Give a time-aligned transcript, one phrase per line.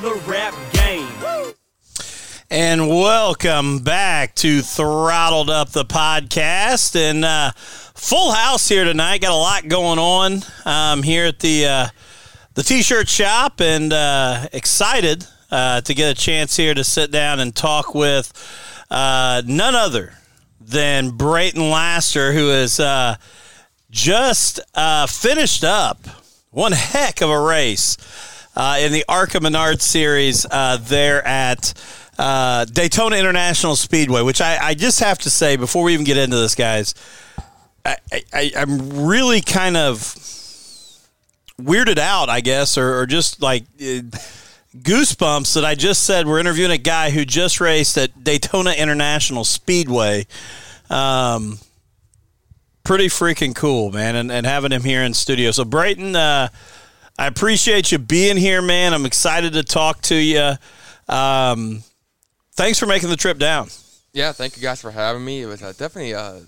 [0.00, 1.54] the rap game.
[2.50, 6.96] And welcome back to Throttled Up the podcast.
[6.96, 9.20] And uh, full house here tonight.
[9.20, 11.86] Got a lot going on um, here at the uh,
[12.54, 17.38] the t-shirt shop, and uh, excited uh, to get a chance here to sit down
[17.38, 18.32] and talk with
[18.90, 20.14] uh, none other
[20.58, 23.16] than Brayton Laster, who is uh,
[23.90, 24.58] just
[25.08, 26.06] finished up
[26.50, 27.98] one heck of a race
[28.56, 31.74] in the ARCA Menard Series there at.
[32.18, 36.18] Uh, Daytona International Speedway, which I, I, just have to say before we even get
[36.18, 36.94] into this, guys,
[37.84, 37.96] I,
[38.32, 39.98] I, am really kind of
[41.60, 44.02] weirded out, I guess, or, or just like uh,
[44.76, 49.44] goosebumps that I just said we're interviewing a guy who just raced at Daytona International
[49.44, 50.26] Speedway.
[50.90, 51.58] Um,
[52.84, 55.50] pretty freaking cool, man, and, and having him here in studio.
[55.50, 56.48] So, Brayton, uh,
[57.18, 58.94] I appreciate you being here, man.
[58.94, 60.52] I'm excited to talk to you.
[61.08, 61.82] Um,
[62.52, 63.68] thanks for making the trip down.
[64.12, 65.42] Yeah, thank you guys for having me.
[65.42, 66.42] It was uh, definitely a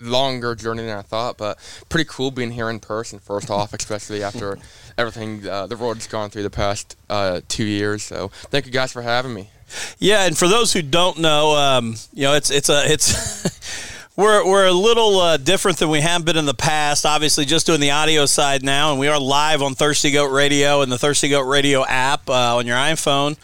[0.00, 3.18] longer journey than I thought, but pretty cool being here in person.
[3.18, 4.58] First off, especially after
[4.98, 8.02] everything uh, the road's gone through the past uh, two years.
[8.02, 9.50] So thank you guys for having me.
[9.98, 13.70] Yeah, and for those who don't know, um, you know, it's it's a it's.
[14.16, 17.06] we're, we're a little uh, different than we have been in the past.
[17.06, 20.82] Obviously, just doing the audio side now, and we are live on Thirsty Goat Radio
[20.82, 23.36] and the Thirsty Goat Radio app uh, on your iPhone.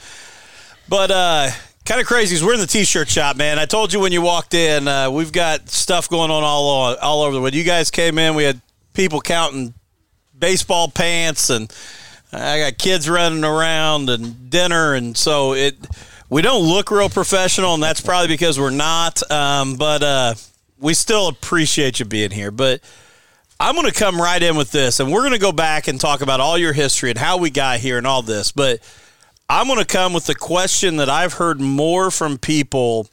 [0.88, 1.50] But uh,
[1.84, 3.58] kind of crazy is we're in the t-shirt shop, man.
[3.58, 7.22] I told you when you walked in, uh, we've got stuff going on all all
[7.22, 7.40] over the.
[7.40, 8.60] When you guys came in, we had
[8.92, 9.72] people counting
[10.38, 11.72] baseball pants, and
[12.32, 15.76] I got kids running around and dinner, and so it.
[16.28, 19.22] We don't look real professional, and that's probably because we're not.
[19.30, 20.34] Um, but uh,
[20.78, 22.50] we still appreciate you being here.
[22.50, 22.80] But
[23.58, 26.00] I'm going to come right in with this, and we're going to go back and
[26.00, 28.52] talk about all your history and how we got here and all this.
[28.52, 28.80] But
[29.48, 33.08] I'm going to come with the question that I've heard more from people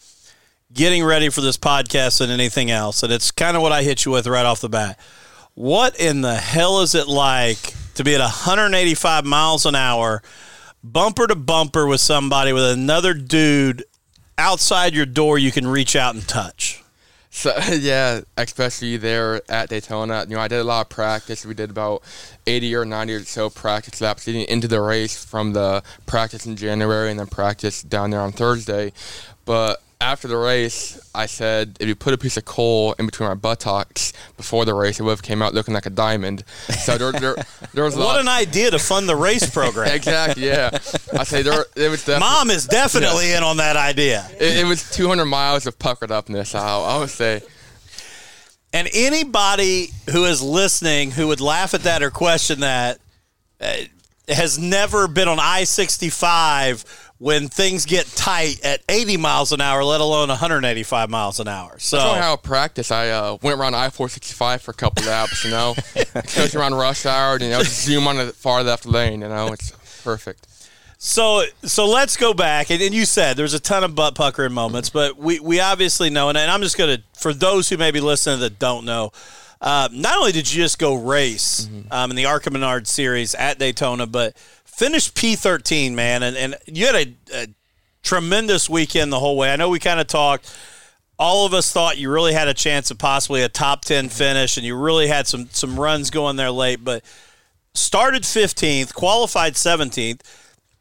[0.74, 3.04] getting ready for this podcast than anything else.
[3.04, 5.00] And it's kind of what I hit you with right off the bat.
[5.54, 10.24] What in the hell is it like to be at 185 miles an hour,
[10.84, 13.84] bumper to bumper with somebody with another dude
[14.38, 16.83] outside your door you can reach out and touch?
[17.36, 20.24] So yeah, especially there at Daytona.
[20.30, 21.44] You know, I did a lot of practice.
[21.44, 22.04] We did about
[22.46, 26.56] 80 or 90 or so practice laps leading into the race from the practice in
[26.56, 28.94] January and then practice down there on Thursday.
[29.46, 33.30] But after the race, I said if you put a piece of coal in between
[33.30, 36.44] my buttocks before the race, it would have came out looking like a diamond.
[36.84, 37.36] So there, there,
[37.74, 38.20] there was what lot.
[38.20, 39.92] an idea to fund the race program.
[39.94, 40.46] exactly.
[40.46, 40.70] Yeah,
[41.18, 41.66] I say there.
[41.76, 43.38] It was mom is definitely yeah.
[43.38, 44.28] in on that idea.
[44.40, 46.54] It, it, was 200 miles of puckered upness.
[46.54, 47.42] I, I would say.
[48.74, 53.00] And anybody who is listening who would laugh at that or question that
[53.62, 53.74] uh,
[54.28, 59.82] has never been on I 65 when things get tight at 80 miles an hour,
[59.82, 61.80] let alone 185 miles an hour.
[61.80, 62.92] So That's how I practice.
[62.92, 67.40] I uh, went around I-465 for a couple laps, you know, especially around rush hour,
[67.40, 69.72] you know, just zoom on the far left lane, you know, it's
[70.04, 70.48] perfect.
[70.98, 74.52] So, so let's go back, and, and you said there's a ton of butt puckering
[74.52, 77.78] moments, but we, we obviously know, and, and I'm just going to, for those who
[77.78, 79.14] may be listening that don't know,
[79.62, 81.88] uh, not only did you just go race mm-hmm.
[81.90, 84.36] um, in the ARCA Menard series at Daytona, but
[84.76, 87.48] finished P13, man, and, and you had a, a
[88.02, 89.52] tremendous weekend the whole way.
[89.52, 90.54] I know we kind of talked.
[91.18, 94.58] All of us thought you really had a chance of possibly a top 10 finish,
[94.58, 97.04] and you really had some, some runs going there late, but
[97.74, 100.22] started 15th, qualified 17th.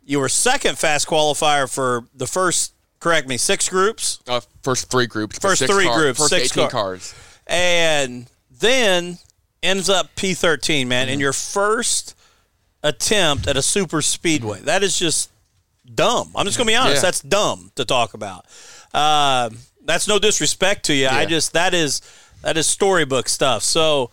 [0.04, 4.20] You were second fast qualifier for the first, correct me, six groups?
[4.26, 5.38] Uh, first three groups.
[5.38, 6.70] First three groups, first six 18 car.
[6.70, 7.14] cars.
[7.46, 9.18] And then
[9.62, 11.14] ends up P13, man, mm-hmm.
[11.14, 12.16] in your first
[12.82, 14.60] attempt at a super speedway.
[14.60, 15.30] That is just
[15.94, 16.32] dumb.
[16.34, 16.96] I'm just going to be honest.
[16.96, 17.02] Yeah.
[17.02, 18.46] That's dumb to talk about.
[18.92, 19.50] Uh,
[19.84, 21.04] that's no disrespect to you.
[21.04, 21.16] Yeah.
[21.16, 22.02] I just that is
[22.42, 23.62] that is storybook stuff.
[23.62, 24.10] So,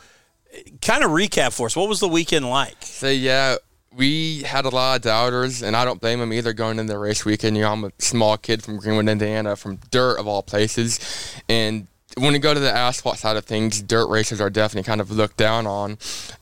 [0.81, 1.75] kind of recap for us.
[1.75, 2.77] What was the weekend like?
[2.81, 3.57] So yeah,
[3.95, 6.99] we had a lot of doubters, and I don't blame them either going into the
[6.99, 7.57] race weekend.
[7.57, 10.99] You know, I'm a small kid from Greenwood, Indiana, from dirt of all places,
[11.47, 11.87] and
[12.17, 15.11] when you go to the asphalt side of things, dirt races are definitely kind of
[15.11, 15.97] looked down on,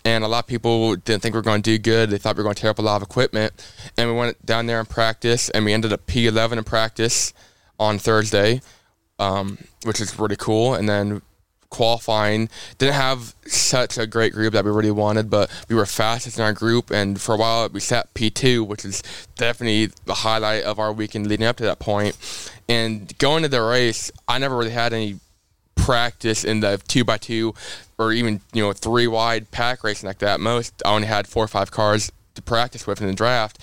[0.05, 2.09] and a lot of people didn't think we were going to do good.
[2.09, 3.53] They thought we were going to tear up a lot of equipment,
[3.97, 7.33] and we went down there and practice, and we ended up P11 in practice
[7.79, 8.61] on Thursday,
[9.19, 10.73] um, which is really cool.
[10.73, 11.21] And then
[11.69, 16.37] qualifying didn't have such a great group that we really wanted, but we were fastest
[16.37, 19.03] in our group, and for a while we sat P2, which is
[19.35, 22.17] definitely the highlight of our weekend leading up to that point.
[22.69, 25.19] And going to the race, I never really had any
[25.77, 27.53] practice in the two by two
[27.97, 30.39] or even you know three wide pack racing like that.
[30.39, 33.59] Most I only had four or five cars to practice with in the draft.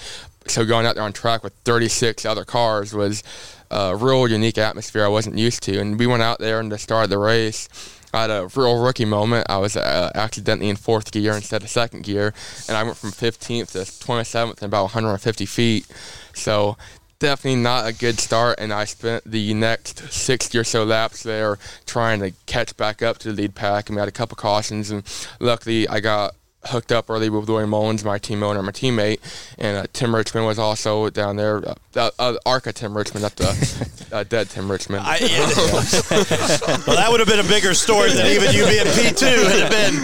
[0.47, 3.23] So going out there on track with 36 other cars was
[3.71, 5.81] a real unique atmosphere I wasn't used to.
[5.81, 7.69] And we went out there and the start of the race.
[8.13, 9.47] I had a real rookie moment.
[9.49, 12.33] I was uh, accidentally in fourth gear instead of second gear,
[12.69, 15.87] and I went from 15th to 27th in about 150 feet.
[16.33, 16.77] So
[17.19, 21.59] definitely not a good start, and I spent the next 60 or so laps there
[21.87, 24.91] trying to catch back up to the lead pack, and we had a couple cautions,
[24.91, 25.03] and
[25.41, 26.35] luckily I got
[26.67, 29.21] hooked up early with William Mullins, my team owner, my teammate,
[29.59, 31.63] and uh, Tim Richmond was also down there.
[31.95, 35.05] Uh, uh, Arca Tim Richmond, not the uh, dead Tim Richmond.
[35.05, 35.29] I, yeah.
[36.87, 39.27] well, that would have been a bigger story than even you being P two.
[39.27, 40.03] It have been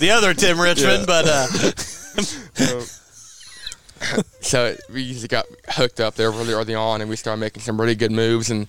[0.00, 1.46] the other Tim Richmond, yeah.
[1.52, 3.00] but.
[4.40, 7.80] So we just got hooked up there really early on, and we started making some
[7.80, 8.50] really good moves.
[8.50, 8.66] And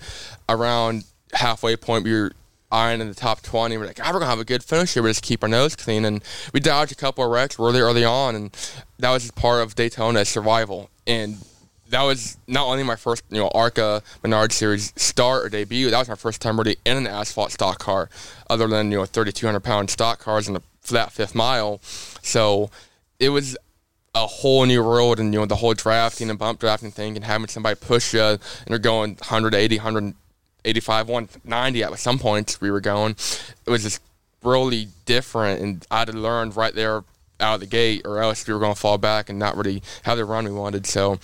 [0.47, 2.31] around halfway point, we were
[2.71, 3.77] eyeing in the top 20.
[3.77, 5.03] We're like, oh, we're going to have a good finish here.
[5.03, 6.05] We just keep our nose clean.
[6.05, 6.23] And
[6.53, 8.57] we dodged a couple of wrecks really early on, and
[8.99, 10.89] that was just part of Daytona survival.
[11.05, 11.37] And
[11.89, 15.99] that was not only my first, you know, ARCA Menard Series start or debut, that
[15.99, 18.09] was my first time really in an asphalt stock car,
[18.49, 21.79] other than, you know, 3,200 pound stock cars in a flat fifth mile.
[22.21, 22.69] So
[23.19, 23.57] it was
[24.15, 27.25] a whole new world and you know the whole drafting and bump drafting thing and
[27.25, 28.39] having somebody push you and
[28.69, 33.11] you're going 180 185 190 at some points we were going.
[33.65, 34.01] It was just
[34.41, 37.03] really different and i had to learn right there
[37.39, 39.83] out of the gate or else we were going to fall back and not really
[40.03, 40.85] have the run we wanted.
[40.85, 41.19] So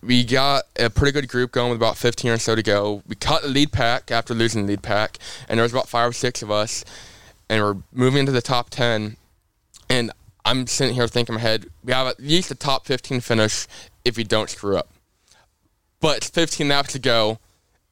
[0.00, 3.02] we got a pretty good group going with about 15 or so to go.
[3.08, 5.18] We cut the lead pack after losing the lead pack
[5.48, 6.84] and there was about five or six of us
[7.48, 9.16] and we're moving into the top 10
[9.88, 10.10] and
[10.46, 13.66] I'm sitting here thinking in my head, we have at least a top 15 finish
[14.04, 14.88] if we don't screw up.
[16.00, 17.40] But it's 15 laps to go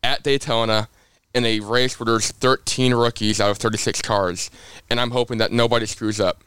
[0.05, 0.89] at Daytona
[1.35, 4.53] in a race where there's 13 rookies out of 36 cars,
[4.89, 6.45] and I'm hoping that nobody screws up.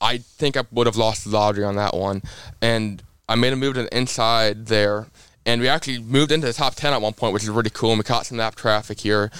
[0.00, 2.22] I think I would have lost the lottery on that one,
[2.62, 5.08] and I made a move to the inside there,
[5.44, 7.90] and we actually moved into the top 10 at one point, which is really cool.
[7.90, 9.32] And we caught some lap traffic here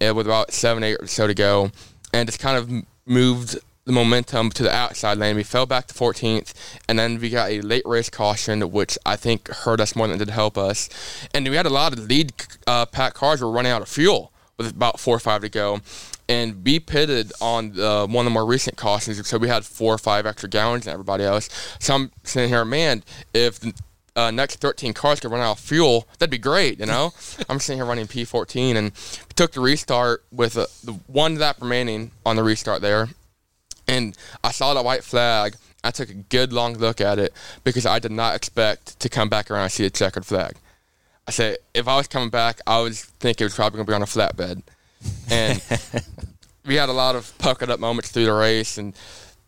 [0.00, 1.72] with about seven, eight or so to go,
[2.12, 2.70] and just kind of
[3.04, 5.36] moved the momentum to the outside lane.
[5.36, 6.52] We fell back to 14th,
[6.88, 10.16] and then we got a late race caution, which I think hurt us more than
[10.16, 10.88] it did help us.
[11.34, 12.32] And we had a lot of lead
[12.66, 15.80] uh, pack cars were running out of fuel with about four or five to go.
[16.28, 19.94] And we pitted on the, one of the more recent cautions, so we had four
[19.94, 21.50] or five extra gallons than everybody else.
[21.78, 23.04] So I'm sitting here, man,
[23.34, 23.74] if the
[24.16, 27.12] uh, next 13 cars could run out of fuel, that'd be great, you know?
[27.50, 28.92] I'm sitting here running P14 and
[29.36, 33.08] took the restart with uh, the one lap remaining on the restart there
[33.88, 35.56] and I saw the white flag.
[35.82, 39.28] I took a good long look at it because I did not expect to come
[39.28, 40.56] back around and see a checkered flag.
[41.26, 43.90] I said, if I was coming back, I was thinking it was probably going to
[43.90, 44.62] be on a flatbed.
[45.30, 45.62] And
[46.66, 48.78] we had a lot of puckered up moments through the race.
[48.78, 48.94] And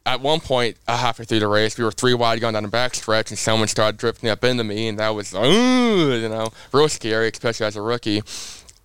[0.05, 2.69] at one point, uh, halfway through the race, we were three wide going down the
[2.69, 4.89] back stretch, and someone started drifting up into me.
[4.89, 8.23] And that was, ooh, you know, real scary, especially as a rookie.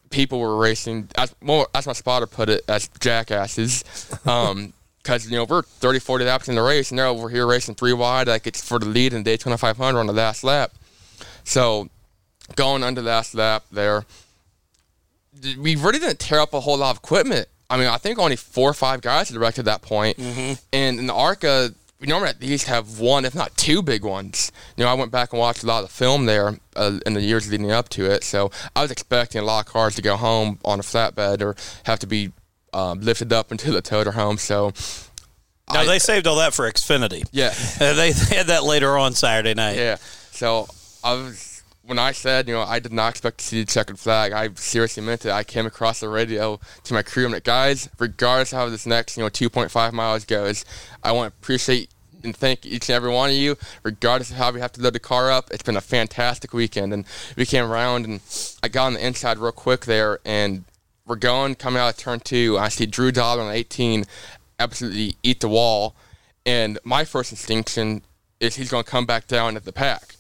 [0.10, 3.84] People were racing, as, well, as my spotter put it, as jackasses.
[4.26, 7.48] Um, because you know we're 30 40 laps in the race and they're over here
[7.48, 10.72] racing three wide like it's for the lead in Daytona 500 on the last lap.
[11.44, 11.90] So
[12.56, 14.06] going under the last lap there
[15.58, 17.48] we really didn't tear up a whole lot of equipment.
[17.70, 20.18] I mean I think only four or five guys had wrecked at that point.
[20.18, 20.54] Mm-hmm.
[20.74, 24.52] and in the ARCA we normally at least have one if not two big ones.
[24.76, 27.14] You know I went back and watched a lot of the film there uh, in
[27.14, 28.24] the years leading up to it.
[28.24, 31.56] So I was expecting a lot of cars to go home on a flatbed or
[31.84, 32.32] have to be
[32.74, 34.38] um, lifted up into the toter home.
[34.38, 34.74] So
[35.74, 37.28] now I, they saved all that for Xfinity.
[37.32, 37.50] Yeah,
[37.80, 39.78] they, they had that later on Saturday night.
[39.78, 39.98] Yeah,
[40.32, 40.68] so
[41.04, 44.00] I was when I said you know I did not expect to see the checkered
[44.00, 44.32] flag.
[44.32, 45.32] I seriously meant it.
[45.32, 48.86] I came across the radio to my crew and like, guys, regardless of how this
[48.86, 50.66] next you know 2.5 miles goes,
[51.04, 51.90] I want to appreciate
[52.24, 54.94] and thank each and every one of you, regardless of how we have to load
[54.94, 55.50] the car up.
[55.52, 58.22] It's been a fantastic weekend, and we came around and
[58.62, 60.64] I got on the inside real quick there, and
[61.06, 62.58] we're going coming out of turn two.
[62.58, 64.06] I see Drew Dollar on 18
[64.60, 65.96] absolutely eat the wall.
[66.46, 68.04] And my first instinction
[68.40, 70.16] is he's going to come back down at the pack.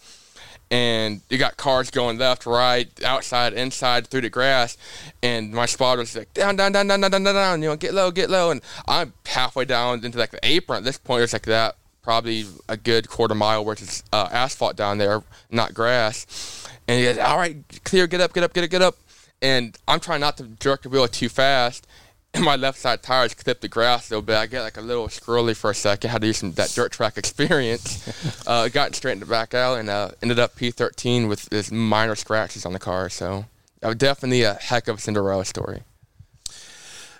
[0.69, 4.77] and you got cars going left, right, outside, inside, through the grass,
[5.21, 8.09] and my spotter's like down, down, down, down, down, down, down, you know, get low,
[8.09, 10.77] get low, and I'm halfway down into like the apron.
[10.77, 14.77] At this point, it's like that, probably a good quarter mile where it's uh, asphalt
[14.77, 16.69] down there, not grass.
[16.87, 18.95] And he goes, all right, clear, get up, get up, get up, get up.
[19.41, 21.87] And I'm trying not to jerk the wheel too fast.
[22.33, 24.37] And my left side tires clip the grass a little bit.
[24.37, 26.09] I get like a little squirrely for a second.
[26.09, 28.07] Had to use some that dirt track experience.
[28.47, 32.71] uh, got straightened back out and uh, ended up P13 with this minor scratches on
[32.71, 33.09] the car.
[33.09, 33.45] So
[33.83, 35.83] uh, definitely a heck of a Cinderella story.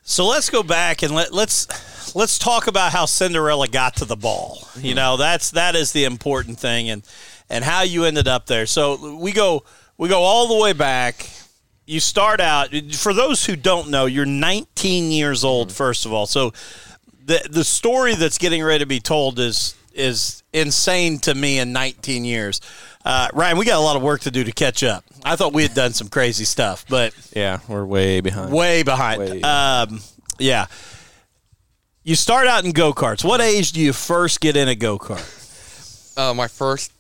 [0.04, 4.16] So let's go back and let, let's let's talk about how Cinderella got to the
[4.16, 4.60] ball.
[4.62, 4.86] Mm-hmm.
[4.86, 7.04] You know, that's that is the important thing, and
[7.50, 8.66] and how you ended up there.
[8.66, 9.64] So we go
[9.98, 11.30] we go all the way back.
[11.92, 15.76] You start out for those who don't know, you're 19 years old mm-hmm.
[15.76, 16.26] first of all.
[16.26, 16.54] So
[17.26, 21.74] the the story that's getting ready to be told is is insane to me in
[21.74, 22.62] 19 years.
[23.04, 25.04] Uh, Ryan, we got a lot of work to do to catch up.
[25.26, 28.54] I thought we had done some crazy stuff, but yeah, we're way behind.
[28.54, 29.20] Way behind.
[29.20, 29.42] Way.
[29.42, 30.00] Um,
[30.40, 30.68] yeah.
[32.04, 33.24] You start out in go karts.
[33.24, 36.18] What age do you first get in a go kart?
[36.18, 36.94] Uh, my first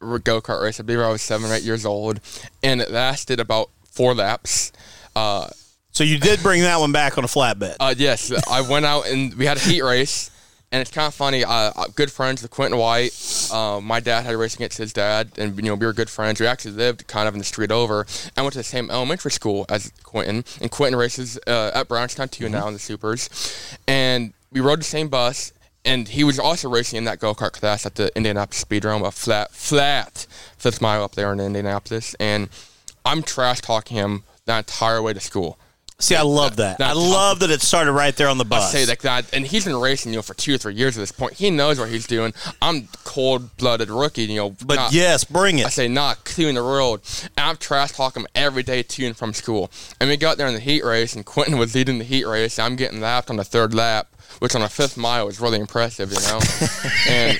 [0.00, 2.20] go kart race, I believe I was seven or eight years old,
[2.62, 4.72] and it lasted about four laps.
[5.14, 5.48] Uh,
[5.92, 7.76] so you did bring that one back on a flatbed.
[7.80, 10.30] Uh, yes, I went out and we had a heat race,
[10.72, 11.44] and it's kind of funny.
[11.44, 13.10] Uh, uh, good friends with Quentin White.
[13.52, 16.08] Uh, my dad had a race against his dad, and you know we were good
[16.08, 16.40] friends.
[16.40, 18.06] We actually lived kind of in the street over,
[18.36, 20.44] and went to the same elementary school as Quentin.
[20.60, 22.54] And Quentin races uh, at Brownstown too mm-hmm.
[22.54, 23.28] now in the supers,
[23.88, 25.52] and we rode the same bus.
[25.82, 29.10] And he was also racing in that go kart class at the Indianapolis Speedrome, a
[29.10, 30.26] flat, flat
[30.58, 32.14] fifth mile up there in Indianapolis.
[32.20, 32.50] And
[33.04, 35.58] I'm trash talking him the entire way to school.
[36.00, 36.78] See, I love that.
[36.78, 38.74] that I love that it started right there on the bus.
[38.74, 40.96] I say that, that, and he's been racing, you know, for two or three years
[40.96, 41.34] at this point.
[41.34, 42.32] He knows what he's doing.
[42.62, 44.56] I'm cold-blooded rookie, you know.
[44.64, 45.66] But not, yes, bring it.
[45.66, 47.02] I say not clearing the road.
[47.36, 49.70] And I'm trash talking him every day to and from school.
[50.00, 52.58] And we got there in the heat race, and Quentin was leading the heat race.
[52.58, 56.10] I'm getting lapped on the third lap, which on a fifth mile was really impressive,
[56.10, 56.40] you know.
[57.10, 57.38] and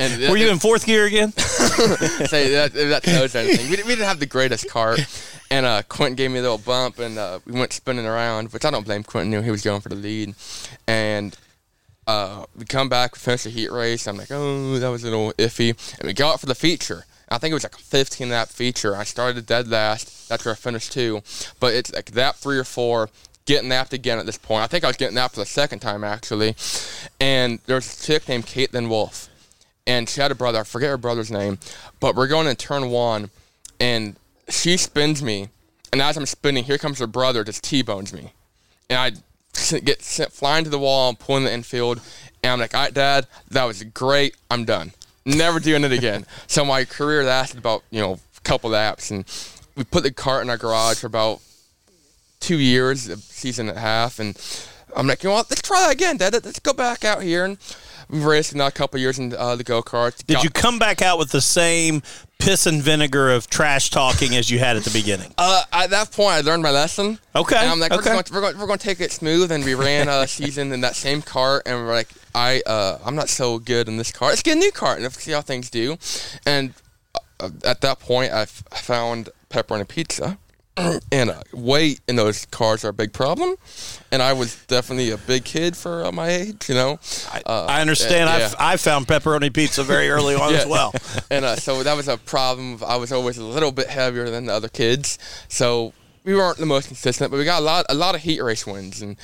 [0.00, 1.32] and were you in fourth gear again?
[2.26, 3.70] say that that tells anything.
[3.70, 5.00] We, we didn't have the greatest cart.
[5.50, 8.64] And uh, Quentin gave me a little bump, and uh, we went spinning around, which
[8.64, 9.30] I don't blame Quentin.
[9.30, 10.34] Knew he was going for the lead,
[10.86, 11.36] and
[12.06, 14.06] uh, we come back, we finish the heat race.
[14.06, 17.04] I'm like, oh, that was a little iffy, and we got for the feature.
[17.30, 18.96] I think it was like a 15 lap feature.
[18.96, 20.28] I started dead last.
[20.28, 21.22] That's where I finished too.
[21.60, 23.08] But it's like that three or four,
[23.44, 24.64] getting napped again at this point.
[24.64, 26.56] I think I was getting napped for the second time actually.
[27.20, 29.29] And there's a chick named Caitlin Wolf.
[29.90, 30.60] And she had a brother.
[30.60, 31.58] I forget her brother's name.
[31.98, 33.30] But we're going to turn one.
[33.80, 34.14] And
[34.50, 35.48] she spins me,
[35.92, 38.32] and as I'm spinning, here comes her brother, just T-bones me,
[38.88, 42.00] and I get sent flying to the wall, I'm pulling the infield,
[42.42, 44.36] and I'm like, all right, Dad, that was great.
[44.50, 44.92] I'm done.
[45.24, 46.26] Never doing it again.
[46.46, 49.24] so my career lasted about you know a couple of laps, and
[49.76, 51.40] we put the cart in our garage for about
[52.40, 54.36] two years, a season and a half, and
[54.96, 55.50] I'm like, you know what?
[55.50, 56.32] Let's try that again, Dad.
[56.32, 57.58] Let's go back out here and
[58.10, 60.24] raced now a couple years in uh, the go kart.
[60.26, 62.02] Did you come back out with the same
[62.38, 65.32] piss and vinegar of trash talking as you had at the beginning?
[65.38, 67.18] Uh, at that point, I learned my lesson.
[67.34, 67.56] Okay.
[67.56, 68.10] And I'm like, okay.
[68.10, 70.80] we're, going to, we're, going, to take it smooth, and we ran a season in
[70.80, 74.32] that same cart, and we're like, I uh, I'm not so good in this cart.
[74.32, 75.96] Let's get a new cart and let's see how things do.
[76.46, 76.74] And
[77.40, 80.38] uh, at that point, I found pepperoni pizza
[81.12, 83.56] and uh, weight in those cars are a big problem.
[84.12, 86.98] And I was definitely a big kid for uh, my age, you know.
[87.32, 88.28] I, uh, I understand.
[88.30, 88.52] Yeah.
[88.58, 90.60] i found pepperoni pizza very early on yeah.
[90.60, 90.92] as well.
[91.30, 92.80] and uh, so that was a problem.
[92.86, 95.18] I was always a little bit heavier than the other kids.
[95.48, 95.92] So
[96.24, 98.66] we weren't the most consistent, but we got a lot, a lot of heat race
[98.66, 99.02] wins.
[99.02, 99.16] And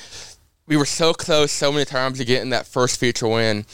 [0.67, 3.65] we were so close so many times to getting that first feature win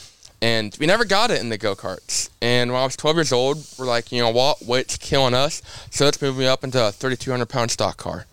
[0.44, 2.28] and we never got it in the go karts.
[2.42, 5.62] And when I was 12 years old, we're like, you know what, weight's killing us,
[5.90, 8.26] so let's move me up into a 3,200 pound stock car.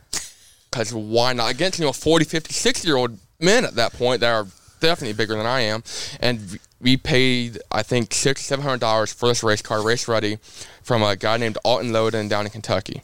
[0.69, 1.51] Because why not?
[1.51, 4.45] Against you know 40, 50, 60 year old men at that point that are
[4.81, 5.83] definitely bigger than I am,
[6.19, 10.37] and we paid I think six seven hundred dollars for this race car, race ready,
[10.83, 13.03] from a guy named Alton Loden down in Kentucky.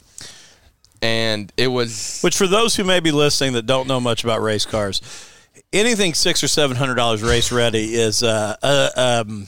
[1.00, 4.42] And it was which for those who may be listening that don't know much about
[4.42, 5.00] race cars
[5.72, 9.46] anything six or seven hundred dollars race ready is uh, uh um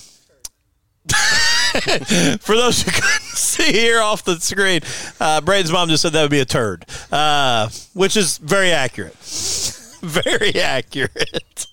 [2.40, 4.80] for those who couldn't see here off the screen,
[5.20, 9.14] uh, Brayton's mom just said that would be a turd, uh, which is very accurate.
[10.02, 11.66] very accurate.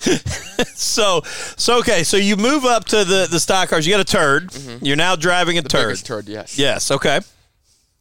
[0.74, 2.02] so, so okay.
[2.02, 3.86] So you move up to the the stock cars.
[3.86, 4.50] You got a turd.
[4.50, 4.84] Mm-hmm.
[4.84, 5.96] You're now driving a the turd.
[5.98, 6.28] turd.
[6.28, 6.58] Yes.
[6.58, 6.90] Yes.
[6.90, 7.20] Okay.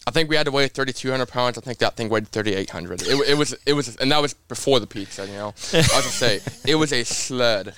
[0.07, 1.57] I think we had to weigh 3,200 pounds.
[1.57, 3.03] I think that thing weighed 3,800.
[3.03, 5.27] It, it was, it was, and that was before the pizza.
[5.27, 7.75] You know, I was gonna say it was a sled,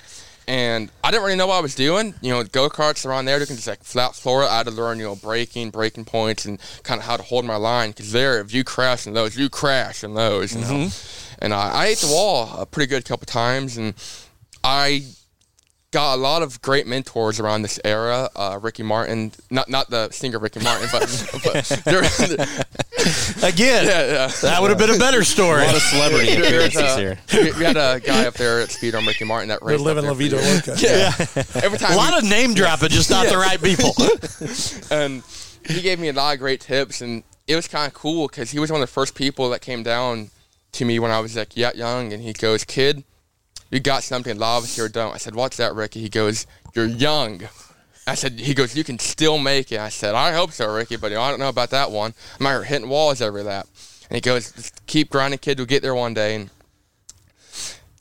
[0.48, 2.14] And I didn't really know what I was doing.
[2.22, 4.42] You know, go karts around there, you can just like flat floor.
[4.42, 4.46] it.
[4.46, 7.44] I had to learn, you know, braking, braking points, and kind of how to hold
[7.44, 7.90] my line.
[7.90, 10.54] Because there, if you crash in those, you crash in those.
[10.54, 11.34] You know, mm-hmm.
[11.44, 13.92] and I, I ate the wall a pretty good couple times, and
[14.62, 15.04] I
[15.94, 18.28] got a lot of great mentors around this era.
[18.34, 21.02] Uh, Ricky Martin, not not the singer Ricky Martin, but,
[21.44, 22.00] but there,
[23.42, 24.26] Again, yeah, yeah.
[24.42, 25.62] that would have been a better story.
[25.62, 27.18] A lot of celebrity appearances uh, here.
[27.32, 29.80] We, we had a guy up there at Speedrome, Ricky Martin, that They're raced.
[29.80, 30.36] up living there La Vida.
[30.36, 30.74] Loca.
[30.78, 31.12] Yeah.
[31.62, 33.92] Every time A lot we- of name dropping, just not the right people.
[34.96, 35.22] and
[35.66, 38.50] he gave me a lot of great tips, and it was kind of cool because
[38.50, 40.30] he was one of the first people that came down
[40.72, 43.04] to me when I was like yet young, and he goes, "Kid,
[43.70, 47.42] you got something love here, don't?" I said, "What's that, Ricky?" He goes, "You're young."
[48.06, 50.96] I said, "He goes, you can still make it." I said, "I hope so, Ricky,
[50.96, 52.14] but I don't know about that one.
[52.38, 53.66] I'm out hitting walls every lap."
[54.10, 55.58] And he goes, "Keep grinding, kid.
[55.58, 56.50] We'll get there one day." And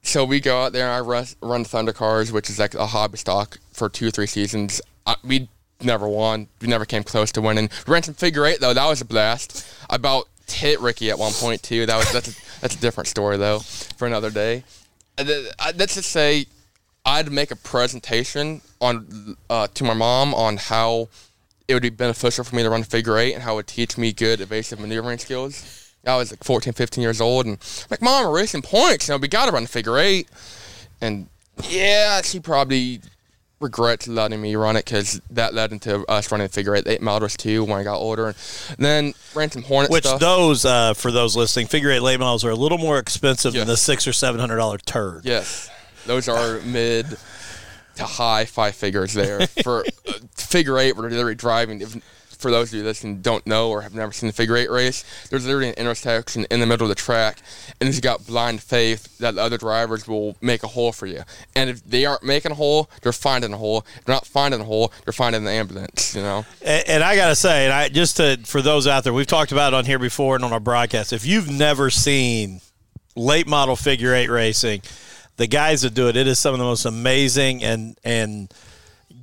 [0.02, 2.88] so we go out there and I run, run Thunder Cars, which is like a
[2.88, 4.82] hobby stock for two or three seasons.
[5.08, 5.48] I, we
[5.82, 6.48] never won.
[6.62, 7.70] We never came close to winning.
[7.88, 8.74] We ran some figure eight though.
[8.74, 9.66] That was a blast.
[9.90, 11.86] I about hit Ricky at one point too.
[11.86, 14.64] That was that's a, that's a different story though for another day.
[15.18, 16.48] Let's just say
[17.06, 21.10] I'd make a presentation on uh, to my mom on how
[21.68, 23.68] it would be beneficial for me to run a figure eight and how it would
[23.68, 25.94] teach me good evasive maneuvering skills.
[26.06, 29.08] I was like 14, 15 years old, and I'm like, Mom, we're racing points.
[29.08, 30.28] You know, we got to run figure eight.
[31.00, 31.28] And
[31.70, 33.00] yeah, she probably
[33.64, 37.36] regrets letting me run it because that led into us running figure eight, eight models
[37.36, 38.28] too when I got older.
[38.28, 40.20] And then ran some Hornet Which stuff.
[40.20, 43.66] those, uh, for those listening, figure eight late models are a little more expensive than
[43.68, 45.26] the six or seven hundred dollar turd.
[45.26, 45.70] Yes,
[46.06, 47.08] those are mid
[47.96, 50.96] to high five figures there for uh, figure eight.
[50.96, 51.82] We're literally driving.
[52.44, 55.06] For those of you that don't know or have never seen the figure eight race,
[55.30, 57.38] there's literally an intersection in the middle of the track,
[57.80, 61.06] and if you got blind faith that the other drivers will make a hole for
[61.06, 61.22] you.
[61.56, 63.86] And if they aren't making a hole, they're finding a hole.
[63.96, 66.14] If they're not finding a hole, they're finding the ambulance.
[66.14, 66.46] You know.
[66.62, 69.54] And, and I gotta say, and I just to for those out there, we've talked
[69.54, 71.14] about it on here before and on our broadcast.
[71.14, 72.60] If you've never seen
[73.16, 74.82] late model figure eight racing,
[75.38, 78.54] the guys that do it, it is some of the most amazing and and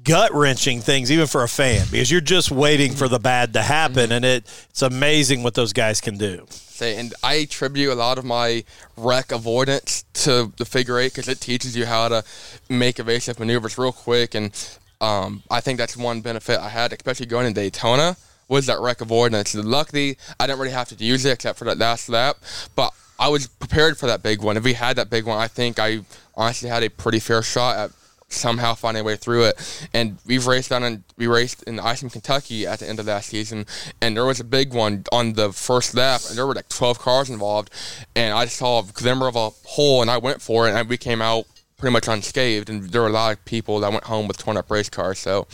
[0.05, 3.63] gut wrenching things, even for a fan, because you're just waiting for the bad to
[3.63, 6.47] happen, and it it's amazing what those guys can do.
[6.81, 8.65] and I attribute a lot of my
[8.97, 12.25] wreck avoidance to the figure eight because it teaches you how to
[12.69, 14.53] make evasive maneuvers real quick, and
[15.01, 18.17] um, I think that's one benefit I had, especially going in Daytona,
[18.49, 19.55] was that wreck avoidance.
[19.55, 22.37] Luckily, I didn't really have to use it except for that last lap,
[22.75, 24.57] but I was prepared for that big one.
[24.57, 26.01] If we had that big one, I think I
[26.35, 27.91] honestly had a pretty fair shot at
[28.31, 29.89] somehow find a way through it.
[29.93, 33.29] And we've raced down and we raced in Iceland, Kentucky at the end of last
[33.29, 33.67] season,
[34.01, 36.99] and there was a big one on the first lap, and there were like 12
[36.99, 37.71] cars involved,
[38.17, 40.97] and I saw a glimmer of a hole, and I went for it, and we
[40.97, 41.45] came out
[41.77, 44.57] pretty much unscathed, and there were a lot of people that went home with torn
[44.57, 45.19] up race cars.
[45.19, 45.47] So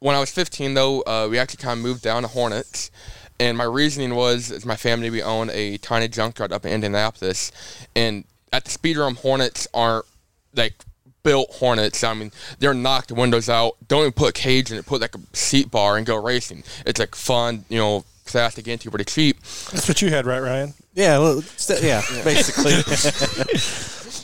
[0.00, 2.90] when I was 15, though, uh, we actually kind of moved down to Hornets.
[3.38, 7.52] And my reasoning was, as my family, we own a tiny junkyard up in Indianapolis.
[7.94, 10.04] And at the Speedrome, Hornets aren't
[10.54, 10.74] like
[11.22, 12.02] built Hornets.
[12.04, 13.76] I mean, they're knocked the windows out.
[13.88, 14.86] Don't even put a cage in it.
[14.86, 16.62] Put like a seat bar and go racing.
[16.86, 19.40] It's like fun, you know, fast to get into, pretty cheap.
[19.72, 20.74] That's what you had, right, Ryan?
[20.94, 22.72] Yeah, well, st- yeah, basically.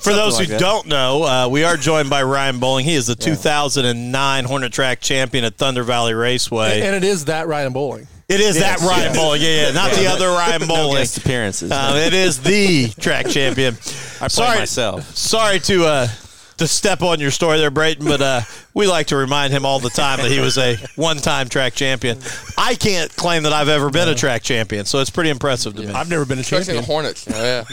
[0.07, 0.61] For those like who that.
[0.61, 2.85] don't know, uh, we are joined by Ryan Bowling.
[2.85, 6.81] He is the 2009 Hornet Track champion at Thunder Valley Raceway.
[6.83, 8.07] And it is that Ryan Bowling.
[8.29, 9.17] It is that Yes, Ryan yes.
[9.17, 10.97] Bowling, yeah, yeah, not the other Ryan no Bowling.
[10.99, 11.71] guest appearances.
[11.73, 13.75] Uh, it is the track champion.
[14.17, 15.17] I play sorry, myself.
[15.17, 16.09] Sorry to uh,
[16.59, 18.41] to step on your story there, Brayton, but uh,
[18.75, 22.19] we like to remind him all the time that he was a one-time track champion.
[22.57, 25.83] I can't claim that I've ever been a track champion, so it's pretty impressive to
[25.83, 25.93] me.
[25.93, 26.83] I've never been a Especially champion.
[26.83, 27.27] the Hornets.
[27.27, 27.65] You know, yeah.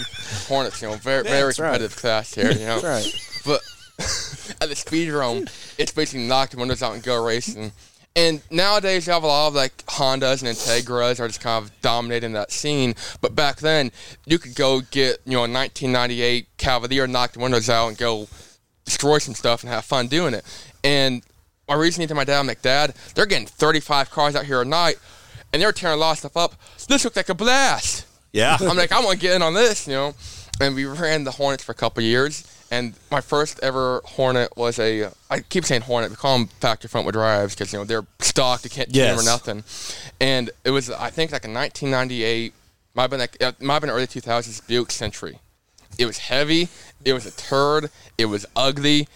[0.48, 1.68] Hornets, you know, very, very that's right.
[1.68, 2.80] competitive class here, you know.
[2.80, 3.42] That's right.
[3.46, 3.62] But
[4.62, 7.72] at the Speedrome, it's basically knock the windows out and go racing.
[8.16, 11.72] And nowadays, you have a lot of like Hondas and Integras are just kind of
[11.82, 12.94] dominating that scene.
[13.22, 13.92] But back then,
[14.26, 18.28] you could go get you know a 1998 Cavalier, knock the windows out, and go
[18.86, 20.46] destroy some stuff and have fun doing it.
[20.84, 21.24] And
[21.68, 24.66] my reasoning to my dad, I'm like, Dad, they're getting 35 cars out here a
[24.66, 24.96] night,
[25.52, 26.56] and they're tearing a lot of stuff up.
[26.88, 28.06] This looks like a blast.
[28.32, 28.58] Yeah.
[28.60, 30.14] I'm like, I want to get in on this, you know.
[30.60, 32.50] And we ran the Hornets for a couple years.
[32.72, 36.88] And my first ever Hornet was a, I keep saying Hornet, we call them factory
[36.88, 39.64] front wheel drives because, you know, they're stocked, you can't tune them or nothing.
[40.20, 42.54] And it was, I think, like a 1998,
[42.96, 45.40] might have been, like, might have been early 2000s Buick Century.
[46.00, 46.70] It was heavy,
[47.06, 49.08] it was a turd, it was ugly,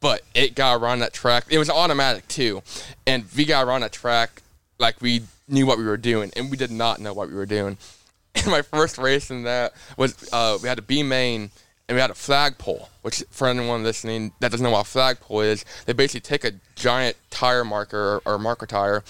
[0.00, 1.44] but it got around that track.
[1.50, 2.62] It was automatic too,
[3.06, 4.42] and we got around that track
[4.78, 7.46] like we knew what we were doing, and we did not know what we were
[7.46, 7.78] doing.
[8.34, 11.50] And my first race in that was uh, we had a B main
[11.88, 12.88] and we had a flagpole.
[13.02, 16.52] Which, for anyone listening that doesn't know what a flagpole is, they basically take a
[16.76, 19.02] giant tire marker or, or marker tire,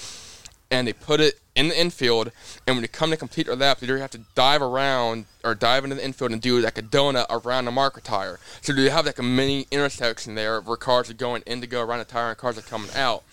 [0.70, 2.30] and they put it in the infield.
[2.66, 5.84] And when you come to complete your lap, you have to dive around or dive
[5.84, 8.38] into the infield and do like a donut around the marker tire.
[8.60, 11.82] So you have like a mini intersection there where cars are going in to go
[11.82, 13.24] around the tire and cars are coming out.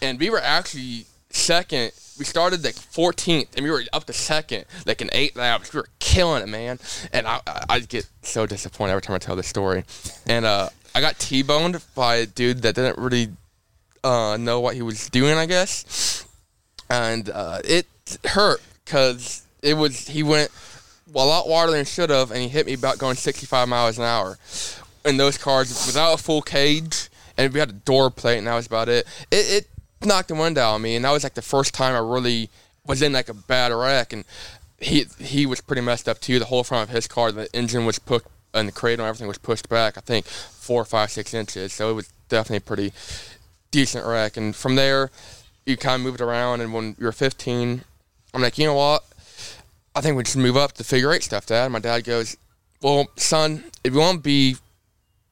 [0.00, 1.92] And we were actually second.
[2.18, 5.72] We started like 14th, and we were up to second, like in eight laps.
[5.72, 6.78] We were killing it, man.
[7.12, 9.84] And I, I, I get so disappointed every time I tell this story.
[10.26, 13.28] And uh, I got T-boned by a dude that didn't really
[14.04, 16.26] uh, know what he was doing, I guess.
[16.90, 17.86] And uh, it
[18.24, 20.50] hurt because it was he went
[21.14, 24.04] a lot wider than should have, and he hit me about going 65 miles an
[24.04, 24.38] hour.
[25.04, 28.54] In those cars, without a full cage, and we had a door plate, and that
[28.54, 29.06] was about it.
[29.30, 31.94] It, it knocked the wind out of me, and that was like the first time
[31.94, 32.50] I really
[32.86, 34.12] was in like a bad wreck.
[34.12, 34.24] And
[34.78, 36.38] he he was pretty messed up too.
[36.38, 39.28] The whole front of his car, the engine was put, and the cradle and everything
[39.28, 39.96] was pushed back.
[39.96, 41.72] I think four, five, six inches.
[41.72, 42.92] So it was definitely a pretty
[43.70, 44.36] decent wreck.
[44.36, 45.10] And from there,
[45.66, 46.60] you kind of moved around.
[46.60, 47.82] And when you were 15,
[48.34, 49.04] I'm like, you know what?
[49.94, 51.64] I think we should move up to figure eight stuff, Dad.
[51.64, 52.36] And My dad goes,
[52.80, 54.56] well, son, if you want to be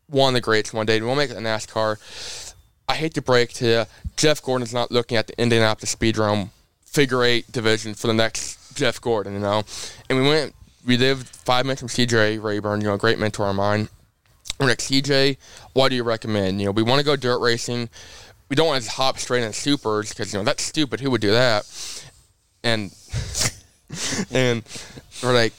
[0.09, 2.55] one of the greats one day, if you want to make it in NASCAR,
[2.89, 3.85] I hate to break to you,
[4.17, 6.51] Jeff Gordon's not looking at the Indianapolis Speedrome
[6.85, 9.63] figure eight division for the next Jeff Gordon, you know.
[10.09, 10.55] And we went,
[10.87, 13.89] we lived five minutes from CJ Rayburn, you know, a great mentor of mine.
[14.59, 15.37] We're like, CJ,
[15.75, 16.61] what do you recommend?
[16.61, 17.91] You know, we want to go dirt racing.
[18.49, 21.01] We don't want to just hop straight into supers because, you know, that's stupid.
[21.01, 21.67] Who would do that?
[22.65, 22.93] And,
[24.31, 24.63] and
[25.23, 25.53] we're like,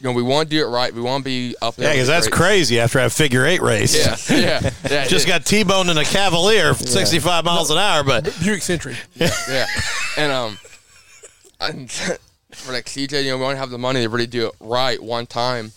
[0.00, 0.92] you know, we want to do it right.
[0.92, 1.88] We want to be up there.
[1.88, 3.96] Yeah, because that's great- crazy after a figure eight race.
[3.96, 5.06] Yeah, yeah, yeah.
[5.06, 8.96] Just it- got T-boned in a Cavalier, 65 miles an hour, but Buick Century.
[9.14, 9.66] yeah.
[10.18, 10.58] And um,
[11.60, 11.90] and
[12.66, 14.52] we're like CJ, you know, we want to have the money to really do it
[14.60, 15.72] right one time.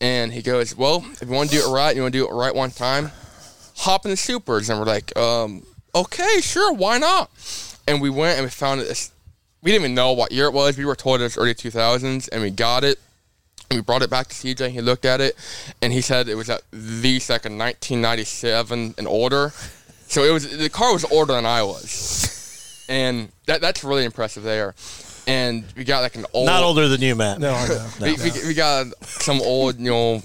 [0.00, 2.28] And he goes, well, if you want to do it right, you want to do
[2.28, 3.12] it right one time,
[3.76, 4.68] hop in the supers.
[4.68, 5.64] And we're like, um,
[5.96, 7.30] okay, sure, why not?
[7.88, 9.12] And we went and we found this.
[9.62, 10.76] We didn't even know what year it was.
[10.76, 12.98] We were told it was early 2000s, and we got it.
[13.70, 14.70] And we brought it back to CJ.
[14.70, 15.34] He looked at it,
[15.82, 19.52] and he said it was at least like a 1997 and older.
[20.06, 24.44] So it was the car was older than I was, and that that's really impressive
[24.44, 24.74] there.
[25.26, 27.40] And we got like an old not older than you, Matt.
[27.40, 27.88] No, I know.
[28.00, 30.22] we, we, we got some old, you know,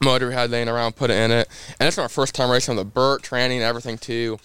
[0.00, 1.48] motor we had laying around, put it in it.
[1.80, 4.38] And that's our first time racing on the Burt, training, and everything too.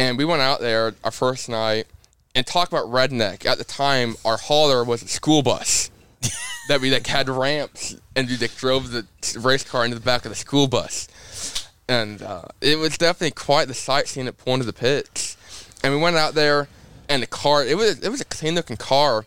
[0.00, 1.86] And we went out there our first night
[2.34, 3.44] and talk about redneck.
[3.44, 5.90] At the time, our hauler was a school bus
[6.68, 9.06] that we like had ramps, and we like drove the
[9.38, 11.68] race car into the back of the school bus.
[11.86, 15.36] And uh, it was definitely quite the sight seeing it pull into the pits.
[15.84, 16.68] And we went out there,
[17.10, 19.26] and the car it was it was a clean looking car,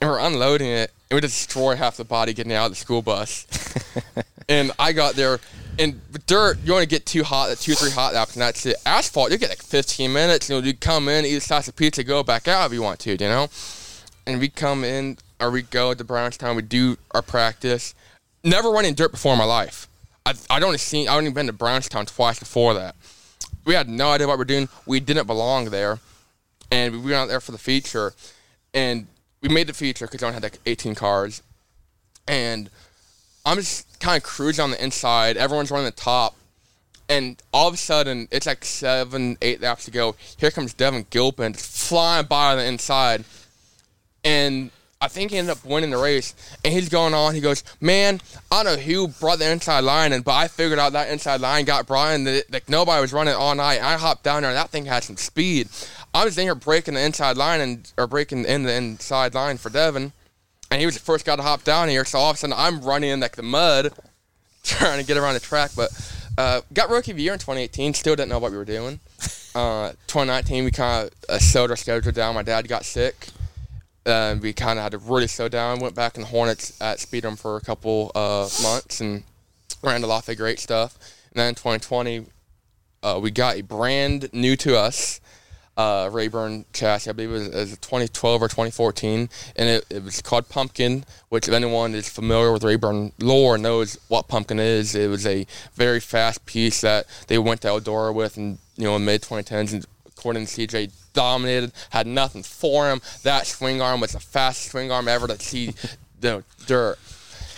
[0.00, 0.92] and we're unloading it.
[1.10, 3.44] It would destroy half the body getting out of the school bus.
[4.48, 5.40] and I got there,
[5.78, 8.42] and dirt, you want to get too hot, at two or three hot laps, and
[8.42, 8.76] that's it.
[8.84, 10.48] Asphalt, you get like 15 minutes.
[10.48, 12.82] You know, you come in, eat a slice of pizza, go back out if you
[12.82, 13.48] want to, you know.
[14.26, 17.94] And we come in, or we go to Brownstown, we do our practice.
[18.44, 19.88] Never running dirt before in my life.
[20.24, 22.94] I I'd only seen I only been to Brownstown twice before that.
[23.64, 24.68] We had no idea what we're doing.
[24.86, 25.98] We didn't belong there,
[26.70, 28.12] and we went out there for the feature,
[28.74, 29.06] and
[29.40, 31.42] we made the feature because I only had like 18 cars,
[32.26, 32.70] and
[33.44, 35.36] I'm just kind of cruising on the inside.
[35.36, 36.34] Everyone's running the top,
[37.08, 40.16] and all of a sudden, it's like seven, eight laps to go.
[40.36, 43.24] Here comes Devin Gilpin flying by on the inside,
[44.24, 46.34] and I think he ended up winning the race.
[46.64, 47.34] And he's going on.
[47.34, 50.78] He goes, "Man, I don't know who brought the inside line, and but I figured
[50.78, 52.24] out that inside line got Brian.
[52.24, 53.80] That like nobody was running all night.
[53.80, 55.68] I hopped down there, and that thing had some speed.
[56.12, 59.58] I was in here breaking the inside line and or breaking in the inside line
[59.58, 60.12] for Devin."
[60.72, 62.02] And he was the first guy to hop down here.
[62.06, 63.92] So all of a sudden, I'm running in like the mud,
[64.64, 65.72] trying to get around the track.
[65.76, 65.90] But
[66.38, 67.92] uh, got rookie of the year in 2018.
[67.92, 69.00] Still didn't know what we were doing.
[69.54, 72.34] Uh, 2019, we kind of uh, slowed our schedule down.
[72.34, 73.26] My dad got sick,
[74.06, 75.78] and we kind of had to really slow down.
[75.78, 79.24] Went back in the Hornets at Speedrome for a couple uh, months and
[79.82, 80.96] ran a lot of great stuff.
[81.34, 82.24] And then 2020,
[83.02, 85.20] uh, we got a brand new to us
[85.76, 87.10] uh, Rayburn chassis.
[87.10, 91.04] I believe it was, it was 2012 or 2014, and it, it was called Pumpkin.
[91.28, 94.94] Which, if anyone is familiar with Rayburn lore, knows what Pumpkin is.
[94.94, 98.96] It was a very fast piece that they went to Eldora with, and you know,
[98.96, 101.72] in mid 2010s, and according to CJ, dominated.
[101.90, 103.00] Had nothing for him.
[103.22, 105.74] That swing arm was the fastest swing arm ever to see
[106.20, 106.98] the dirt,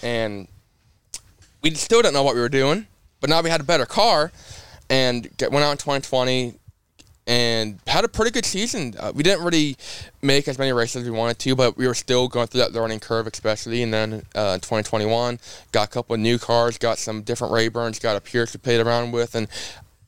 [0.02, 0.48] and
[1.62, 2.86] we still didn't know what we were doing.
[3.20, 4.32] But now we had a better car,
[4.90, 6.54] and get, went out in 2020
[7.26, 8.94] and had a pretty good season.
[8.98, 9.76] Uh, we didn't really
[10.22, 12.72] make as many races as we wanted to, but we were still going through that
[12.72, 13.82] learning curve, especially.
[13.82, 15.38] And then uh, in 2021,
[15.72, 18.78] got a couple of new cars, got some different Rayburns, got a Pierce to play
[18.78, 19.48] around with, and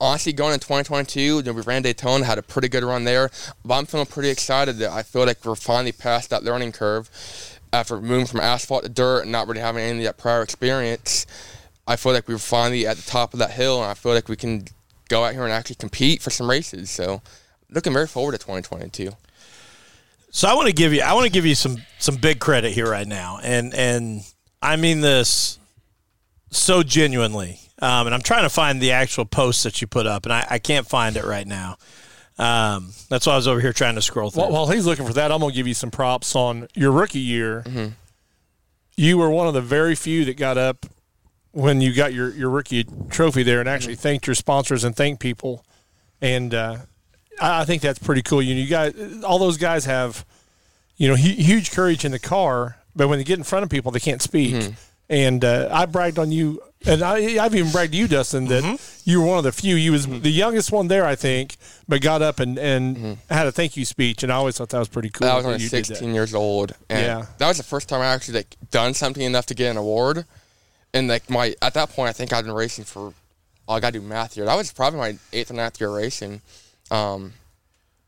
[0.01, 3.31] honestly, going in 2022, you know, we ran Daytona, had a pretty good run there.
[3.65, 7.11] But I'm feeling pretty excited that I feel like we're finally past that learning curve
[7.73, 11.27] after moving from asphalt to dirt and not really having any of that prior experience.
[11.87, 14.29] I feel like we're finally at the top of that hill, and I feel like
[14.29, 14.65] we can
[15.09, 16.91] go out here and actually compete for some races.
[16.91, 17.23] So,
[17.71, 19.11] looking very forward to 2022.
[20.31, 22.73] So I want to give you I want to give you some some big credit
[22.73, 24.21] here right now, and and
[24.61, 25.59] I mean this
[26.51, 27.59] so genuinely.
[27.79, 30.47] Um, and I'm trying to find the actual post that you put up, and I,
[30.51, 31.77] I can't find it right now.
[32.39, 34.43] Um, that's why I was over here trying to scroll through.
[34.43, 36.93] While, while he's looking for that, I'm going to give you some props on your
[36.93, 37.65] rookie year.
[38.97, 40.87] You were one of the very few that got up
[41.57, 44.03] when you got your, your rookie trophy there and actually mm-hmm.
[44.03, 45.65] thanked your sponsors and thanked people.
[46.21, 46.77] And uh,
[47.41, 48.43] I, I think that's pretty cool.
[48.43, 50.27] You, you guys, all those guys have,
[50.99, 53.71] you know, hu- huge courage in the car, but when they get in front of
[53.71, 54.55] people, they can't speak.
[54.55, 54.73] Mm-hmm.
[55.09, 58.63] And uh, I bragged on you, and I, I've even bragged to you, Dustin, that
[58.63, 59.09] mm-hmm.
[59.09, 59.77] you were one of the few.
[59.77, 61.57] You was the youngest one there, I think,
[61.89, 64.79] but got up and, and had a thank you speech, and I always thought that
[64.79, 65.29] was pretty cool.
[65.29, 67.27] I was that only you did 16 years old, and Yeah.
[67.39, 70.27] that was the first time I actually like done something enough to get an award.
[70.97, 73.13] And like my at that point, I think I'd been racing for
[73.69, 74.47] oh, I got to do math here.
[74.47, 76.41] That was probably my eighth or ninth year racing,
[76.91, 77.35] um,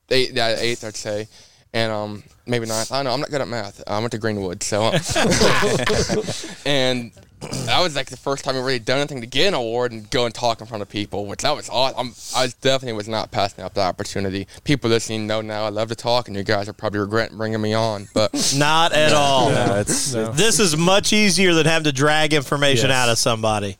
[0.09, 1.29] eight yeah eighth I'd say,
[1.75, 2.91] and um maybe ninth.
[2.91, 3.13] I don't know.
[3.13, 3.83] I'm not good at math.
[3.87, 4.85] I went to Greenwood, so
[6.65, 9.93] and that was like the first time I really done anything to get an award
[9.93, 12.09] and go and talk in front of people, which that was awesome.
[12.37, 14.47] I was definitely was not passing up that opportunity.
[14.65, 17.61] People listening know now I love to talk, and you guys are probably regretting bringing
[17.61, 18.33] me on, but.
[18.57, 19.51] Not at all.
[19.51, 22.97] No, it's This is much easier than having to drag information Yes.
[22.97, 23.77] out of somebody.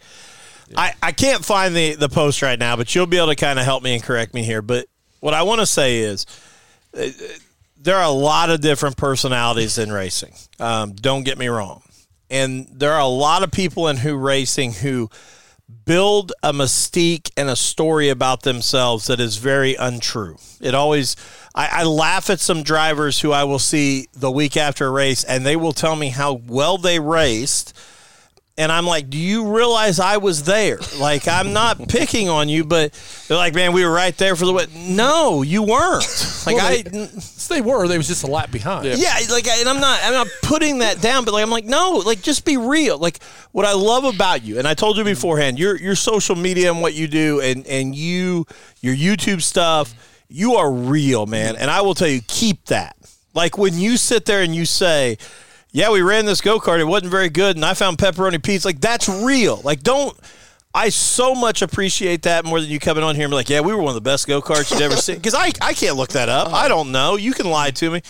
[0.77, 3.59] I, I can't find the, the post right now, but you'll be able to kind
[3.59, 4.61] of help me and correct me here.
[4.63, 4.87] But
[5.21, 6.27] what I want to say is
[6.97, 7.09] uh,
[7.81, 10.35] there are a lot of different personalities in racing.
[10.61, 11.83] Um, don't get me wrong.
[12.31, 15.11] And there are a lot of people in who racing who
[15.85, 20.37] build a mystique and a story about themselves that is very untrue.
[20.61, 21.17] It always,
[21.55, 25.25] I, I laugh at some drivers who I will see the week after a race
[25.25, 27.77] and they will tell me how well they raced.
[28.59, 30.81] And I'm like, do you realize I was there?
[30.99, 32.93] Like, I'm not picking on you, but
[33.29, 34.69] they're like, man, we were right there for the win.
[34.97, 36.05] No, you weren't.
[36.47, 37.09] Like, Well, I, they,
[37.49, 37.87] they were.
[37.89, 38.87] They was just a lap behind.
[38.87, 42.03] yeah, like, and I'm not, I'm not putting that down, but like, I'm like, no,
[42.07, 42.97] like, just be real.
[42.97, 45.11] Like, what I love about you, and I told you mm-hmm.
[45.11, 48.47] beforehand, your your social media and what you do, and and you,
[48.81, 49.95] your YouTube stuff,
[50.29, 51.55] you are real, man.
[51.57, 52.97] And I will tell you, keep that.
[53.35, 55.19] Like when you sit there and you say,
[55.79, 56.81] yeah, we ran this go kart.
[56.81, 58.67] It wasn't very good, and I found pepperoni pizza.
[58.67, 59.61] Like that's real.
[59.63, 60.19] Like don't.
[60.75, 63.61] I so much appreciate that more than you coming on here and be like, yeah,
[63.61, 65.15] we were one of the best go karts you'd ever seen.
[65.15, 66.53] Because I I can't look that up.
[66.53, 67.15] I don't know.
[67.15, 68.03] You can lie to me.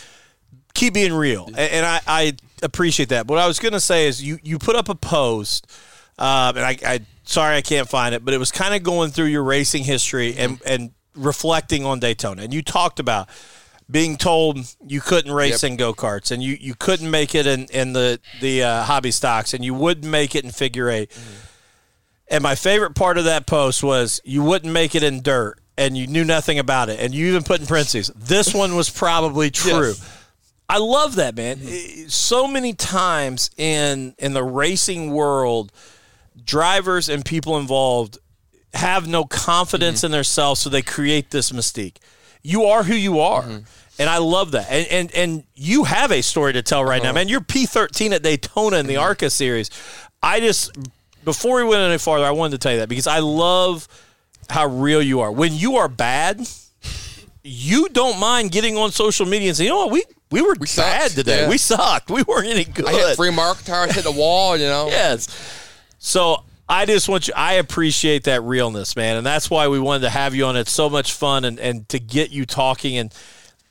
[0.73, 3.27] Keep being real, and, and I I appreciate that.
[3.27, 5.71] But what I was gonna say is you you put up a post,
[6.19, 9.11] um, and I, I sorry I can't find it, but it was kind of going
[9.11, 13.29] through your racing history and and reflecting on Daytona, and you talked about
[13.91, 15.71] being told you couldn't race Yep.
[15.71, 19.11] in go karts and you, you couldn't make it in, in the the uh, hobby
[19.11, 21.45] stocks and you wouldn't make it in figure 8 mm-hmm.
[22.31, 25.97] And my favorite part of that post was you wouldn't make it in dirt and
[25.97, 29.51] you knew nothing about it and you even put in parentheses this one was probably
[29.51, 29.95] true.
[30.69, 31.57] I love that man.
[31.57, 32.09] Mm-hmm.
[32.09, 35.73] So many times in in the racing world,
[36.45, 38.19] drivers and people involved
[38.75, 40.07] have no confidence mm-hmm.
[40.07, 41.97] in themselves, so they create this mystique.
[42.43, 43.43] You are who you are.
[43.43, 43.65] Mm-hmm.
[44.01, 44.71] And I love that.
[44.71, 47.15] And, and and you have a story to tell right now, uh-huh.
[47.15, 47.29] man.
[47.29, 49.03] You're P13 at Daytona in the mm-hmm.
[49.03, 49.71] ARCA series.
[50.23, 50.71] I just
[51.25, 53.89] before we went any farther, I wanted to tell you that because I love
[54.49, 55.33] how real you are.
[55.33, 56.49] When you are bad,
[57.43, 60.55] you don't mind getting on social media and saying, you know what, we we were
[60.65, 60.77] sucked.
[60.77, 61.43] bad today.
[61.43, 61.49] Yeah.
[61.49, 62.11] We sucked.
[62.11, 62.87] We weren't any good.
[62.87, 64.87] I hit three mark tires, hit the wall, you know.
[64.91, 65.29] yes.
[65.99, 67.35] So I just want you.
[67.35, 70.57] I appreciate that realness, man, and that's why we wanted to have you on.
[70.57, 73.13] It's so much fun, and and to get you talking and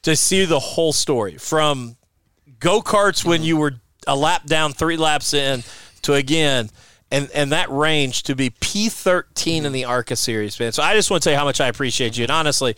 [0.04, 1.98] to see the whole story from
[2.60, 3.74] go karts when you were
[4.08, 5.64] a lap down, three laps in,
[6.04, 6.70] to again.
[7.10, 10.74] And, and that range to be P13 in the ARCA series, man.
[10.74, 12.24] So I just want to you how much I appreciate you.
[12.24, 12.76] And honestly,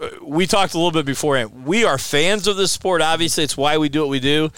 [0.00, 1.66] uh, we talked a little bit beforehand.
[1.66, 3.02] We are fans of this sport.
[3.02, 4.52] Obviously, it's why we do what we do.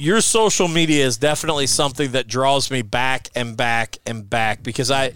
[0.00, 4.92] Your social media is definitely something that draws me back and back and back because
[4.92, 5.12] I,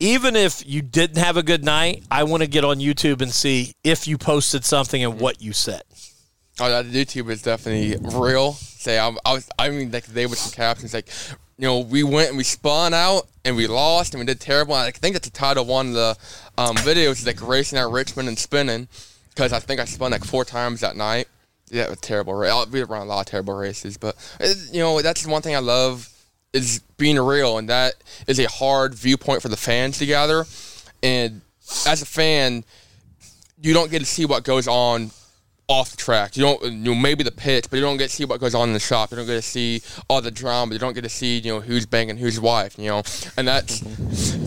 [0.00, 3.30] even if you didn't have a good night, I want to get on YouTube and
[3.30, 5.82] see if you posted something and what you said.
[6.58, 8.54] Oh, that YouTube is definitely real.
[8.54, 11.08] Say, I'm, I was, I mean, like they with some captions like,
[11.56, 14.74] you know, we went and we spun out and we lost and we did terrible.
[14.74, 16.16] I think that's the title of one of the
[16.58, 18.88] um, videos, is like racing at Richmond and spinning,
[19.28, 21.28] because I think I spun like four times that night.
[21.70, 22.34] Yeah, terrible.
[22.34, 25.42] ra- uh, We run a lot of terrible races, but it, you know, that's one
[25.42, 26.08] thing I love
[26.52, 27.94] is being real, and that
[28.26, 30.44] is a hard viewpoint for the fans to gather.
[31.02, 31.40] And
[31.86, 32.64] as a fan,
[33.60, 35.10] you don't get to see what goes on
[35.68, 36.36] off the track.
[36.36, 38.54] You don't, you know, maybe the pitch, but you don't get to see what goes
[38.54, 39.10] on in the shop.
[39.10, 40.72] You don't get to see all the drama.
[40.72, 42.78] You don't get to see, you know, who's banging whose wife.
[42.78, 43.02] You know,
[43.36, 43.80] and that's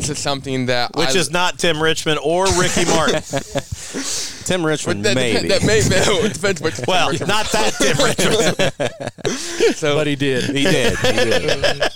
[0.10, 3.22] just something that Which I, is not Tim Richmond or Ricky Martin.
[4.46, 5.48] Tim Richmond, that, maybe.
[5.48, 9.76] That may, it depends which well, not that Tim Richmond.
[9.76, 10.44] so, But he did.
[10.46, 10.98] he did.
[10.98, 11.92] He did.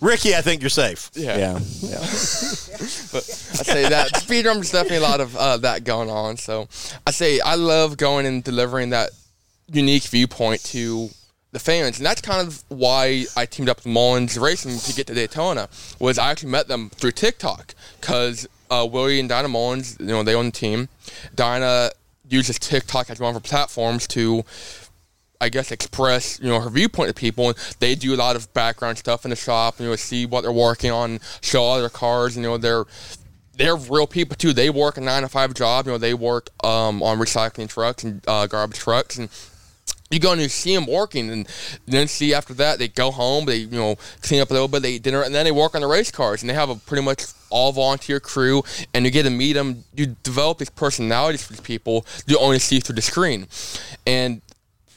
[0.00, 1.10] Ricky, I think you're safe.
[1.14, 1.36] yeah.
[1.36, 1.58] Yeah.
[1.80, 1.98] yeah.
[1.98, 6.36] But I say that Speedrome's definitely a lot of uh, that going on.
[6.36, 6.68] So
[7.06, 9.10] I say I love going and delivering that
[9.68, 11.08] unique viewpoint to
[11.54, 15.06] the fans, and that's kind of why I teamed up with Mullins Racing to get
[15.06, 15.68] to Daytona.
[16.00, 20.22] Was I actually met them through TikTok because uh, Willie and Dinah Mullins, you know,
[20.22, 20.88] they own the team.
[21.34, 21.92] Dinah
[22.28, 24.44] uses TikTok as one of her platforms to
[25.40, 27.48] I guess express you know her viewpoint to people.
[27.48, 29.76] And they do a lot of background stuff in the shop.
[29.78, 32.36] And you know, see what they're working on, show all their cars.
[32.36, 32.84] You know, they're
[33.56, 34.52] they're real people too.
[34.52, 35.86] They work a nine to five job.
[35.86, 39.28] You know, they work um, on recycling trucks and uh, garbage trucks and.
[40.10, 41.48] You go and you see them working, and
[41.86, 43.46] then see after that they go home.
[43.46, 45.74] They you know clean up a little bit, they eat dinner, and then they work
[45.74, 46.42] on the race cars.
[46.42, 48.62] And they have a pretty much all volunteer crew,
[48.92, 49.84] and you get to meet them.
[49.94, 53.46] You develop these personalities for these people you only see through the screen.
[54.06, 54.42] And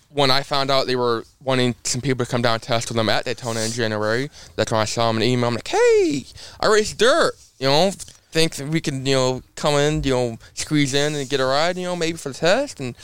[0.10, 2.98] when I found out they were wanting some people to come down and test with
[2.98, 5.48] them at Daytona in January, that's when I saw them an email.
[5.48, 6.26] I'm like, hey,
[6.60, 7.34] I race dirt.
[7.60, 7.91] You know,
[8.32, 11.46] think that we can, you know, come in, you know, squeeze in and get a
[11.46, 12.80] ride, you know, maybe for the test.
[12.80, 12.96] And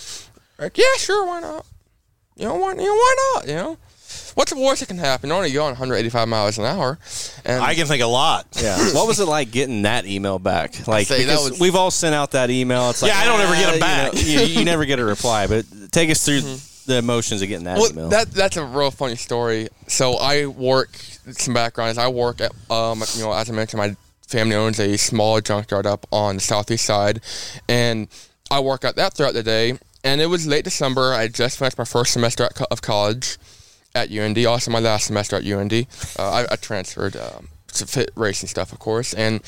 [0.58, 1.66] like, yeah, sure, why not?
[2.44, 3.48] You know, why, you know, why not?
[3.48, 3.78] You know,
[4.36, 5.30] what's the worst that can happen?
[5.30, 7.00] You're only going 185 miles an hour.
[7.46, 8.46] And I can think a lot.
[8.62, 8.78] Yeah.
[8.94, 10.86] What was it like getting that email back?
[10.88, 12.90] Like say because was- we've all sent out that email.
[12.90, 14.14] It's like Yeah, I don't ever get 'em ah, you back.
[14.14, 15.48] know, You, you never get a reply.
[15.48, 16.42] But take us through
[16.86, 18.10] the emotions of getting that Well, email.
[18.10, 19.70] that that's a real funny story.
[19.88, 20.94] So I work
[21.32, 23.96] some background is I work at um you know as I mentioned my
[24.28, 27.22] family owns a small junkyard up on the southeast side,
[27.70, 28.10] and
[28.52, 29.80] I work at that throughout the day.
[30.04, 31.14] And it was late December.
[31.14, 33.38] I just finished my first semester co- of college
[33.96, 34.38] at UND.
[34.46, 35.74] Also my last semester at UND.
[36.20, 37.16] Uh, I, I transferred.
[37.16, 39.42] Um, to fit racing stuff, of course, and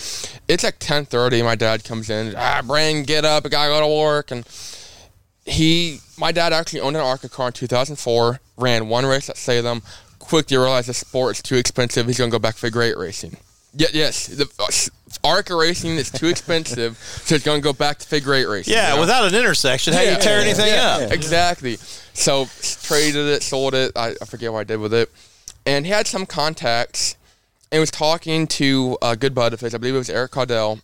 [0.47, 1.43] it's like ten thirty.
[1.43, 2.33] My dad comes in.
[2.35, 2.61] Ah,
[3.03, 3.45] get up!
[3.45, 4.31] I gotta go to work.
[4.31, 4.43] And
[5.45, 9.83] he, my dad actually owned an ARCA car in 2004, ran one race at Salem,
[10.19, 12.07] quickly realized the sport is too expensive.
[12.07, 13.37] He's to go back figure great racing.
[13.77, 17.97] Yeah, yes, the uh, ARCA racing is too expensive, so it's going to go back
[17.99, 18.73] to figure eight racing.
[18.73, 19.01] Yeah, you know?
[19.01, 21.11] without an intersection, how do you tear anything yeah, up?
[21.11, 21.77] Exactly.
[22.13, 22.47] So
[22.83, 23.91] traded it, sold it.
[23.95, 25.11] I, I forget what I did with it.
[25.65, 27.17] And he had some contacts
[27.71, 29.75] and was talking to a good bud of his.
[29.75, 30.81] I believe it was Eric Caudell,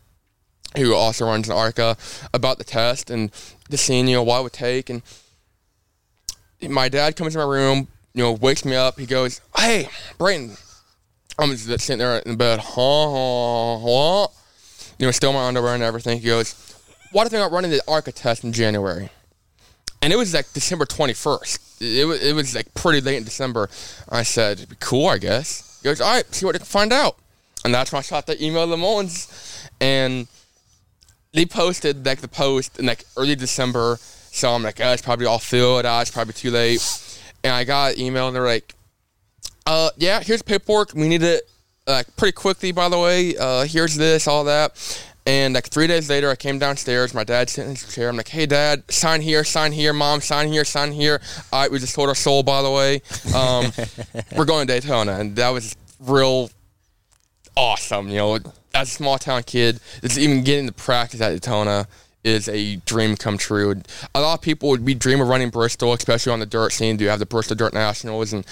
[0.75, 1.95] who also runs an ARCA,
[2.33, 3.31] about the test and
[3.69, 4.89] just seeing, you know, what it would take.
[4.89, 5.01] And
[6.61, 8.99] my dad comes in my room, you know, wakes me up.
[8.99, 10.57] He goes, Hey, Brayton.
[11.39, 14.27] I'm just sitting there in bed, huh, huh, huh.
[14.99, 16.19] You know, still my underwear and everything.
[16.19, 16.75] He goes,
[17.11, 19.09] What if they're not running the ARCA test in January?
[20.01, 21.99] and it was like December 21st.
[21.99, 23.69] It was, it was like pretty late in December.
[24.09, 25.79] I said, "It'd be cool, I guess.
[25.81, 27.17] He goes, all right, see what I can find out.
[27.63, 29.67] And that's when I shot the email to the Mullins.
[29.79, 30.27] And
[31.33, 33.97] they posted like the post in like early December.
[33.99, 36.01] So I'm like, oh, it's probably all filled out.
[36.01, 36.81] It's probably too late.
[37.43, 38.73] And I got an email and they're like,
[39.65, 40.93] uh, yeah, here's paperwork.
[40.93, 41.49] We need it
[41.87, 43.35] like pretty quickly, by the way.
[43.37, 44.77] Uh, here's this, all that.
[45.25, 47.13] And like three days later, I came downstairs.
[47.13, 48.09] My dad's sitting in his chair.
[48.09, 49.93] I'm like, "Hey, Dad, sign here, sign here.
[49.93, 51.21] Mom, sign here, sign here."
[51.53, 53.01] I we just sold our soul, by the way.
[53.35, 53.71] Um,
[54.35, 56.49] we're going to Daytona, and that was real
[57.55, 58.07] awesome.
[58.09, 58.39] You know,
[58.73, 61.87] as a small town kid, just even getting to practice at Daytona
[62.23, 63.81] is a dream come true.
[64.13, 66.97] A lot of people would be dream of running Bristol, especially on the dirt scene.
[66.97, 68.45] Do you have the Bristol Dirt Nationals and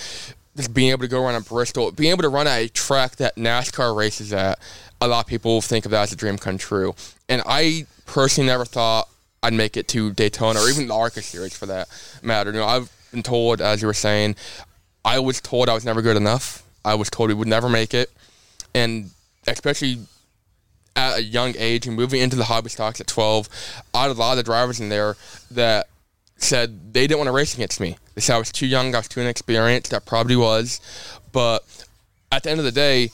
[0.56, 3.18] just being able to go run at Bristol, being able to run at a track
[3.18, 4.60] that NASCAR races at,
[5.02, 6.94] a lot of people think of that as a dream come true.
[7.28, 9.08] And I personally never thought
[9.42, 11.88] I'd make it to Daytona or even the ARCA series for that
[12.22, 12.52] matter.
[12.52, 14.36] You know, I've been told, as you were saying,
[15.06, 16.64] I was told I was never good enough.
[16.84, 18.12] I was told we would never make it.
[18.76, 19.12] And
[19.48, 20.00] especially
[20.96, 23.48] at a young age and moving into the hobby stocks at 12,
[23.94, 25.16] I had a lot of the drivers in there
[25.52, 25.88] that
[26.44, 27.98] said they didn't want to race against me.
[28.16, 29.92] They said I was too young, I was too inexperienced.
[29.92, 30.82] That probably was.
[31.32, 31.64] But
[32.32, 33.12] at the end of the day,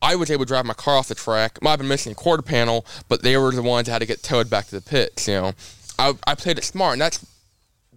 [0.00, 1.60] I was able to drive my car off the track.
[1.62, 4.06] Might have been missing a quarter panel, but they were the ones that had to
[4.06, 5.26] get towed back to the pits.
[5.26, 5.52] You know,
[5.98, 7.24] I, I played it smart, and that's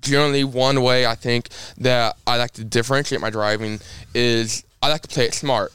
[0.01, 3.79] generally one way I think that I like to differentiate my driving
[4.15, 5.71] is I like to play it smart.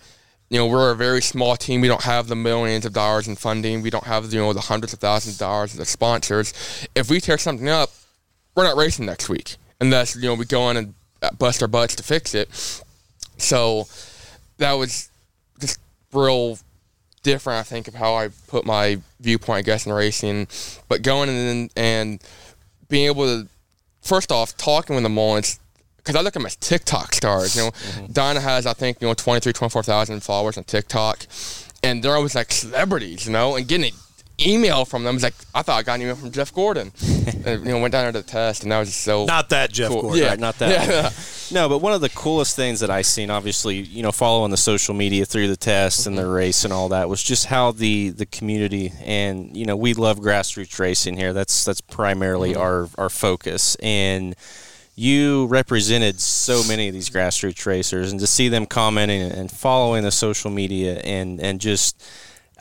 [0.51, 1.81] You know, we're a very small team.
[1.81, 3.83] We don't have the millions of dollars in funding.
[3.83, 6.89] We don't have you know the hundreds of thousands of dollars of sponsors.
[6.95, 7.91] If we tear something up,
[8.57, 10.95] we're not racing next week unless you know we go in and
[11.39, 12.49] bust our butts to fix it.
[13.39, 13.87] So
[14.59, 15.11] that was
[15.61, 15.79] just
[16.13, 16.59] real
[17.23, 20.49] different, I think, of how I put my viewpoint, I guess, in racing.
[20.89, 22.23] But going in and
[22.89, 23.49] being able to,
[24.01, 25.59] first off, talking with the Mullins,
[25.99, 27.57] because I look at them as TikTok stars.
[27.57, 28.13] You know, mm-hmm.
[28.13, 31.27] Dinah has, I think, you know, 23, 24,000 followers on TikTok.
[31.83, 33.99] And they're always like celebrities, you know, and getting an
[34.45, 36.93] email from them was like, I thought I got an email from Jeff Gordon.
[37.27, 39.25] and, uh, you know, went down there to the test, and that was just so.
[39.25, 40.03] Not that Jeff Cool.
[40.03, 40.23] Gordon.
[40.23, 40.29] Yeah.
[40.31, 40.67] Right, not that.
[40.87, 41.11] Yeah.
[41.53, 44.57] No, but one of the coolest things that I seen, obviously, you know, following the
[44.57, 46.31] social media through the tests and the mm-hmm.
[46.33, 50.19] race and all that, was just how the the community and you know we love
[50.19, 51.33] grassroots racing here.
[51.33, 52.61] That's that's primarily mm-hmm.
[52.61, 54.35] our our focus and.
[54.99, 60.05] You represented so many of these grassroots racers, and to see them commenting and following
[60.05, 62.03] the social media, and and just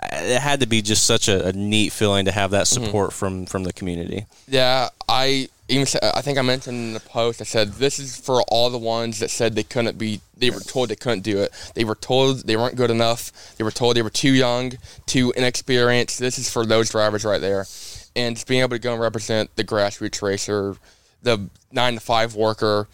[0.03, 2.85] it had to be just such a, a neat feeling to have that mm-hmm.
[2.85, 4.25] support from from the community.
[4.47, 7.41] Yeah, I even said, I think I mentioned in the post.
[7.41, 10.21] I said this is for all the ones that said they couldn't be.
[10.37, 11.51] They were told they couldn't do it.
[11.73, 13.55] They were told they weren't good enough.
[13.57, 14.73] They were told they were too young,
[15.05, 16.19] too inexperienced.
[16.19, 17.65] This is for those drivers right there,
[18.15, 20.75] and just being able to go and represent the grassroots racer,
[21.23, 22.87] the nine to five worker.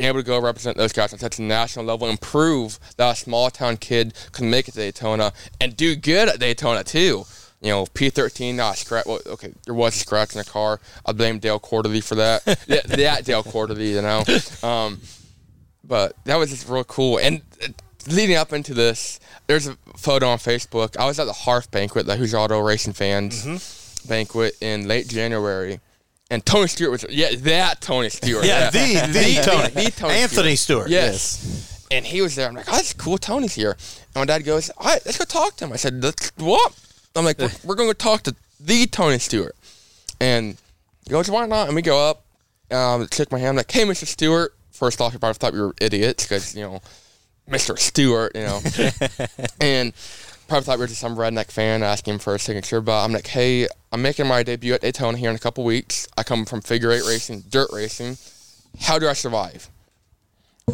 [0.00, 3.12] Being able to go represent those guys on such a national level and prove that
[3.12, 7.26] a small town kid can make it to Daytona and do good at Daytona too
[7.60, 9.04] you know, P13, not scratch.
[9.04, 10.80] Well, okay, there was a scratch in the car.
[11.04, 12.42] I blame Dale Quarterley for that.
[12.68, 14.66] that, that Dale Quarterley, you know.
[14.66, 14.98] Um,
[15.84, 17.18] but that was just real cool.
[17.18, 17.68] And uh,
[18.08, 20.96] leading up into this, there's a photo on Facebook.
[20.96, 24.08] I was at the HARF banquet, the Hoosier Auto Racing Fans Mm-hmm.
[24.08, 25.80] banquet in late January.
[26.30, 28.44] And Tony Stewart was, yeah, that Tony Stewart.
[28.44, 28.78] Yeah, the,
[29.12, 29.86] the, Tony.
[29.86, 30.88] the Tony Anthony Stewart.
[30.88, 31.86] Yes.
[31.90, 32.48] And he was there.
[32.48, 33.18] I'm like, oh, that's cool.
[33.18, 33.76] Tony's here.
[34.14, 35.72] And my dad goes, all right, let's go talk to him.
[35.72, 36.72] I said, let's what?
[37.16, 39.56] I'm like, we're, we're going to talk to the Tony Stewart.
[40.20, 40.56] And
[41.04, 41.66] he goes, why not?
[41.66, 42.24] And we go up,
[42.70, 43.50] um, shook my hand.
[43.50, 44.06] I'm like, hey, Mr.
[44.06, 44.54] Stewart.
[44.70, 46.80] First off, you probably thought we were idiots because, you know,
[47.50, 47.76] Mr.
[47.76, 48.60] Stewart, you know.
[49.60, 49.92] and
[50.50, 52.80] probably thought we were just some redneck fan asking for a signature.
[52.80, 56.08] But I'm like, hey, I'm making my debut at Daytona here in a couple weeks.
[56.18, 58.18] I come from figure eight racing, dirt racing.
[58.80, 59.70] How do I survive?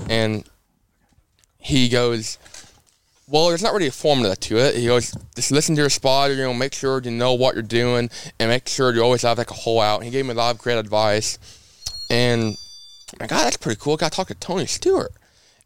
[0.09, 0.49] And
[1.59, 2.39] he goes,
[3.29, 4.77] well, there's not really a formula to it.
[4.77, 7.62] He goes, just listen to your spotter, you know, make sure you know what you're
[7.62, 8.09] doing,
[8.39, 9.97] and make sure you always have like a hole out.
[9.97, 11.39] And he gave me a lot of great advice,
[12.11, 12.57] and
[13.20, 13.95] I'm God, that's pretty cool.
[13.95, 15.12] I got to talk to Tony Stewart,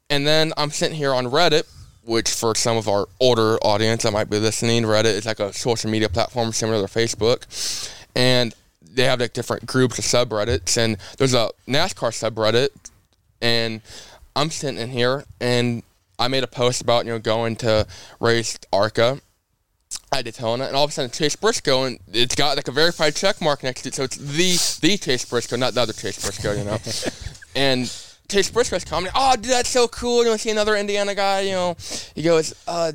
[0.08, 1.64] and then I'm sitting here on Reddit,
[2.10, 5.52] which for some of our older audience that might be listening, Reddit is like a
[5.52, 7.46] social media platform similar to Facebook,
[8.16, 8.52] and
[8.82, 12.70] they have like different groups of subreddits, and there's a NASCAR subreddit,
[13.40, 13.80] and
[14.34, 15.84] I'm sitting in here and
[16.18, 17.86] I made a post about you know going to
[18.18, 19.20] race ARCA
[20.12, 23.14] at Daytona, and all of a sudden Chase Briscoe, and it's got like a verified
[23.14, 26.20] check mark next to it, so it's the the Chase Briscoe, not the other Chase
[26.20, 26.78] Briscoe, you know.
[27.54, 27.88] and
[28.30, 30.22] Chase Briscoe's commenting, "Oh, dude, that's so cool!
[30.22, 31.76] You want to see another Indiana guy, you know."
[32.14, 32.92] He goes, uh,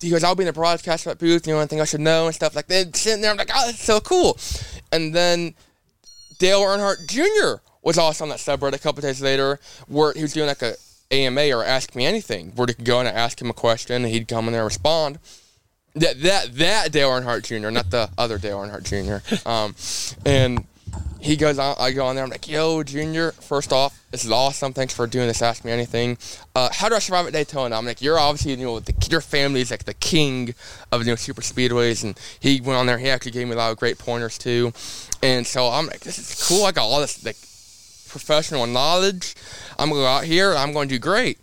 [0.00, 1.46] he goes, "I'll be in the broadcast booth.
[1.46, 3.66] You know, anything I should know and stuff like that." Sitting there, I'm like, "Oh,
[3.66, 4.36] that's so cool!"
[4.92, 5.54] And then
[6.38, 7.62] Dale Earnhardt Jr.
[7.82, 10.74] was also on that subreddit a couple days later, where he was doing like a
[11.10, 14.04] AMA or Ask Me Anything, where you could go in and ask him a question,
[14.04, 15.18] and he'd come in there and respond.
[15.94, 19.48] That that that Dale Earnhardt Jr., not the other Dale Earnhardt Jr.
[19.48, 19.76] Um,
[20.26, 20.66] and
[21.24, 21.74] he goes on.
[21.78, 22.24] I go on there.
[22.24, 23.32] I'm like, Yo, Junior.
[23.32, 24.74] First off, this is awesome.
[24.74, 25.40] Thanks for doing this.
[25.40, 26.18] Ask me anything.
[26.54, 27.74] Uh, how do I survive at Daytona?
[27.74, 30.54] I'm like, you're obviously you know the, your family is like the king
[30.92, 32.98] of you know super speedways, and he went on there.
[32.98, 34.74] He actually gave me a lot of great pointers too,
[35.22, 36.66] and so I'm like, this is cool.
[36.66, 37.36] I got all this like
[38.10, 39.34] professional knowledge.
[39.78, 40.54] I'm gonna go out here.
[40.54, 41.38] I'm going to do great.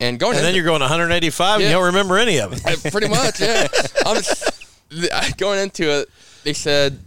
[0.00, 2.90] And going And then you're going 185 and you don't remember any of it.
[2.90, 3.68] pretty much, yeah.
[4.06, 4.16] I'm
[4.90, 6.08] just going into it.
[6.42, 6.98] They said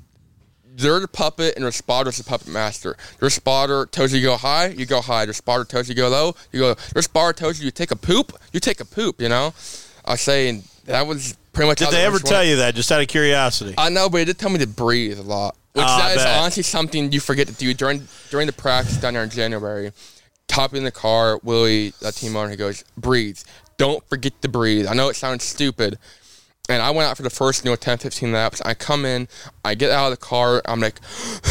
[0.75, 2.97] they're the puppet and their spotter's the puppet master.
[3.19, 5.25] Their spotter tells you to go high, you go high.
[5.25, 6.75] Their spotter tells you to go low, you go.
[6.93, 9.21] Their spotter tells you to take a poop, you take a poop.
[9.21, 9.53] You know,
[10.05, 11.79] I was saying that was pretty much.
[11.79, 13.75] Did they ever tell you that, just out of curiosity?
[13.77, 15.55] I know, but it did tell me to breathe a lot.
[15.73, 19.13] Which Oh, that is honestly something you forget to do during during the practice down
[19.15, 19.91] there in January.
[20.47, 23.39] Top in the car, Willie, a team owner, he goes, breathe.
[23.77, 24.85] Don't forget to breathe.
[24.85, 25.97] I know it sounds stupid.
[26.69, 28.61] And I went out for the first, you know, 10, 15 laps.
[28.61, 29.27] I come in,
[29.65, 30.99] I get out of the car, I'm like,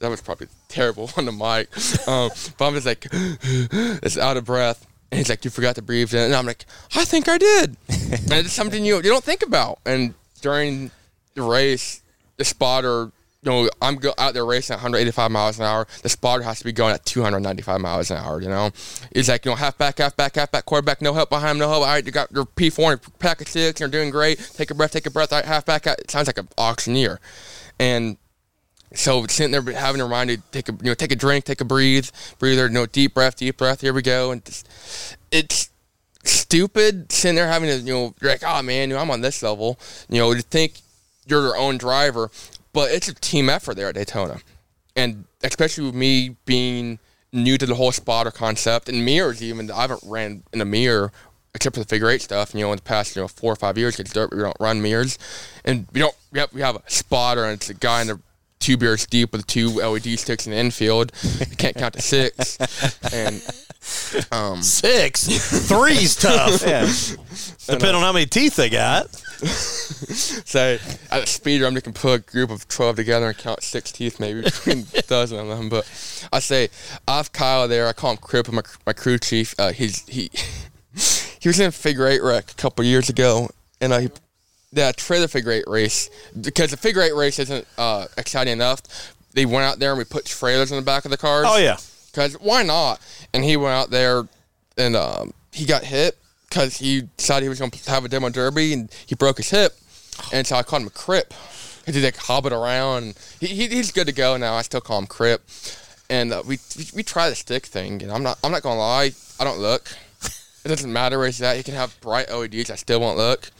[0.00, 1.68] that was probably terrible on the mic.
[2.08, 4.86] Um, but I'm just like, it's out of breath.
[5.12, 6.12] And he's like, you forgot to breathe.
[6.14, 6.64] And I'm like,
[6.96, 7.76] I think I did.
[7.88, 9.78] and it's something you you don't think about.
[9.86, 10.90] And during
[11.34, 12.02] the race,
[12.38, 13.12] the spotter
[13.46, 15.86] you know, I'm go- out there racing at 185 miles an hour.
[16.02, 18.42] The spotter has to be going at 295 miles an hour.
[18.42, 18.72] You know,
[19.12, 21.68] it's like, you know, half back, half back, half back, quarterback, no help behind no
[21.68, 21.82] help.
[21.82, 24.38] All right, you got your P4 and pack of six, you're doing great.
[24.54, 25.32] Take a breath, take a breath.
[25.32, 25.86] All right, half back.
[25.86, 27.20] It sounds like an auctioneer,
[27.78, 28.16] and
[28.94, 31.60] so sitting there having to remind you take a you know take a drink, take
[31.60, 32.08] a breathe,
[32.40, 33.80] breather, no deep breath, deep breath.
[33.80, 34.68] Here we go, and just,
[35.30, 35.70] it's
[36.24, 39.20] stupid sitting there having to you know you're like oh man, you know, I'm on
[39.20, 39.78] this level,
[40.08, 40.80] you know, to think
[41.26, 42.30] you're your own driver,
[42.76, 44.38] but it's a team effort there at Daytona,
[44.94, 46.98] and especially with me being
[47.32, 51.10] new to the whole spotter concept and mirrors even I haven't ran in a mirror
[51.54, 52.54] except for the figure eight stuff.
[52.54, 54.30] You know, in the past you know four or five years, it's dirt.
[54.30, 55.18] We don't run mirrors,
[55.64, 56.14] and we don't.
[56.32, 58.20] We have, we have a spotter, and it's a guy in the
[58.58, 61.12] two beers deep with two LED sticks in the infield.
[61.40, 62.58] You can't count to six,
[63.14, 63.42] and
[64.32, 65.26] um, Six.
[65.66, 66.62] Three's tough.
[66.66, 66.90] Yeah.
[67.66, 69.06] Depending on how many teeth they got.
[69.46, 70.78] say
[71.10, 73.92] at a speeder, I'm just gonna put a group of twelve together and count six
[73.92, 75.68] teeth, maybe between a dozen of them.
[75.68, 75.84] But
[76.32, 76.68] I say
[77.06, 77.86] I have Kyle there.
[77.86, 79.54] I call him Crip, my my crew chief.
[79.58, 80.30] Uh, he's he
[81.40, 84.10] he was in a figure eight wreck a couple years ago, and I
[84.72, 86.10] the trailer figure eight race
[86.40, 88.82] because the figure eight race isn't uh, exciting enough.
[89.32, 91.46] They went out there and we put trailers in the back of the cars.
[91.48, 91.76] Oh yeah.
[92.06, 93.00] Because why not?
[93.34, 94.26] And he went out there
[94.78, 96.16] and um, he got hit
[96.48, 99.50] because he decided he was going to have a demo derby and he broke his
[99.50, 99.72] hip.
[100.32, 101.34] And so I called him a crip.
[101.84, 103.16] He's like hobbit around.
[103.38, 104.54] He, he, he's good to go now.
[104.54, 105.42] I still call him crip.
[106.08, 108.02] And uh, we, we we try the stick thing.
[108.02, 109.10] And I'm not I'm not gonna lie.
[109.38, 109.88] I don't look.
[110.64, 111.56] It doesn't matter where he's at.
[111.56, 112.70] He can have bright LEDs.
[112.70, 113.50] I still won't look.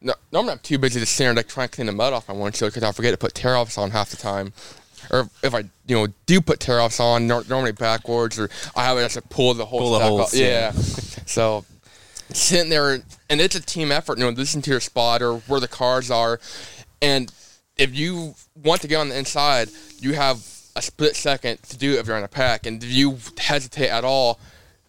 [0.00, 2.34] No, normally I'm too busy to there like trying to clean the mud off my
[2.34, 4.52] windshield because I forget to put tear offs on half the time.
[5.10, 8.82] Or if I, you know, do put tear offs on, nor- normally backwards, or I
[8.82, 10.30] have it to pull the whole Pull the whole off.
[10.32, 10.42] thing.
[10.42, 10.72] Yeah.
[10.72, 11.64] so
[12.32, 12.92] sitting there,
[13.30, 14.18] and it's a team effort.
[14.18, 16.40] You know, listen to your spotter, where the cars are,
[17.02, 17.32] and
[17.76, 19.68] if you want to get on the inside,
[20.00, 20.38] you have
[20.74, 23.88] a split second to do it if you're in a pack, and if you hesitate
[23.88, 24.38] at all,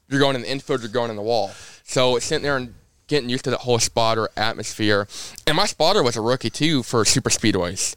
[0.10, 1.52] you're going in the infield, you're going in the wall.
[1.84, 2.74] So it's sitting there and
[3.08, 5.08] getting used to the whole spotter atmosphere.
[5.46, 7.96] And my spotter was a rookie too for super speedways.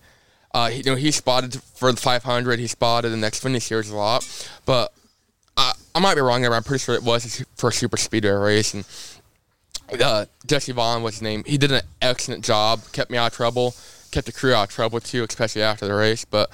[0.52, 2.58] Uh, he, you know, he spotted for the 500.
[2.58, 4.26] He spotted the Xfinity series a lot,
[4.66, 4.92] but
[5.56, 6.50] I, I might be wrong there.
[6.50, 8.74] But I'm pretty sure it was for first super speedway race.
[8.74, 8.84] And
[9.98, 11.44] uh, Jesse Vaughn was his name.
[11.44, 12.80] He did an excellent job.
[12.92, 13.74] Kept me out of trouble.
[14.10, 16.24] Kept the crew out of trouble too, especially after the race.
[16.24, 16.50] But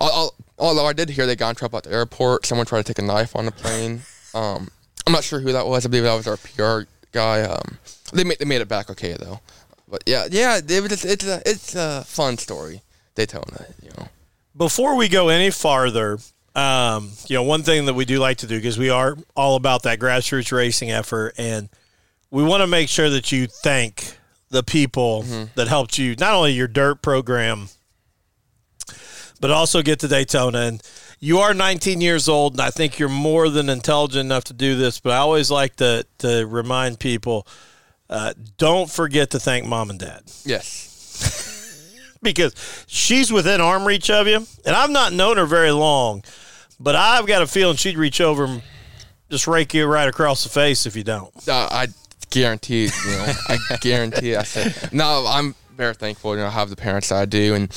[0.00, 2.84] al- al- although I did hear they got in trouble at the airport, someone tried
[2.86, 4.02] to take a knife on the plane.
[4.34, 4.68] Um,
[5.06, 5.84] I'm not sure who that was.
[5.84, 7.42] I believe that was our PR guy.
[7.42, 7.78] Um,
[8.12, 9.40] they made they made it back okay though.
[9.88, 12.82] But yeah, yeah, it was just, it's a it's a fun story,
[13.14, 13.66] Daytona.
[13.82, 14.08] You know.
[14.56, 16.18] Before we go any farther,
[16.54, 19.56] um, you know, one thing that we do like to do because we are all
[19.56, 21.68] about that grassroots racing effort, and
[22.32, 24.16] we want to make sure that you thank
[24.50, 25.22] the people
[25.54, 27.68] that helped you not only your dirt program,
[29.40, 30.58] but also get to Daytona.
[30.60, 30.82] And
[31.20, 34.76] you are 19 years old, and I think you're more than intelligent enough to do
[34.76, 34.98] this.
[35.00, 37.46] But I always like to to remind people.
[38.10, 42.10] Uh, don't forget to thank mom and dad Yes.
[42.22, 42.54] because
[42.86, 44.46] she's within arm reach of you.
[44.66, 46.22] And I've not known her very long,
[46.78, 48.62] but I've got a feeling she'd reach over and
[49.30, 51.32] just rake you right across the face if you don't.
[51.48, 51.86] Uh, I
[52.32, 54.34] guarantee, you know, I guarantee.
[54.34, 56.34] I said, no, I'm very thankful.
[56.34, 57.70] You know, I have the parents that I do, and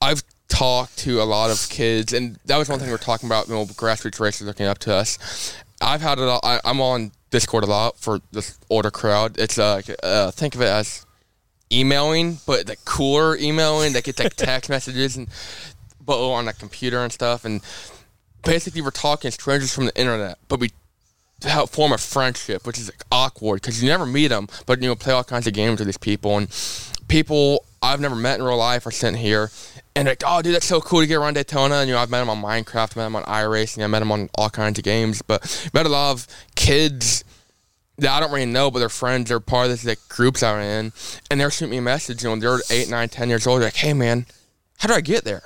[0.00, 3.28] I've talked to a lot of kids, and that was one thing we are talking
[3.28, 3.48] about.
[3.48, 5.54] You know, grassroots racers looking up to us.
[5.80, 6.24] I've had it.
[6.24, 9.38] all- I, I'm on Discord a lot for this older crowd.
[9.38, 11.04] It's uh, uh think of it as
[11.70, 15.28] emailing, but the cooler emailing that gets like text messages and
[16.04, 17.44] but on a computer and stuff.
[17.44, 17.60] And
[18.44, 20.70] basically, we're talking strangers from the internet, but we
[21.42, 24.88] help form a friendship, which is like, awkward because you never meet them, but you
[24.88, 26.48] know play all kinds of games with these people and
[27.06, 29.50] people I've never met in real life are sitting here
[29.94, 31.76] and like, oh dude, that's so cool to get around Daytona.
[31.76, 34.12] And you know, I've met them on Minecraft, met them on iRacing, I met them
[34.12, 36.26] on all kinds of games, but met a lot of
[36.56, 37.24] kids
[37.98, 39.28] that I don't really know, but they're friends.
[39.28, 40.92] They're part of this like groups I'm in,
[41.30, 42.22] and they're shooting me a message.
[42.22, 43.60] You know, they're eight, nine, ten years old.
[43.60, 44.26] They're like, hey man,
[44.78, 45.42] how do I get there?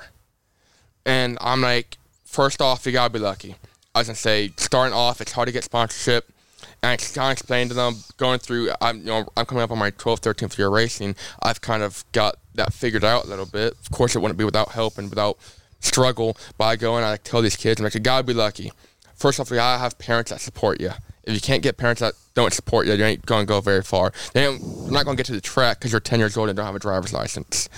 [1.05, 3.55] And I'm like, first off, you gotta be lucky.
[3.95, 6.31] I was gonna say, starting off, it's hard to get sponsorship.
[6.81, 9.69] And I kind of explained to them, going through, I'm, you know, I'm coming up
[9.69, 11.15] on my 12th, 13th year racing.
[11.41, 13.73] I've kind of got that figured out a little bit.
[13.73, 15.37] Of course, it wouldn't be without help and without
[15.79, 16.35] struggle.
[16.57, 18.71] But I go and I tell these kids, I'm like, you gotta be lucky.
[19.15, 20.91] First off, you gotta have parents that support you.
[21.25, 24.11] If you can't get parents that don't support you, you ain't gonna go very far.
[24.33, 26.57] They ain't, you're not gonna get to the track because you're 10 years old and
[26.57, 27.69] don't have a driver's license.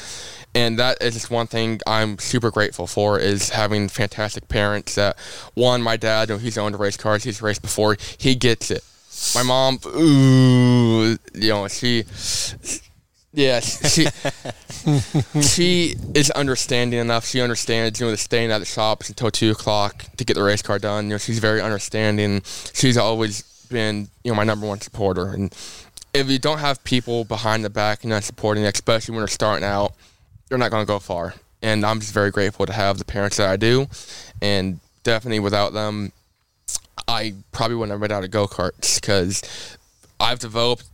[0.55, 4.95] And that is just one thing I'm super grateful for is having fantastic parents.
[4.95, 5.19] That
[5.53, 8.83] one, my dad, you know, he's owned race cars, he's raced before, he gets it.
[9.35, 12.03] My mom, ooh, you know, she
[13.35, 14.05] Yeah, she
[15.41, 17.25] she is understanding enough.
[17.25, 20.43] She understands, you know, the staying at the shops until two o'clock to get the
[20.43, 21.05] race car done.
[21.05, 22.41] You know, she's very understanding.
[22.73, 25.27] She's always been, you know, my number one supporter.
[25.27, 25.53] And
[26.13, 29.27] if you don't have people behind the back and not supporting, you, especially when they're
[29.27, 29.93] starting out,
[30.49, 31.33] you're not going to go far.
[31.61, 33.87] And I'm just very grateful to have the parents that I do,
[34.41, 36.11] and definitely without them,
[37.07, 39.41] I probably wouldn't have been out of go karts because
[40.19, 40.85] I've developed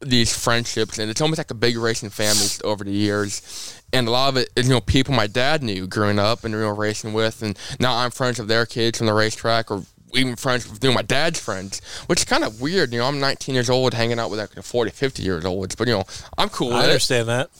[0.00, 3.76] these friendships, and it's almost like a big racing family over the years.
[3.92, 6.54] And a lot of it is, you know, people my dad knew growing up and,
[6.54, 7.42] you know, racing with.
[7.42, 9.82] And now I'm friends with their kids from the racetrack or
[10.14, 12.92] even friends with, you know, my dad's friends, which is kind of weird.
[12.92, 15.88] You know, I'm 19 years old hanging out with like 40, 50 years olds, but,
[15.88, 16.04] you know,
[16.38, 16.84] I'm cool with I it.
[16.84, 17.50] understand that.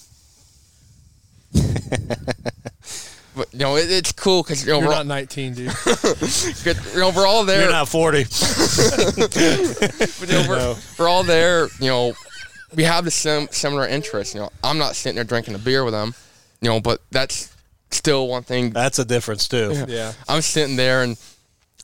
[3.37, 5.67] But, you know, it, it's cool because, you know, You're we're, not 19, dude.
[5.67, 7.63] you know, we're all there.
[7.63, 8.25] You're not 40.
[8.25, 11.69] But, you know, we're, we're all there.
[11.79, 12.13] You know,
[12.75, 14.35] we have the sim- similar interests.
[14.35, 16.15] You know, I'm not sitting there drinking a beer with them.
[16.61, 17.55] You know, but that's
[17.91, 18.71] still one thing.
[18.71, 19.85] That's a difference, too.
[19.89, 20.13] yeah.
[20.29, 21.19] I'm sitting there, and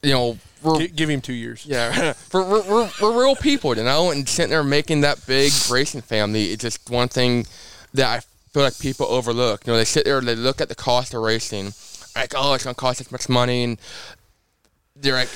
[0.02, 1.64] you know, we're G- give him two years.
[1.66, 5.52] yeah, we're, we're, we're, we're real people, you know, and sitting there making that big
[5.70, 6.44] racing family.
[6.52, 7.46] It's just one thing
[7.94, 8.20] that I
[8.52, 9.66] feel like people overlook.
[9.66, 11.72] You know, they sit there, they look at the cost of racing,
[12.14, 13.78] like, oh, it's gonna cost this much money, and
[14.94, 15.28] they're like,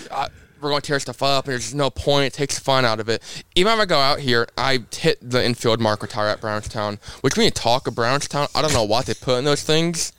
[0.61, 2.27] we're going to tear stuff up, and there's no point.
[2.27, 3.23] It takes fun out of it.
[3.55, 7.37] Even if I go out here, I hit the infield marker tire at Brownstown, which
[7.37, 10.13] when you talk of Brownstown, I don't know what they put in those things.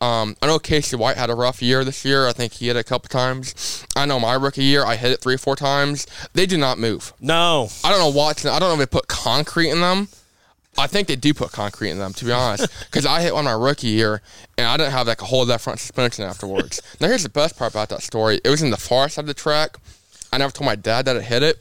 [0.00, 2.26] Um, I know Casey White had a rough year this year.
[2.26, 3.84] I think he hit it a couple times.
[3.94, 6.06] I know my rookie year, I hit it three or four times.
[6.32, 7.12] They do not move.
[7.20, 7.68] No.
[7.84, 8.46] I don't know what.
[8.46, 10.08] I don't know if they put concrete in them.
[10.80, 12.68] I think they do put concrete in them, to be honest.
[12.90, 14.20] Because I hit one my rookie year,
[14.58, 16.82] and I didn't have like a whole left front suspension afterwards.
[17.00, 18.40] now here's the best part about that story.
[18.42, 19.76] It was in the far side of the track.
[20.32, 21.60] I never told my dad that I hit it.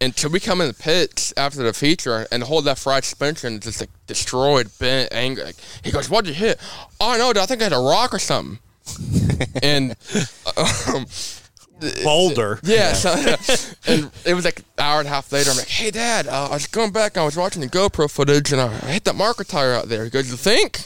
[0.00, 3.54] Until we come in the pits after the feature, and the whole left right suspension
[3.54, 5.44] is just like destroyed, bent, angry.
[5.44, 6.58] Like, he goes, "What'd you hit?"
[7.00, 8.60] Oh no, dude, I think I hit a rock or something.
[9.62, 9.96] and
[10.56, 11.06] um,
[12.04, 12.60] Boulder.
[12.62, 13.10] yeah, so,
[13.86, 15.50] and it was like an hour and a half later.
[15.50, 17.16] I'm like, "Hey, Dad, uh, I was going back.
[17.16, 20.10] I was watching the GoPro footage, and I hit that marker tire out there." He
[20.10, 20.80] goes, "You think?"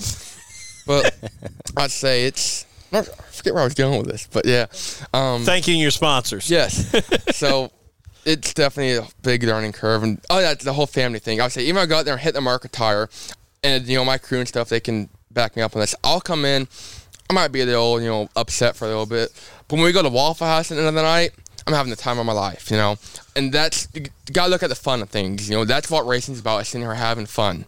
[0.87, 1.15] But
[1.77, 2.67] I'd say it's.
[2.93, 4.67] I forget where I was going with this, but yeah,
[5.13, 6.49] um, Thanking your sponsors.
[6.49, 6.95] yes.
[7.37, 7.73] so
[8.25, 11.41] it's definitely a big learning curve, and oh, that's the whole family thing.
[11.41, 13.09] I would say even I go out there and hit the marker tire,
[13.65, 15.95] and you know my crew and stuff, they can back me up on this.
[16.05, 16.69] I'll come in.
[17.29, 19.31] I might be a little, you know, upset for a little bit.
[19.69, 21.33] But when we go to Waffle House at the end of the night,
[21.67, 22.97] I'm having the time of my life, you know.
[23.35, 25.65] And that's you gotta look at the fun of things, you know.
[25.65, 26.63] That's what racing's about.
[26.63, 27.65] Is sitting here having fun.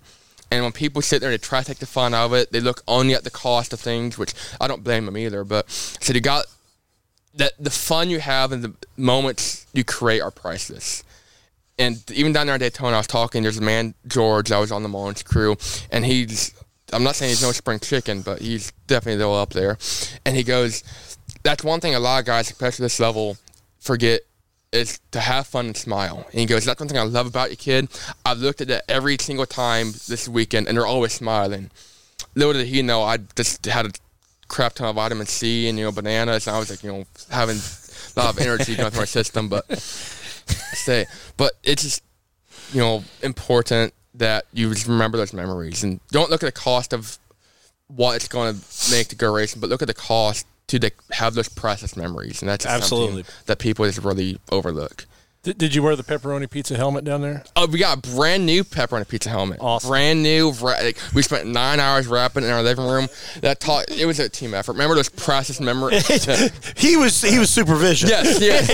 [0.50, 2.52] And when people sit there, they try to take the fun out of it.
[2.52, 5.44] They look only at the cost of things, which I don't blame them either.
[5.44, 6.46] But so you got
[7.34, 11.02] that the fun you have and the moments you create are priceless.
[11.78, 13.42] And even down there at Daytona, I was talking.
[13.42, 15.56] There's a man, George, that was on the Mullins crew,
[15.90, 16.54] and he's.
[16.92, 19.76] I'm not saying he's no spring chicken, but he's definitely little up there.
[20.24, 20.84] And he goes,
[21.46, 23.36] "That's one thing a lot of guys, especially this level,
[23.78, 24.22] forget
[24.72, 27.50] is to have fun and smile." And he goes, "That's one thing I love about
[27.50, 27.88] you, kid.
[28.24, 31.70] I've looked at it every single time this weekend, and they're always smiling."
[32.34, 33.90] Little did he know, I just had a
[34.48, 37.04] crap ton of vitamin C and you know bananas, and I was like, you know,
[37.30, 42.02] having a lot of energy going through my system, but say, but it's just
[42.72, 46.92] you know important that you just remember those memories and don't look at the cost
[46.92, 47.18] of
[47.88, 50.96] what it's going to make to go racing, but look at the cost to like,
[51.12, 53.22] have those precious memories, and that's Absolutely.
[53.22, 55.06] something that people just really overlook.
[55.46, 57.44] Did, did you wear the pepperoni pizza helmet down there?
[57.54, 59.58] Oh, we got a brand new pepperoni pizza helmet.
[59.60, 59.88] Awesome.
[59.88, 60.50] Brand new.
[60.50, 63.06] Like, we spent nine hours wrapping in our living room.
[63.42, 63.88] That taught.
[63.88, 64.72] It was a team effort.
[64.72, 66.04] Remember those precious memories?
[66.76, 68.08] He was he was supervision.
[68.08, 68.68] yes, yes.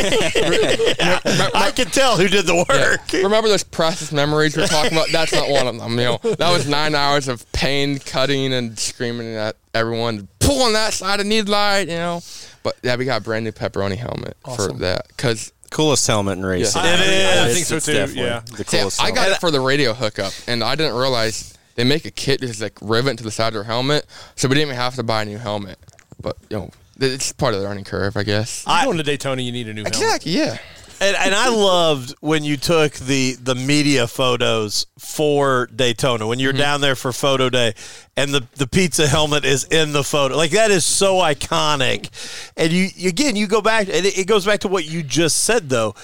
[1.55, 3.13] I can tell who did the work.
[3.13, 5.09] Remember those precious memories we're talking about?
[5.13, 5.91] That's not one of them.
[5.99, 10.29] You know, that was nine hours of pain, cutting, and screaming at everyone.
[10.43, 11.89] Pull on that side, I need light.
[11.89, 12.23] You know,
[12.63, 16.45] but yeah, we got a brand new pepperoni helmet for that because Coolest helmet in
[16.45, 16.83] racing.
[16.85, 16.95] Yeah.
[16.95, 17.07] It is.
[17.07, 18.41] I It's- think so too, yeah.
[18.45, 19.37] The See, coolest I got helmet.
[19.39, 22.79] it for the radio hookup, and I didn't realize they make a kit that's like
[22.83, 24.05] rivet to the side of your helmet,
[24.37, 25.79] so we didn't even have to buy a new helmet.
[26.21, 26.71] But you know,
[27.01, 28.65] it's part of the learning curve, I guess.
[28.67, 29.97] You're going to Daytona, you need a new helmet.
[29.97, 30.33] Exactly.
[30.33, 30.59] Yeah.
[31.03, 36.53] And, and I loved when you took the the media photos for Daytona when you're
[36.53, 37.75] down there for photo day,
[38.17, 40.37] and the the pizza helmet is in the photo.
[40.37, 42.09] Like that is so iconic.
[42.57, 45.39] And you again, you go back, and it, it goes back to what you just
[45.39, 45.97] said though.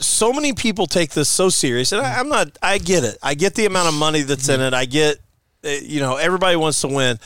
[0.00, 2.58] So many people take this so serious, and I, I'm not.
[2.60, 3.18] I get it.
[3.22, 4.74] I get the amount of money that's in it.
[4.74, 5.18] I get,
[5.64, 7.20] uh, you know, everybody wants to win,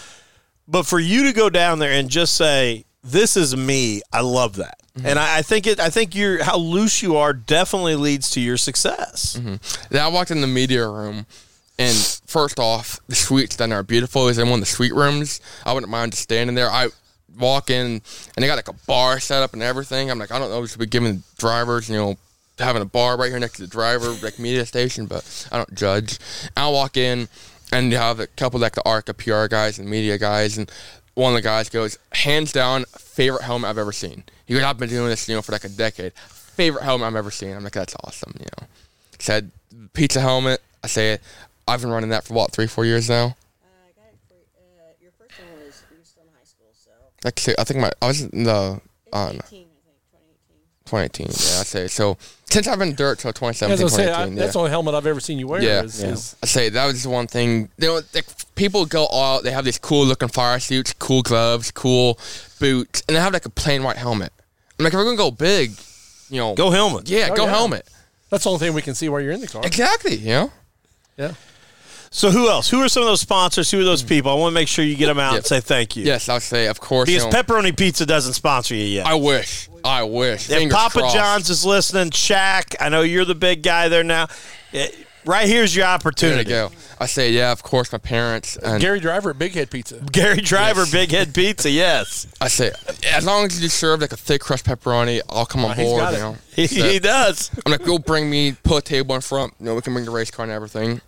[0.67, 4.57] but for you to go down there and just say, "This is me," I love
[4.57, 4.79] that.
[4.97, 5.07] Mm-hmm.
[5.07, 5.81] And I, I think it.
[5.81, 9.37] I think you're how loose you are definitely leads to your success.
[9.39, 9.57] Mm-hmm.
[9.91, 11.27] Then I walked in the media room,
[11.79, 11.97] And
[12.27, 14.29] first off, the suites down there are beautiful.
[14.29, 15.41] Is in one of the suite rooms.
[15.65, 16.71] I wouldn't mind just standing there.
[16.71, 16.89] I
[17.39, 18.03] walk in and
[18.37, 20.11] they got like a bar set up and everything.
[20.11, 22.17] I'm like, I don't know, we should be giving drivers, you know,
[22.59, 25.73] having a bar right here next to the driver, like media station, but I don't
[25.75, 26.19] judge.
[26.57, 27.29] I'll walk in
[27.73, 30.71] and you have a couple like the ARCA PR guys and media guys, and
[31.19, 34.23] one of the guys goes, hands down, favorite helmet I've ever seen.
[34.47, 36.13] He goes, I've been doing this, you know, for like a decade.
[36.15, 37.57] Favorite helmet I've ever seen.
[37.57, 38.67] I'm like, that's awesome, you know.
[39.19, 39.51] Said
[39.95, 40.63] pizza helmet.
[40.83, 41.23] I say it.
[41.67, 43.17] I've been running that for what three, four years now.
[43.17, 46.45] Uh, I got it for, uh, your first one was you were still in high
[46.45, 46.91] school, so
[47.25, 48.81] Like I think my I was in the
[49.13, 49.67] uh, 18, I think,
[50.87, 51.27] 2018.
[51.27, 51.27] 2018.
[51.27, 52.17] Yeah, I say so.
[52.51, 54.37] Since I've been dirt till As 2017, I say, I, 2018.
[54.37, 54.41] yeah.
[54.43, 55.63] that's the only helmet I've ever seen you wear.
[55.63, 55.83] Yeah.
[55.83, 56.09] is- Yeah.
[56.13, 57.69] is- I say that was the one thing.
[57.79, 59.45] You know, like people go all out.
[59.45, 62.19] They have these cool looking fire suits, cool gloves, cool
[62.59, 64.33] boots, and they have like a plain white helmet.
[64.79, 65.73] I'm like, if we're gonna go big,
[66.31, 67.09] you know, Go helmet.
[67.09, 67.51] yeah, Oh, go yeah.
[67.51, 67.87] helmet.
[68.31, 69.63] that's the only thing we can see while you're in the car.
[69.65, 70.17] Exactly.
[70.17, 70.53] You know.
[71.17, 71.33] Yeah.
[72.11, 72.69] So who else?
[72.71, 73.71] Who are some of those sponsors?
[73.71, 74.31] Who are those people?
[74.31, 76.05] I want to make sure you get them out and say thank you.
[76.05, 77.07] Yes, I'll say, of course.
[77.09, 79.07] Because you know, Pepperoni Pizza doesn't sponsor you yet.
[79.07, 79.69] I wish.
[79.85, 80.51] I wish.
[80.51, 81.17] if Fingers Papa crossed.
[81.17, 84.27] John's is listening, Shaq, I know you're the big guy there now.
[84.73, 84.89] Eh,
[85.25, 86.45] right here's your opportunity.
[86.51, 86.83] There opportunity.
[86.85, 86.95] to go.
[87.01, 90.01] I say, yeah, of course, my parents and Gary Driver Big Head Pizza.
[90.11, 92.27] Gary Driver, Big Head Pizza, yes.
[92.41, 92.73] I say,
[93.13, 96.01] as long as you serve like a thick crust pepperoni, I'll come on he's board.
[96.01, 96.21] got You it.
[96.23, 96.37] know.
[96.57, 97.53] He, So- he does.
[97.65, 99.55] I'm like, go bring me, put a table in front.
[99.61, 101.01] You know, we can bring the race car and everything.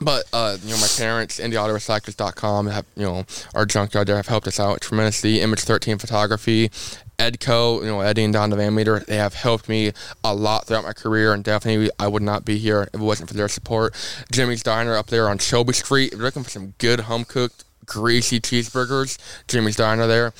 [0.00, 3.24] But uh, you know, my parents, IndieAutoRecyclers.com, have you know
[3.54, 5.40] our junkyard there have helped us out tremendously.
[5.40, 6.70] Image 13 Photography,
[7.18, 9.92] Edco, you know Eddie and Don the Van Meter, they have helped me
[10.24, 13.28] a lot throughout my career, and definitely I would not be here if it wasn't
[13.28, 13.94] for their support.
[14.32, 16.12] Jimmy's Diner up there on Shelby Street.
[16.12, 19.16] If you're looking for some good home cooked, greasy cheeseburgers,
[19.46, 20.32] Jimmy's Diner there.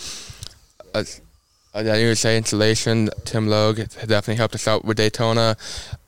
[0.92, 1.04] Uh,
[1.74, 5.56] uh, yeah, say Insulation, Tim Logue definitely helped us out with Daytona.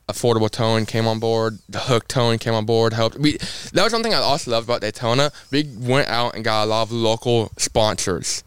[0.09, 1.59] Affordable Towing came on board.
[1.69, 2.93] The Hook Towing came on board.
[2.93, 3.19] Helped.
[3.19, 3.39] We
[3.73, 5.33] that was one thing I also loved about Daytona.
[5.51, 8.45] We went out and got a lot of local sponsors,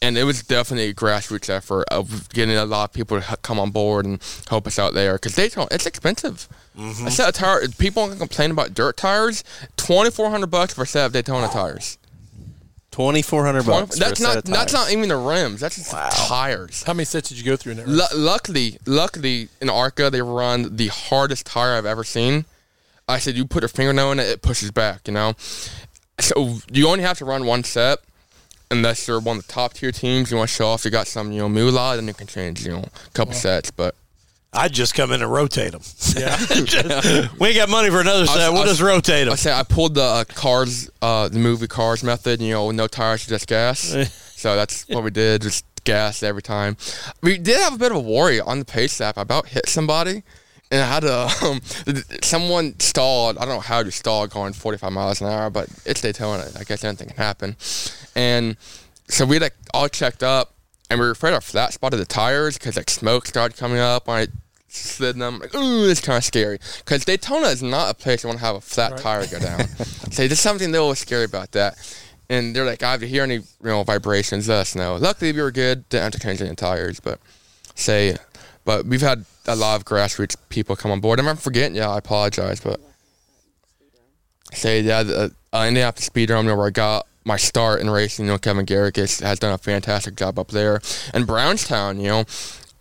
[0.00, 3.58] and it was definitely a grassroots effort of getting a lot of people to come
[3.58, 6.48] on board and help us out there because Daytona it's expensive.
[6.78, 7.08] Mm-hmm.
[7.08, 7.66] A set of tire.
[7.78, 9.42] People can complain about dirt tires.
[9.76, 11.98] Twenty four hundred bucks for a set of Daytona tires.
[12.92, 13.96] Twenty four hundred bucks.
[13.96, 15.60] for a That's set not of that's not even the rims.
[15.60, 16.82] That's just the tires.
[16.82, 17.86] How many sets did you go through in there?
[17.86, 22.44] Lu luckily, luckily in ARCA they run the hardest tire I've ever seen.
[23.08, 25.08] I said you put your fingernail in it, it pushes back.
[25.08, 25.34] You know,
[26.20, 27.98] so you only have to run one set.
[28.70, 31.06] Unless you're one of the top tier teams, you want to show off you got
[31.06, 33.70] some, you know, moolah, then you can change, you know, a couple sets.
[33.70, 33.94] But
[34.54, 35.80] I'd just come in and rotate them.
[36.14, 36.36] Yeah.
[37.40, 38.52] we ain't got money for another set.
[38.52, 39.28] We'll was- just rotate them.
[39.28, 39.36] I them.
[39.38, 42.42] say I pulled the uh, cars, uh, the movie Cars method.
[42.42, 43.78] You know, no tires, just gas.
[44.36, 46.76] so that's what we did, just gas every time.
[47.22, 49.16] We did have a bit of a worry on the pace app.
[49.16, 50.22] I about hit somebody,
[50.70, 51.30] and I had to.
[51.42, 51.60] Um,
[52.22, 53.38] someone stalled.
[53.38, 56.46] I don't know how to stall going 45 miles an hour, but it's Daytona.
[56.58, 57.56] I guess anything can happen.
[58.14, 58.56] And
[59.08, 60.54] so we like all checked up,
[60.90, 64.06] and we were afraid our flat spotted the tires because like smoke started coming up
[64.06, 64.26] when I
[64.76, 65.38] slid them.
[65.38, 68.44] Like, ooh, it's kind of scary because Daytona is not a place you want to
[68.44, 69.68] have a flat tire go down.
[70.10, 71.76] so there's something a little scary about that.
[72.30, 74.48] And they're like, I have to hear any you know vibrations.
[74.48, 74.96] Let us know.
[74.96, 75.88] Luckily, we were good.
[75.90, 77.20] Didn't have to change any tires, but
[77.74, 78.16] say,
[78.64, 81.20] but we've had a lot of grassroots people come on board.
[81.20, 81.76] I'm forgetting.
[81.76, 82.80] Yeah, I apologize, but
[84.54, 88.24] say yeah, the uh, Indianapolis Speedrome, you know, where I got my start in racing.
[88.24, 90.80] You know, Kevin Garrick has, has done a fantastic job up there,
[91.12, 92.00] and Brownstown.
[92.00, 92.24] You know,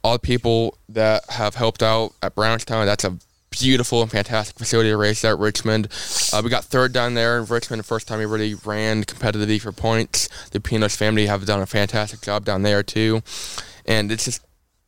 [0.03, 2.85] all the people that have helped out at Brownstown.
[2.85, 3.17] That's a
[3.51, 5.89] beautiful and fantastic facility to race at Richmond.
[6.33, 9.61] Uh, we got third down there in Richmond the first time we really ran competitively
[9.61, 10.29] for points.
[10.51, 13.21] The Pinos family have done a fantastic job down there too,
[13.85, 14.41] and it's just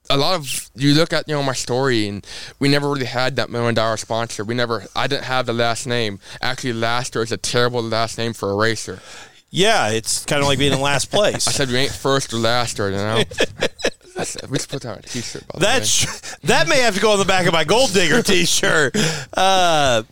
[0.10, 2.28] a lot of you look at you know my story and
[2.60, 4.44] we never really had that million dollar sponsor.
[4.44, 6.20] We never I didn't have the last name.
[6.42, 9.00] Actually, Laster is a terrible last name for a racer.
[9.50, 11.48] Yeah, it's kind of like being in last place.
[11.48, 13.24] I said we ain't first or last, laster, you know.
[14.16, 15.48] That's- we just put that on a t-shirt.
[15.48, 15.66] By the.
[15.66, 18.96] That's that may have to go on the back of my gold digger T-shirt.
[19.34, 20.04] Uh,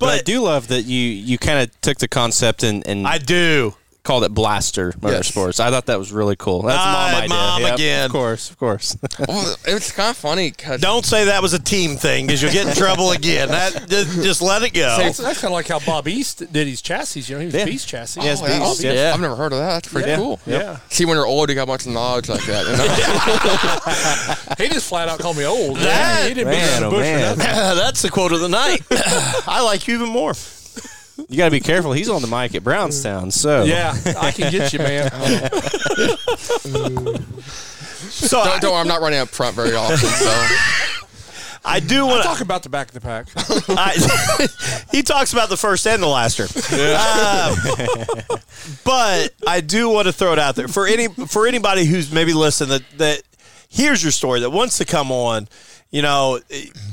[0.00, 3.18] But I do love that you you kind of took the concept and, and I
[3.18, 3.74] do.
[4.08, 5.60] Called it Blaster Motorsports.
[5.60, 6.62] I thought that was really cool.
[6.62, 7.28] That's mom idea.
[7.28, 8.04] mom Yep, again.
[8.06, 8.96] Of course, of course.
[9.28, 12.52] Well, it's kind of funny because Don't say that was a team thing because you'll
[12.52, 13.48] get in trouble again.
[13.48, 14.96] That just, just let it go.
[14.96, 17.20] That's, that's kind of like how Bob East did his chassis.
[17.20, 17.64] You know, he was Yeah.
[17.66, 18.20] Beast chassis.
[18.22, 19.12] Yes, Oh, yeah, Beast, I've- yeah.
[19.12, 19.74] I've never heard of that.
[19.74, 20.16] That's pretty Yeah.
[20.16, 20.40] cool.
[20.46, 20.78] Yeah.
[20.88, 22.64] See, when you're old, you got a bunch of knowledge like that.
[22.66, 24.54] you know?
[24.64, 25.76] He just flat out called me old.
[25.76, 27.36] That- he didn't man, oh, man.
[27.76, 28.82] That's the quote of the night.
[29.46, 30.32] I like you even more.
[31.28, 31.92] You got to be careful.
[31.92, 35.10] He's on the mic at Brownstown, so Yeah, I can get you, man.
[38.10, 39.98] So don't, I, don't worry, I'm not running up front very often.
[39.98, 40.46] So
[41.64, 43.26] I do want to Talk about the back of the pack.
[43.68, 46.48] I, he talks about the first and the last term.
[46.48, 48.40] Um,
[48.84, 52.32] but I do want to throw it out there for any for anybody who's maybe
[52.32, 53.22] listening that that
[53.68, 55.48] here's your story that wants to come on.
[55.90, 56.38] You know,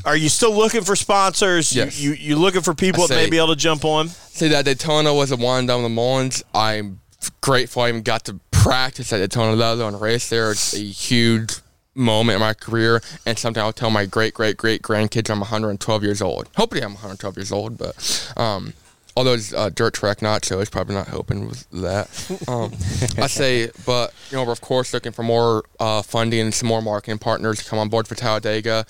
[0.05, 1.75] are you still looking for sponsors?
[1.75, 1.99] Yes.
[1.99, 4.07] You, you you looking for people I that may be able to jump on?
[4.07, 6.43] See that Daytona was a one down the Mullins.
[6.53, 7.01] I'm
[7.41, 10.51] grateful I even got to practice at Daytona level and race there.
[10.51, 11.55] It's a huge
[11.93, 16.03] moment in my career and something I'll tell my great great great grandkids I'm 112
[16.03, 16.49] years old.
[16.55, 18.73] Hopefully I'm 112 years old, but um,
[19.15, 22.09] although it's uh, dirt track not so it's probably not helping with that.
[22.47, 22.71] Um,
[23.17, 26.67] I say, but you know we're of course looking for more uh, funding and some
[26.67, 28.85] more marketing partners to come on board for Talladega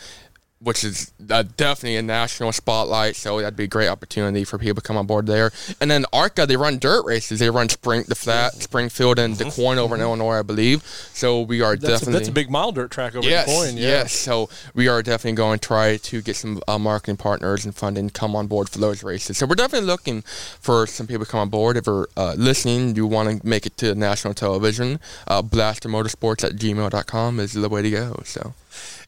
[0.66, 3.16] which is uh, definitely a national spotlight.
[3.16, 5.52] So that'd be a great opportunity for people to come on board there.
[5.80, 7.40] And then ARCA, they run dirt races.
[7.40, 10.82] They run Spring, the Flat, Springfield, and DuQuoin over in Illinois, I believe.
[11.14, 13.54] So we are That's a, definitely that's a big mile dirt track over Yes, in
[13.54, 13.78] Coin.
[13.78, 13.90] Yeah.
[13.90, 14.14] yes.
[14.14, 18.10] So we are definitely going to try to get some uh, marketing partners and funding
[18.10, 19.38] come on board for those races.
[19.38, 21.78] So we're definitely looking for some people to come on board.
[21.78, 26.54] If you're uh, listening, you want to make it to national television, uh, blastermotorsports at
[26.54, 28.22] gmail.com is the way to go.
[28.26, 28.56] So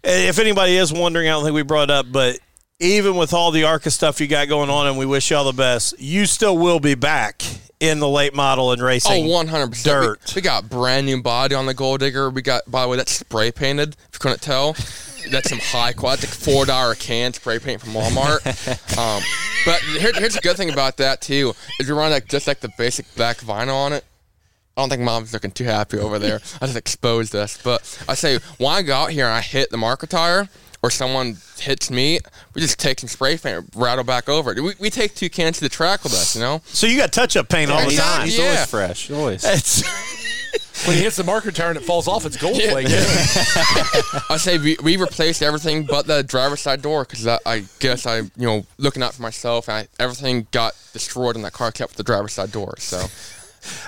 [0.03, 2.39] If anybody is wondering, I don't think we brought it up, but
[2.80, 5.43] even with all the ARCA stuff you got going on, and we wish you all
[5.45, 7.41] the best, you still will be back
[7.80, 9.26] in the late model and racing.
[9.26, 9.84] Oh, 100%.
[9.84, 10.20] dirt.
[10.36, 12.30] We, we got brand new body on the Gold Digger.
[12.30, 14.74] We got, by the way, that's spray painted, if you couldn't tell.
[15.32, 18.39] That's some high quality, like four dollar can spray paint from Walmart.
[18.97, 19.22] Um,
[19.65, 22.61] but here, here's the good thing about that too: is you run like just like
[22.61, 24.03] the basic black vinyl on it.
[24.78, 26.40] I don't think mom's looking too happy over there.
[26.62, 29.72] I just exposed us, but I say when I go out here and I hit
[29.72, 30.48] the marker tire,
[30.84, 32.20] or someone hits me,
[32.54, 34.62] we just take some spray paint, and rattle back over it.
[34.62, 36.62] We, we take two cans to the track with us, you know.
[36.68, 38.26] So you got touch up paint all the time.
[38.26, 38.44] He's Yeah.
[38.46, 39.10] always fresh.
[39.12, 39.44] Always.
[39.44, 39.84] It's,
[40.86, 42.86] When he hits the marker tire and it falls off, it's gold flake.
[44.30, 48.06] I say we, we replaced everything but the driver's side door because I, I guess
[48.06, 51.72] I you know looking out for myself and I, everything got destroyed in that car
[51.72, 52.76] kept with the driver's side door.
[52.78, 53.04] So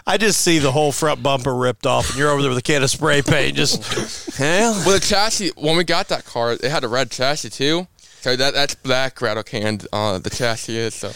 [0.06, 2.62] I just see the whole front bumper ripped off, and you're over there with a
[2.64, 3.56] can of spray paint.
[3.56, 4.74] Just, hell.
[4.86, 7.88] well the chassis when we got that car it had a red chassis too.
[8.22, 11.12] So that that's black rattle canned uh, the chassis is so.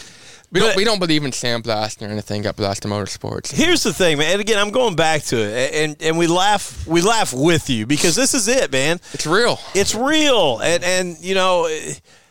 [0.52, 3.52] We But- don't, we don't believe in sandblasting or anything at Blaster Motorsports.
[3.52, 4.32] Here's the thing, man.
[4.32, 7.86] And again, I'm going back to it, and and we laugh, we laugh with you
[7.86, 9.00] because this is it, man.
[9.12, 9.58] It's real.
[9.74, 11.68] It's real, and and you know,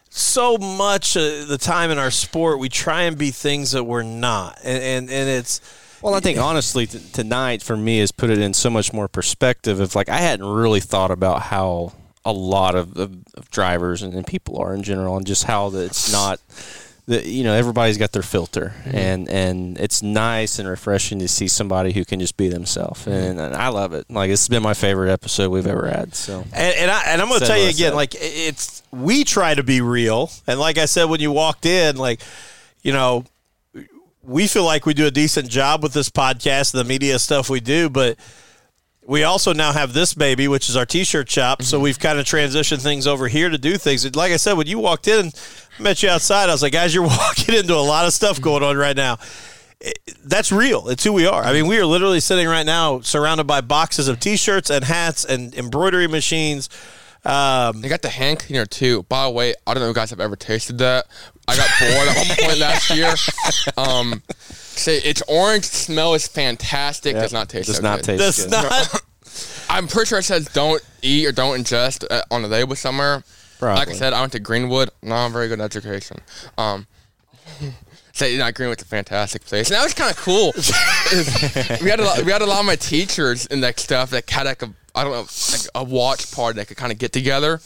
[0.10, 4.04] so much of the time in our sport, we try and be things that we're
[4.04, 5.60] not, and and, and it's.
[6.04, 9.08] Well, I think honestly, t- tonight for me has put it in so much more
[9.08, 9.80] perspective.
[9.80, 11.94] Of like, I hadn't really thought about how
[12.26, 15.70] a lot of, of, of drivers and, and people are in general, and just how
[15.70, 16.40] that it's not.
[17.06, 18.98] that you know, everybody's got their filter, mm-hmm.
[18.98, 23.12] and and it's nice and refreshing to see somebody who can just be themselves, mm-hmm.
[23.12, 24.10] and, and I love it.
[24.10, 26.16] Like, it's been my favorite episode we've ever had.
[26.16, 26.46] So.
[26.54, 27.96] And, and, I, and I'm going to Said tell you again, said.
[27.96, 31.98] like it's we try to be real, and like I said when you walked in,
[31.98, 32.22] like
[32.84, 33.26] you know,
[34.24, 37.50] we feel like we do a decent job with this podcast, and the media stuff
[37.50, 38.18] we do, but
[39.06, 41.62] we also now have this baby, which is our t-shirt shop.
[41.62, 41.84] So mm-hmm.
[41.84, 44.16] we've kind of transitioned things over here to do things.
[44.16, 45.32] Like I said, when you walked in,
[45.78, 46.50] I met you outside.
[46.50, 49.18] I was like, guys, you're walking into a lot of stuff going on right now.
[49.82, 50.88] It- That's real.
[50.88, 51.44] It's who we are.
[51.44, 55.26] I mean, we are literally sitting right now surrounded by boxes of t-shirts and hats
[55.26, 56.70] and embroidery machines.
[57.26, 59.04] Um, They got the hand cleaner too.
[59.04, 61.08] By the way, I don't know if you guys have ever tasted that.
[61.48, 63.14] I got bored at one point last year.
[63.78, 65.66] Um, say it's orange.
[65.66, 67.16] Smell is fantastic.
[67.16, 67.68] Does not taste.
[67.68, 68.18] Does so not good.
[68.18, 68.92] taste that's good.
[68.92, 69.02] not.
[69.70, 73.24] I'm pretty sure it says don't eat or don't ingest uh, on the label somewhere.
[73.62, 74.90] Like I said, I went to Greenwood.
[75.02, 76.18] Not a very good education.
[76.58, 76.86] Um,
[78.14, 79.70] say not Greenwood's a fantastic place.
[79.70, 80.54] And that was kind of cool.
[81.82, 84.30] we had a lot, we had a lot of my teachers and that stuff that
[84.30, 87.12] had like a I don't know like a watch party that could kind of get
[87.12, 87.60] together.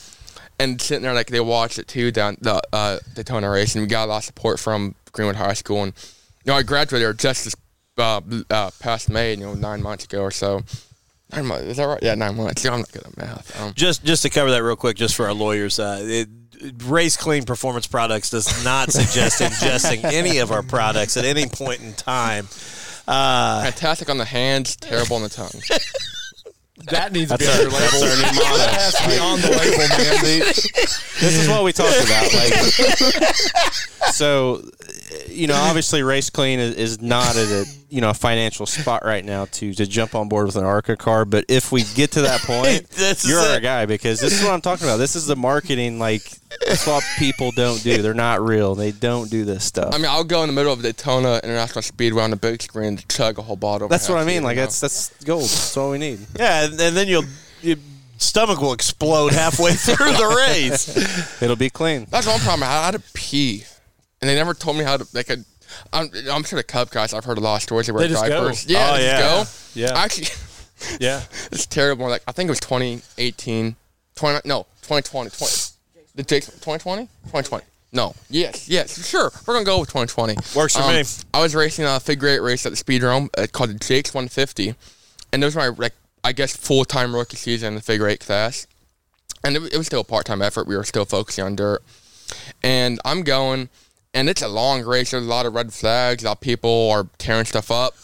[0.60, 3.88] And sitting there like they watched it too down the uh, Daytona race, and we
[3.88, 5.84] got a lot of support from Greenwood High School.
[5.84, 5.94] And
[6.44, 7.56] you know, I graduated just this
[7.98, 10.64] uh, uh, past May, you know, nine months ago or so.
[11.32, 12.02] Nine months, is that right?
[12.02, 12.64] Yeah, nine months.
[12.64, 13.62] Yeah, I'm not good at math.
[13.62, 16.30] Um, just just to cover that real quick, just for our lawyers, uh, it,
[16.86, 21.82] Race Clean Performance Products does not suggest ingesting any of our products at any point
[21.82, 22.48] in time.
[23.08, 25.62] Uh, fantastic on the hands, terrible on the tongue.
[26.90, 28.44] That needs to be That's on our- label.
[28.46, 28.58] our.
[28.58, 30.40] That has to be on the label, man.
[31.20, 32.34] this is what we talked about.
[32.34, 32.54] Like,
[34.14, 34.64] so,
[35.28, 39.06] you know, obviously, Race Clean is, is not at a you know a financial spot
[39.06, 41.26] right now to to jump on board with an ARCA car.
[41.26, 42.86] But if we get to that point,
[43.26, 44.98] you're our guy because this is what I'm talking about.
[44.98, 46.00] This is the marketing.
[46.00, 46.24] Like,
[46.66, 48.02] that's what people don't do.
[48.02, 48.76] They're not real.
[48.76, 49.94] They don't do this stuff.
[49.94, 52.98] I mean, I'll go in the middle of Daytona International Speedway on the big screen
[52.98, 53.88] to chug a whole bottle.
[53.88, 54.44] that's what I mean.
[54.44, 54.64] Like, know?
[54.64, 55.44] that's that's gold.
[55.44, 56.20] That's all we need.
[56.38, 57.26] yeah, and, and then you'll
[57.62, 57.76] you
[58.18, 61.42] stomach will explode halfway through the race.
[61.42, 62.08] It'll be clean.
[62.10, 62.64] That's one problem.
[62.64, 63.64] I had to pee,
[64.22, 65.14] and they never told me how to.
[65.14, 65.44] They could.
[65.92, 67.14] I'm, I'm sure the Cup guys.
[67.14, 67.88] I've heard a lot of stories.
[67.88, 68.30] They wear They just go.
[68.42, 68.66] diapers.
[68.66, 69.20] Yeah, Oh, they yeah.
[69.20, 69.82] just go.
[69.82, 69.92] Yeah.
[69.98, 70.28] Actually,
[71.00, 71.22] Yeah.
[71.52, 72.08] it's terrible.
[72.10, 73.76] Like I think it was 2018,
[74.16, 75.54] 20 no 2020, 20.
[76.16, 77.64] The Jake's 2020, 2020.
[77.94, 79.32] No, yes, yes, sure.
[79.46, 80.36] We're gonna go with 2020.
[80.56, 81.04] Works for Um, me.
[81.34, 84.76] I was racing a figure eight race at the Speedrome uh, called the Jake's 150,
[85.32, 88.20] and it was my like I guess full time rookie season in the figure eight
[88.20, 88.68] class,
[89.44, 90.68] and it, it was still a part time effort.
[90.68, 91.84] We were still focusing on dirt,
[92.64, 93.70] and I'm going,
[94.14, 95.12] and it's a long race.
[95.12, 96.24] There's a lot of red flags.
[96.24, 97.96] A lot of people are tearing stuff up.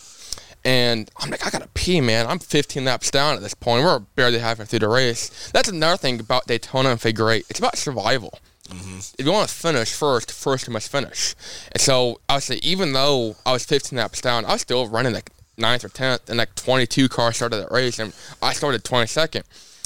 [0.66, 2.26] And I'm like, I gotta pee, man.
[2.26, 3.84] I'm 15 laps down at this point.
[3.84, 5.52] We're barely halfway through the race.
[5.52, 7.46] That's another thing about Daytona and Figure Eight.
[7.50, 8.40] It's about survival.
[8.70, 9.00] Mm-hmm.
[9.20, 11.36] If you want to finish first, first you must finish.
[11.74, 14.88] And so I would say, even though I was 15 laps down, I was still
[14.88, 18.84] running like ninth or 10th, and like 22 cars started that race, and I started
[18.84, 19.44] 22nd.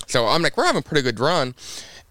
[0.07, 1.55] So I'm like, we're having a pretty good run.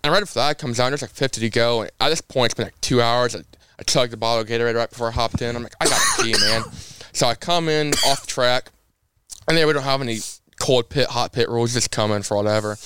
[0.04, 1.82] And red flag comes out, there's like 50 to go.
[1.82, 3.34] And at this point, it's been like two hours.
[3.34, 3.40] I,
[3.78, 5.56] I chugged the bottle of Gatorade right before I hopped in.
[5.56, 6.62] I'm like, I gotta pee, man.
[7.12, 8.70] So I come in off track,
[9.48, 10.18] and then we don't have any
[10.60, 11.72] cold pit, hot pit rules.
[11.72, 12.76] Just come in for whatever.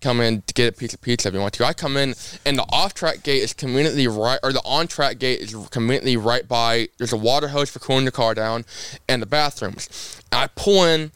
[0.00, 1.66] Come in to get a piece of pizza if you want to.
[1.66, 2.14] I come in,
[2.46, 6.16] and the off track gate is conveniently right, or the on track gate is conveniently
[6.16, 6.88] right by.
[6.96, 8.64] There's a water hose for cooling the car down,
[9.08, 10.22] and the bathrooms.
[10.32, 11.12] I pull in.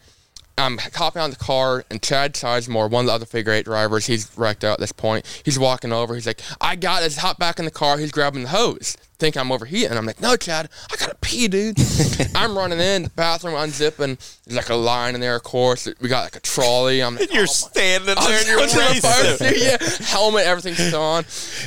[0.57, 4.07] I'm hopping on the car, and Chad Sizemore, one of the other figure eight drivers,
[4.07, 5.27] he's wrecked out at this point.
[5.45, 6.15] He's walking over.
[6.15, 7.17] He's like, I got it.
[7.17, 7.99] Hop back in the car.
[7.99, 8.97] He's grabbing the hose.
[9.19, 9.97] Think I'm overheating.
[9.97, 11.77] I'm like, no, Chad, I gotta pee, dude.
[12.35, 14.19] I'm running in, the bathroom unzipping.
[14.45, 15.89] There's like a line in there, of course.
[16.01, 17.03] We got like a trolley.
[17.03, 19.39] I'm like, You're oh, standing there in your in the race fire suit.
[19.39, 21.25] suit, yeah, helmet, everything's on.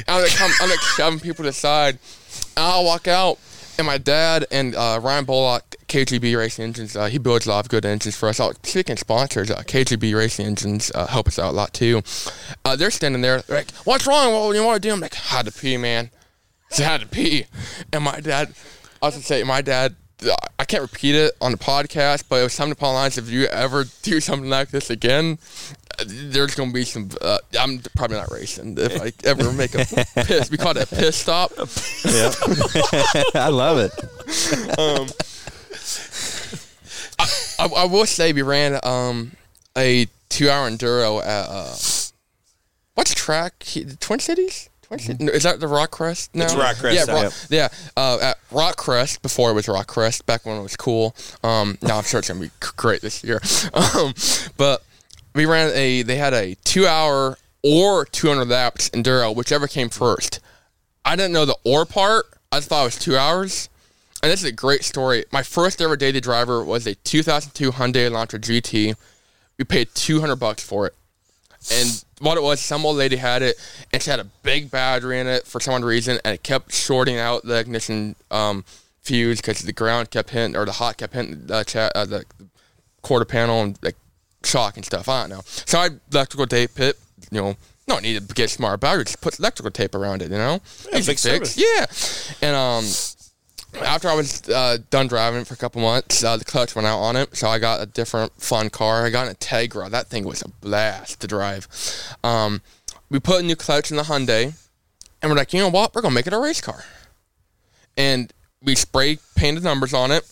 [0.08, 2.00] I'm like, I'm, I'm like shoving people to the side.
[2.56, 3.40] And I'll walk out,
[3.78, 7.66] and my dad and uh, Ryan Bullock, KGB Racing Engines, uh, he builds a lot
[7.66, 8.42] of good engines for us.
[8.64, 12.02] Speaking of sponsors, uh, KGB Racing Engines uh, help us out a lot too.
[12.66, 14.34] Uh, they're standing there, like, "What's wrong?
[14.34, 16.10] What do you want to do?" I'm like, "Had to pee, man.
[16.70, 17.46] Just had to pee."
[17.94, 18.54] And my dad,
[19.02, 19.96] I was gonna say, my dad.
[20.58, 23.20] I can't repeat it on the podcast, but it was something upon lines.
[23.20, 25.38] If you ever do something like this again,
[26.06, 27.10] there's gonna be some.
[27.22, 29.86] Uh, I'm probably not racing if I ever make a
[30.26, 30.52] piss.
[30.52, 31.52] We call it a piss stop.
[32.06, 32.32] Yeah,
[33.36, 33.92] I love it.
[34.80, 35.08] Um,
[37.60, 39.32] I, I will say we ran um,
[39.78, 41.76] a two-hour enduro at uh,
[42.94, 43.64] what's track?
[43.64, 44.70] He- Twin Cities.
[44.84, 45.20] Twin Cities?
[45.20, 46.34] No, Is that the Rock Crest?
[46.36, 47.24] No, It's Rock Crest, Yeah, yeah.
[47.24, 47.68] Rock, yeah.
[47.98, 51.16] Uh, at Rock Crest before it was Rock Crest, back when it was cool.
[51.44, 53.42] Um, now I'm sure it's gonna be great this year.
[53.74, 54.14] Um,
[54.58, 54.84] but
[55.38, 56.02] we ran a.
[56.02, 60.40] They had a two-hour or 200 laps enduro, whichever came first.
[61.06, 62.26] I didn't know the or part.
[62.52, 63.70] I thought it was two hours.
[64.24, 65.26] And this is a great story.
[65.32, 68.96] My first ever daily driver was a 2002 Hyundai Elantra GT.
[69.60, 70.96] We paid 200 bucks for it.
[71.72, 73.58] And what it was, some old lady had it,
[73.94, 77.18] and she had a big battery in it for some reason, and it kept shorting
[77.18, 78.64] out the ignition um,
[79.02, 82.26] fuse because the ground kept hitting, or the hot kept hitting the, uh, the
[83.02, 83.96] quarter panel and like
[84.48, 85.08] shock and stuff.
[85.10, 85.42] I don't know.
[85.46, 86.98] So I electrical tape it,
[87.32, 89.06] you know, no need to get smart about it.
[89.06, 90.60] Just put electrical tape around it, you know?
[90.94, 91.58] Easy big fix.
[91.58, 91.86] Yeah.
[92.42, 92.86] And um,
[93.86, 97.00] after I was uh, done driving for a couple months, uh, the clutch went out
[97.00, 99.06] on it, so I got a different fun car.
[99.06, 99.90] I got an Integra.
[99.90, 101.68] That thing was a blast to drive.
[102.24, 102.62] Um,
[103.10, 104.54] we put a new clutch in the Hyundai,
[105.22, 105.96] and we're like, you know what?
[105.96, 106.84] We're gonna make it a race car.
[107.96, 108.32] And
[108.62, 110.30] we spray painted numbers on it,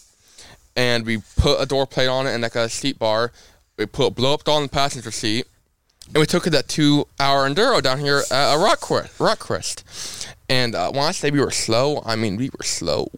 [0.76, 3.32] and we put a door plate on it and like a seat bar.
[3.78, 5.48] We put blow up doll on the passenger seat,
[6.08, 9.40] and we took it that two hour enduro down here at a rock crest, rock
[9.40, 10.28] crest.
[10.48, 13.10] And uh, when I say we were slow, I mean we were slow.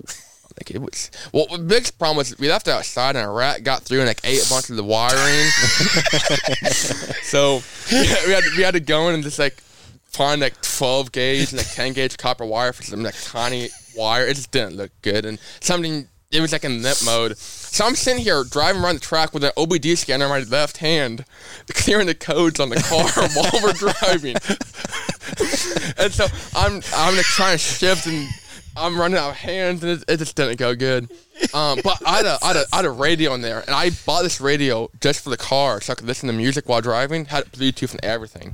[0.58, 1.12] Like it was.
[1.32, 4.22] Well, the biggest problem was we left outside and a rat got through and like
[4.24, 5.50] ate a bunch of the wiring.
[7.22, 9.62] so we had, we had we had to go in and just like
[10.06, 14.26] find like 12 gauge and like 10 gauge copper wire for some like tiny wire.
[14.26, 16.08] It just didn't look good and something.
[16.38, 17.36] It was like in limp mode.
[17.36, 20.78] So I'm sitting here driving around the track with an OBD scanner in my left
[20.78, 21.26] hand,
[21.74, 24.36] clearing the codes on the car while we're driving.
[25.98, 28.30] and so I'm I'm like trying to shift and
[28.76, 31.10] I'm running out of hands and it, it just didn't go good.
[31.56, 33.72] Um, but I had, a, I, had a, I had a radio in there and
[33.72, 36.82] I bought this radio just for the car so I could listen to music while
[36.82, 37.26] driving.
[37.26, 38.54] Had Bluetooth and everything.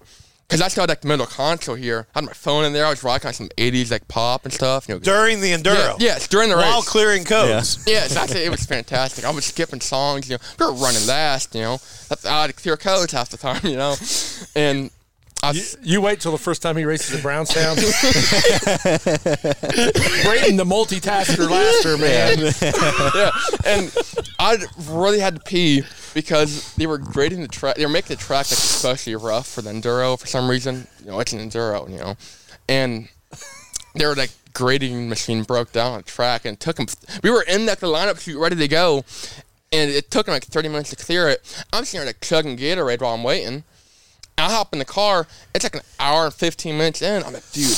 [0.49, 2.05] Cause I still had like the middle console here.
[2.13, 2.85] I had my phone in there.
[2.85, 4.87] I was rocking on some '80s like pop and stuff.
[4.87, 5.73] You know, During the enduro.
[5.73, 6.65] yeah, yes, during the race.
[6.65, 7.83] While clearing codes.
[7.87, 8.41] Yeah, exactly.
[8.43, 9.25] It was fantastic.
[9.25, 10.29] I was skipping songs.
[10.29, 11.55] You know, we were running last.
[11.55, 11.77] You know,
[12.09, 13.61] That's- I had to clear codes half the time.
[13.63, 13.95] You know,
[14.55, 14.91] and
[15.53, 17.75] You, you wait till the first time he races at Brownstown.
[19.35, 22.37] Brayton, the multitasker, laster man.
[23.15, 23.31] yeah,
[23.65, 23.91] and
[24.39, 24.57] I
[24.91, 25.83] really had to pee.
[26.14, 27.76] Because they were grading the track.
[27.76, 30.88] They were making the track like especially rough for the enduro for some reason.
[30.99, 32.16] You know, it's an enduro, you know,
[32.68, 33.09] and
[33.95, 36.88] they were like grading machine broke down on the track and took them.
[37.24, 39.03] We were in like the lineup chute ready to go,
[39.72, 41.66] and it took them like 30 minutes to clear it.
[41.74, 43.64] I'm sitting there like chugging Gatorade while I'm waiting.
[44.38, 45.28] I hop in the car.
[45.53, 47.24] It's like an hour and 15 minutes in.
[47.24, 47.78] I'm like, dude,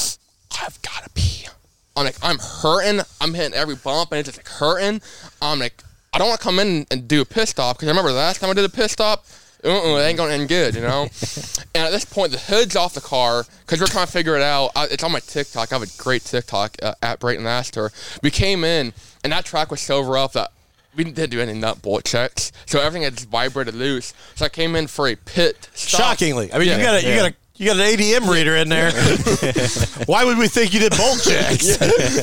[0.61, 1.47] I've got to pee.
[1.95, 3.01] I'm like, I'm hurting.
[3.21, 5.01] I'm hitting every bump and it's just like hurting.
[5.41, 5.81] I'm like,
[6.15, 8.17] I don't want to come in and do a pit stop because I remember the
[8.17, 9.25] last time I did a pit stop,
[9.65, 11.01] uh-uh, it ain't going to end good, you know?
[11.75, 14.41] and at this point, the hood's off the car because we're trying to figure it
[14.41, 14.71] out.
[14.77, 15.73] I, it's on my TikTok.
[15.73, 17.91] I have a great TikTok uh, at Brayton Laster.
[18.23, 18.93] We came in
[19.25, 20.53] and that track was so rough that
[20.95, 24.13] we didn't do any nut bolt checks, so everything had just vibrated loose.
[24.35, 25.99] So I came in for a pit stop.
[25.99, 26.81] Shockingly, I mean, you Yeah.
[26.81, 28.91] got a, you got a you got an ADM reader in there.
[30.05, 31.77] Why would we think you did bolt checks?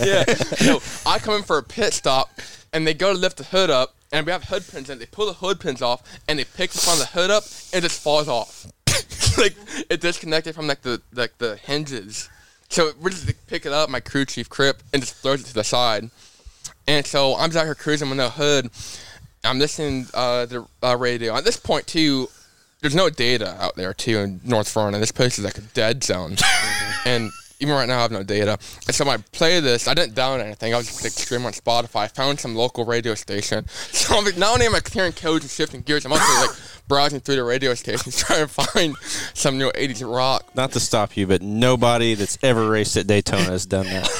[0.04, 0.24] yeah.
[0.62, 2.30] So I come in for a pit stop,
[2.72, 5.06] and they go to lift the hood up, and we have hood pins, and they
[5.06, 7.84] pull the hood pins off, and they pick the front of the hood up, and
[7.84, 8.66] it just falls off.
[9.38, 9.56] like
[9.88, 12.28] it disconnected from like the like the hinges.
[12.68, 15.54] So we just pick it up, my crew chief Crip, and just throws it to
[15.54, 16.10] the side.
[16.86, 18.70] And so I'm just out here cruising with no hood.
[19.44, 21.34] I'm listening uh, the uh, radio.
[21.36, 22.28] At this point, too,
[22.82, 24.98] there's no data out there too in North Florida.
[24.98, 26.36] This place is like a dead zone,
[27.06, 27.30] and
[27.60, 28.58] even right now I have no data.
[28.86, 30.74] And so when I play this, I didn't download anything.
[30.74, 32.00] I was just like streaming on Spotify.
[32.00, 33.66] I found some local radio station.
[33.92, 36.56] So I'm like, not only am I clearing codes and shifting gears, I'm also like
[36.92, 38.94] browsing through the radio stations trying to find
[39.32, 40.54] some new 80s rock.
[40.54, 44.10] Not to stop you, but nobody that's ever raced at Daytona has done that.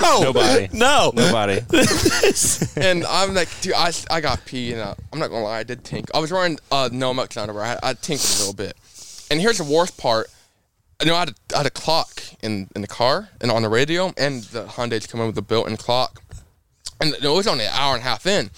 [0.00, 0.68] no, Nobody.
[0.72, 1.12] no.
[1.14, 1.60] Nobody.
[2.80, 5.62] and I'm like, dude, I, I got pee, and uh, I'm not gonna lie, I
[5.62, 6.08] did tink.
[6.14, 7.64] I was wearing uh, no much underwear.
[7.64, 8.74] I, I tinkled a little bit.
[9.30, 10.28] And here's the worst part.
[11.02, 13.60] You know, I had, a, I had a clock in, in the car and on
[13.60, 16.22] the radio, and the Hyundai's come in with a built-in clock.
[16.98, 18.48] And it was only an hour and a half in,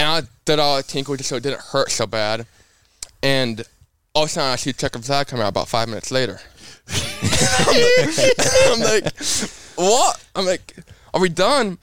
[0.00, 2.46] and I did all the tinkle just so it didn't hurt so bad.
[3.22, 3.62] And
[4.14, 6.40] all of a sudden, I see Check of Flag come out about five minutes later.
[8.70, 9.04] I'm like,
[9.76, 10.24] what?
[10.34, 10.74] I'm like,
[11.12, 11.78] are we done?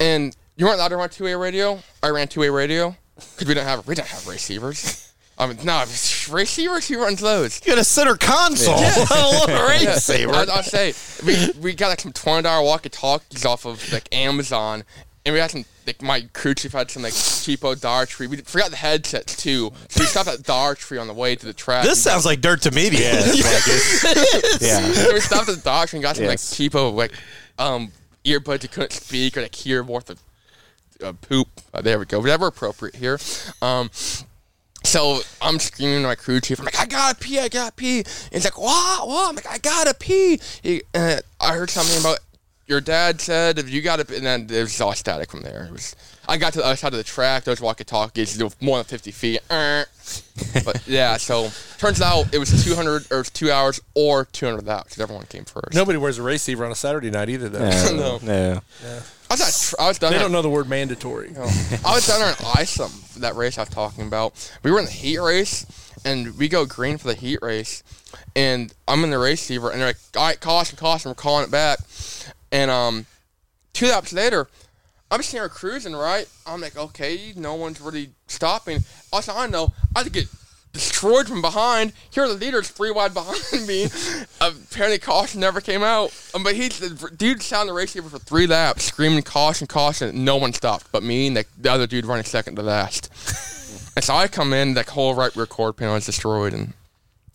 [0.00, 1.80] And you weren't allowed to run two way radio.
[2.02, 5.12] I ran two way radio because we didn't have we didn't have receivers.
[5.38, 5.84] I mean, no,
[6.30, 6.88] receivers.
[6.88, 7.60] Who runs those?
[7.64, 10.32] You got a center console, let alone a race saver.
[10.32, 10.94] I, I'll say
[11.26, 14.84] we we got like some twenty dollar walkie talkies off of like Amazon,
[15.26, 18.28] and we had some like my crew chief had some like cheapo Dollar Tree.
[18.28, 21.44] We forgot the headsets too, so we stopped at Dollar Tree on the way to
[21.44, 21.84] the track.
[21.84, 22.84] This and sounds like dirt to me.
[22.84, 24.92] Yeah, it's like yeah.
[24.92, 26.58] so we stopped at the Dollar Tree and got some Yes.
[26.58, 27.12] like cheapo like
[27.58, 27.90] um
[28.24, 30.20] earbuds you couldn't speak or like hear worth of
[31.02, 31.48] uh, poop.
[31.74, 32.20] Uh, there we go.
[32.20, 33.18] Whatever appropriate here.
[33.60, 33.90] Um,
[34.84, 36.58] so I'm screaming to my crew chief.
[36.60, 37.98] I'm like, I gotta pee, I gotta pee.
[37.98, 39.06] And he's like, what?
[39.08, 39.28] What?
[39.28, 40.40] I'm like, I gotta pee.
[40.62, 42.20] He, uh, I heard something about
[42.66, 45.64] your dad said if you gotta, pee, and then it was all static from there.
[45.66, 45.94] It was.
[46.28, 47.44] I got to the other side of the track.
[47.44, 49.40] Those walkie-talkies, they were more than 50 feet.
[49.48, 49.84] Uh,
[50.64, 54.98] but yeah, so turns out it was 200 or two hours or 200 without because
[55.00, 55.74] everyone came first.
[55.74, 57.70] Nobody wears a race receiver on a Saturday night either, though.
[57.96, 58.60] No, no.
[59.30, 59.40] I was,
[59.74, 60.24] at, I was down They there.
[60.24, 61.32] don't know the word mandatory.
[61.36, 64.52] I was down there in Isom, that race I was talking about.
[64.64, 65.64] We were in the heat race,
[66.04, 67.82] and we go green for the heat race.
[68.34, 71.44] And I'm in the race receiver, and they're like, all right, caution, caution, we're calling
[71.44, 71.78] it back.
[72.56, 73.04] And um,
[73.74, 74.48] two laps later,
[75.10, 76.26] I'm sitting there cruising, right?
[76.46, 78.78] I'm like, okay, no one's really stopping.
[79.12, 80.26] Also, I know I had to get
[80.72, 81.92] destroyed from behind.
[82.10, 83.88] Here are the leaders three wide behind me.
[84.40, 86.18] Apparently, caution never came out.
[86.34, 90.24] Um, but he's the dude sounded the race for three laps, screaming caution, caution.
[90.24, 93.10] No one stopped but me and the, the other dude running second to last.
[93.96, 96.72] and so I come in, that whole right rear cord panel is destroyed, and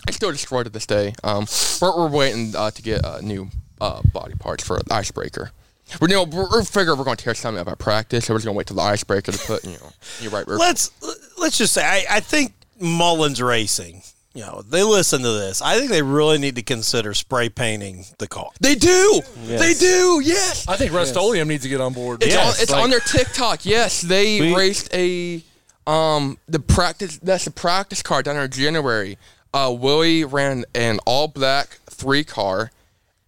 [0.07, 1.13] it's still destroyed to this day.
[1.24, 1.45] Um,
[1.80, 3.52] we're, we're waiting uh, to get uh, new
[3.82, 5.52] uh, body parts for an icebreaker.
[5.99, 8.34] We're, you know, we're, we're figuring we're going to tear something up at practice, so
[8.34, 9.91] we're just going to wait till the icebreaker to put, you know,
[10.22, 10.58] new right rear.
[10.58, 10.90] let's
[11.38, 14.02] let's just say I, I think Mullins Racing.
[14.34, 15.62] You know, they listen to this.
[15.62, 18.48] I think they really need to consider spray painting the car.
[18.62, 19.22] They do.
[19.44, 20.22] They do.
[20.24, 20.66] Yes.
[20.70, 22.24] I think Rust-Oleum needs to get on board.
[22.24, 23.66] It's, Yes, on, it's like- on their TikTok.
[23.66, 25.44] Yes, they We- raced a
[25.86, 27.18] um the practice.
[27.18, 29.18] That's the practice car down there in January.
[29.53, 32.72] Uh, Willie ran an all black three car,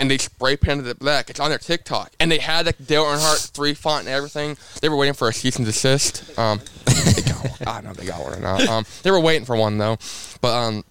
[0.04, 1.30] and they spray painted it black.
[1.30, 4.58] It's on their TikTok, and they had like Dale Earnhardt three font and everything.
[4.82, 6.38] They were waiting for a cease and desist.
[6.38, 7.68] Um, they got one.
[7.68, 8.68] I don't know if they got one or not.
[8.68, 9.98] Um, they were waiting for one though,
[10.42, 10.84] but um.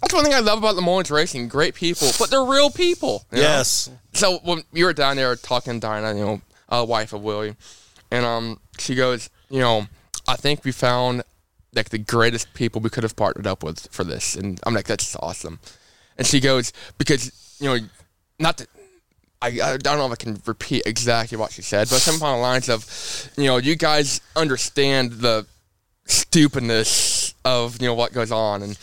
[0.00, 1.48] That's one thing I love about the Mullins Racing.
[1.48, 3.24] Great people, but they're real people.
[3.32, 3.42] you know?
[3.42, 3.90] Yes.
[4.12, 7.56] so when we were down there talking to Dinah, you know, uh, wife of Willie,
[8.10, 9.86] and um, she goes, you know,
[10.28, 11.24] I think we found
[11.74, 14.86] like the greatest people we could have partnered up with for this, and I'm like,
[14.86, 15.58] that's awesome.
[16.16, 17.78] And she goes, because you know,
[18.38, 18.68] not that
[19.40, 22.36] I, I don't know if I can repeat exactly what she said, but something on
[22.38, 25.46] the lines of, you know, you guys understand the
[26.06, 28.78] stupidness of you know what goes on and.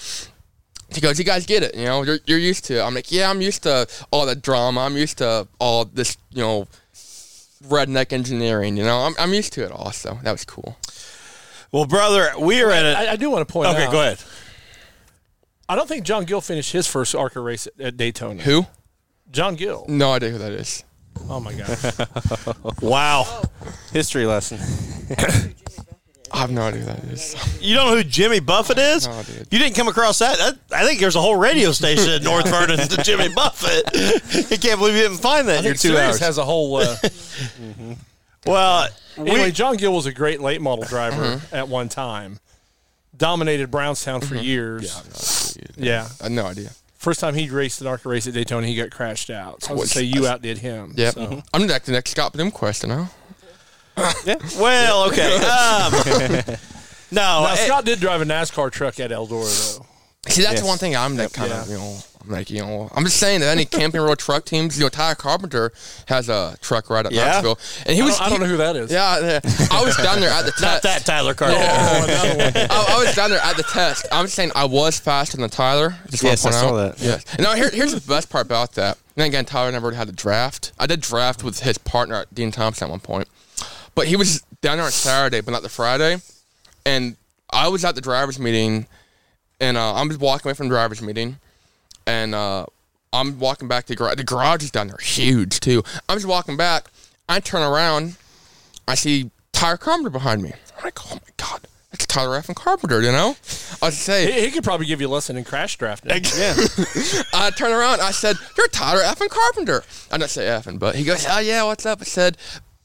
[0.94, 2.04] He goes, "You guys get it, you know.
[2.04, 4.82] You're, you're used to it." I'm like, "Yeah, I'm used to all the drama.
[4.82, 6.68] I'm used to all this, you know,
[7.68, 8.78] redneck engineering.
[8.78, 9.92] You know, I'm, I'm used to it all.
[9.92, 10.78] So that was cool."
[11.72, 12.96] Well, brother, we are at it.
[13.10, 13.92] I do want to point Okay, out.
[13.92, 14.20] go ahead.
[15.68, 18.44] I don't think John Gill finished his first ARCA race at, at Daytona.
[18.44, 18.68] Who?
[19.36, 19.86] John Gill.
[19.88, 20.84] No idea who that is.
[21.30, 21.78] Oh my god.
[22.82, 23.42] Wow.
[23.94, 24.60] History lesson.
[26.32, 27.36] I have no idea who that is.
[27.62, 29.08] You don't know who Jimmy Buffett is?
[29.08, 29.48] No, dude.
[29.52, 30.38] You didn't come across that?
[30.38, 30.58] that?
[30.76, 33.86] I think there's a whole radio station in North Vernon to Jimmy Buffett.
[34.52, 36.20] I can't believe you didn't find that I in your two hours.
[36.20, 36.76] has a whole.
[36.78, 36.96] Uh,
[38.46, 38.88] well,
[39.18, 41.56] anyway, we, John Gill was a great late model driver Mm-hmm.
[41.56, 42.40] at one time.
[43.16, 45.58] Dominated Brownstown for years.
[45.78, 46.08] Yeah.
[46.20, 46.72] I have no idea.
[47.06, 49.62] First time he raced an ARCA race at Daytona, he got crashed out.
[49.62, 50.92] So I would say you outdid him.
[50.96, 51.14] Yep.
[51.14, 51.44] So.
[51.54, 53.08] I'm like the next Scott Bloomquist, you know.
[54.60, 55.36] well, okay.
[55.36, 55.92] Um,
[57.12, 59.86] no, Now, Scott did drive a NASCAR truck at Eldora, though.
[60.28, 60.64] See, that's Yes.
[60.64, 61.74] one thing I'm like kind of, Yeah.
[61.74, 64.76] you know, I'm like, you know, I'm just saying that any Camping World truck teams,
[64.78, 65.72] you know, Tyler Carpenter
[66.08, 67.26] has a truck right at Yeah?
[67.26, 68.92] Knoxville, and he I was, I don't know who that is.
[68.92, 69.40] yeah, yeah.
[69.72, 70.62] I was down there at the test.
[70.64, 71.06] not test.
[71.06, 71.56] that Tyler Carter.
[71.58, 72.54] Oh, another one.
[72.72, 74.08] I, I was down there at the test.
[74.12, 75.96] I'm just saying I was faster than Tyler.
[76.10, 76.98] Just wanna Yes, I saw out.
[76.98, 77.04] that.
[77.06, 77.24] Yes.
[77.34, 78.98] And now here, here's the best part about that.
[79.16, 80.72] And again, Tyler never had a draft.
[80.80, 83.28] I did draft with his partner, Dean Thompson, at one point.
[83.94, 86.18] But he was down there on Saturday, but not the Friday.
[86.88, 87.16] And
[87.52, 88.88] I was at the drivers' meeting,
[89.60, 91.40] and uh, I'm just walking away from the drivers' meeting,
[92.06, 92.66] and uh,
[93.14, 94.16] I'm walking back to the garage.
[94.16, 95.84] The garage is down there, huge too.
[96.10, 96.86] I'm just walking back.
[97.28, 98.18] I turn around,
[98.88, 100.52] I see Tyler Carpenter behind me.
[100.78, 101.62] I'm like, oh my god,
[101.92, 102.50] that's Tyler F.
[102.50, 103.36] and Carpenter, you know?
[103.82, 106.12] I was say, He, he could probably give you a lesson in crash drafting.
[106.12, 106.54] Yeah.
[107.34, 108.02] I turn around.
[108.02, 111.64] I said, "You're Tyler effing Carpenter." I didn't say effing, but he goes, "Oh yeah,
[111.64, 112.38] what's up?" I said,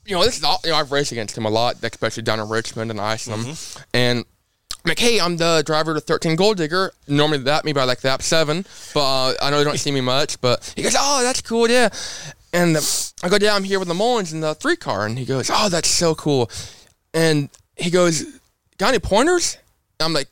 [0.07, 0.59] "You know, this is all.
[0.65, 3.59] You know, I've raced against him a lot, especially down in Richmond and Iceland,
[3.93, 4.25] and."
[4.83, 6.93] I'm like, hey, I'm the driver of the 13 Gold Digger.
[7.07, 10.01] Normally that me by like that seven, but uh, I know they don't see me
[10.01, 10.41] much.
[10.41, 11.91] But he goes, oh, that's cool, yeah.
[12.55, 12.81] And uh,
[13.23, 15.51] I go, yeah, I'm here with the Mullins in the three car, and he goes,
[15.53, 16.51] oh, that's so cool.
[17.13, 18.25] And he goes,
[18.79, 19.59] got any pointers?
[20.01, 20.29] I'm like,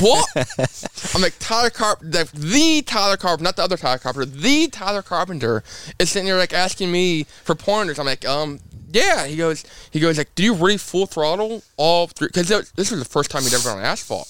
[0.00, 0.28] what?
[1.14, 5.02] I'm like Tyler Carpenter, the, the Tyler Carpenter, not the other Tyler Carpenter, the Tyler
[5.02, 5.64] Carpenter
[5.98, 7.98] is sitting there like asking me for pointers.
[7.98, 8.60] I'm like, um,
[8.92, 9.26] yeah.
[9.26, 12.28] He goes, he goes like, do you really full throttle all three?
[12.28, 14.28] Because this was the first time he'd ever been on asphalt.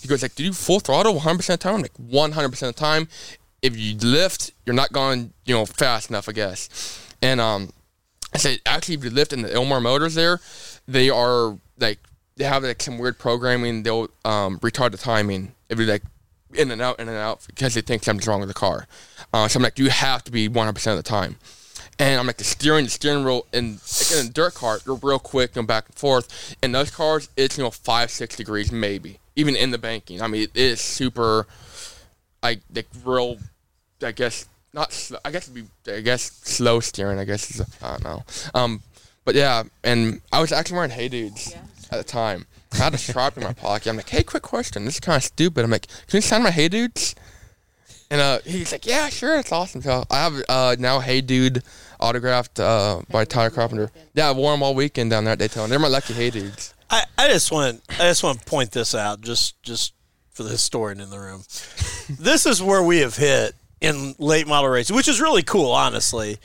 [0.00, 1.74] He goes like, did you full throttle 100 percent of the time?
[1.76, 3.08] I'm like, 100 percent of the time.
[3.62, 7.00] If you lift, you're not going, you know, fast enough, I guess.
[7.20, 7.72] And um,
[8.34, 10.40] I said, actually, if you lift in the Ilmor motors there,
[10.88, 11.98] they are like
[12.36, 13.82] they have like some weird programming.
[13.82, 16.02] They'll um, retard the timing if you're like
[16.54, 18.86] in and out, in and out because they think something's wrong with the car.
[19.32, 21.36] Uh, so I'm like, you have to be 100 percent of the time.
[22.00, 24.96] And I'm like the steering, the steering wheel, and like in a dirt car, you're
[24.96, 26.56] real quick and back and forth.
[26.62, 30.22] In those cars, it's you know five, six degrees maybe, even in the banking.
[30.22, 31.46] I mean, it is super,
[32.42, 33.36] like like real,
[34.02, 34.94] I guess not.
[34.94, 37.18] Sl- I guess it'd be, I guess slow steering.
[37.18, 38.24] I guess is I don't know.
[38.54, 38.82] Um,
[39.26, 41.54] but yeah, and I was actually wearing Hey Dudes
[41.90, 42.46] at the time.
[42.72, 43.90] I had a strap in my pocket.
[43.90, 44.86] I'm like, hey, quick question.
[44.86, 45.64] This is kind of stupid.
[45.64, 47.14] I'm like, can you sign my Hey Dudes?
[48.10, 49.82] And uh, he's like, yeah, sure, it's awesome.
[49.82, 51.62] So I have uh, now Hey Dude
[52.00, 53.90] autographed uh, by Tyler Carpenter.
[54.14, 55.68] Yeah, I wore them all weekend down there at Daytona.
[55.68, 56.74] They're my lucky Hey Dudes.
[56.90, 59.94] I, I just want I just want to point this out just just
[60.32, 61.44] for the historian in the room.
[62.18, 66.38] this is where we have hit in late model racing, which is really cool, honestly.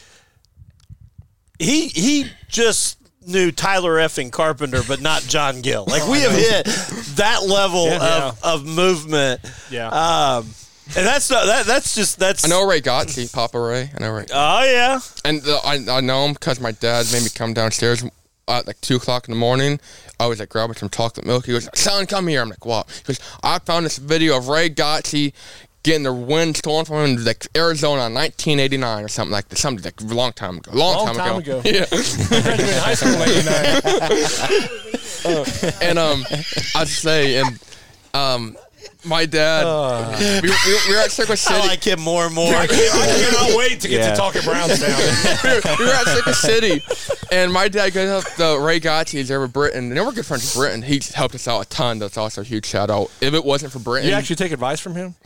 [1.58, 5.86] He he just knew Tyler effing Carpenter, but not John Gill.
[5.88, 6.66] Like we have hit
[7.16, 8.28] that level Yeah.
[8.30, 9.42] of, of movement.
[9.72, 9.88] Yeah.
[9.88, 10.48] Um,
[10.88, 13.90] and that's not, that that's just that's I know Ray Godsey, Papa Ray.
[13.96, 14.26] I know Ray.
[14.32, 15.00] Oh yeah.
[15.24, 18.04] And the, I, I know him because my dad made me come downstairs
[18.48, 19.80] at like 2 o'clock in the morning.
[20.20, 21.46] I was like grabbing some chocolate milk.
[21.48, 22.42] He goes, son, come here.
[22.42, 22.88] I'm like, what?
[22.90, 25.34] He goes, I found this video of Ray Godsey
[25.84, 29.58] getting the wind stolen from him in like Arizona in 1989 or something like that.
[29.58, 30.72] Something like a long time ago.
[30.74, 31.62] Long, Long time ago.
[31.66, 31.86] Yeah.
[31.86, 33.30] Graduated high school in
[35.26, 35.82] 89.
[35.90, 36.26] and um,
[36.76, 37.60] I'd say, and
[38.14, 38.58] um,
[39.06, 40.18] my dad, uh.
[40.42, 40.56] we, we,
[40.88, 41.60] we were at Circle City.
[41.60, 42.54] I like him more and more.
[42.54, 44.10] I cannot wait to get Yeah.
[44.12, 44.90] to talk at Brownstown.
[45.44, 46.84] we, were, we were at Circle City,
[47.32, 49.86] and my dad goes up the Ray Godsey is over Britain.
[49.88, 50.82] And they were good friends with Britain.
[50.82, 52.00] He helped us out a ton.
[52.00, 53.12] That's also a huge shout out.
[53.22, 55.16] If it wasn't for Britain, You actually take advice from him?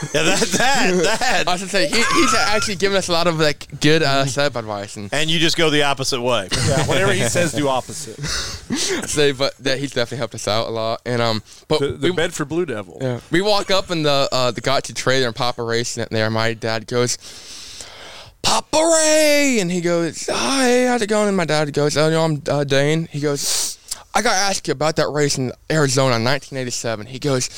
[0.14, 1.44] yeah, that that that.
[1.48, 4.56] I should say he, he's actually given us a lot of like good uh, setup
[4.56, 6.48] advice and and you just go the opposite way.
[6.70, 8.18] Yeah, whatever he says, do opposite.
[9.08, 11.00] say, but that he's definitely helped us out a lot.
[11.04, 12.98] And um, but The, the we, Bedford Blue Devil.
[13.00, 16.30] yeah, we walk up in the uh, the Godsey trailer and Papa Ray's sitting there.
[16.30, 17.18] My dad goes.
[18.42, 22.24] Papa Ray, and he goes, "Hi, how's it going?" And my dad goes, "Oh, no,
[22.24, 23.78] I'm uh, Dane." He goes,
[24.14, 27.06] I got asked you about that race in Arizona in 1987.
[27.06, 27.48] He goes,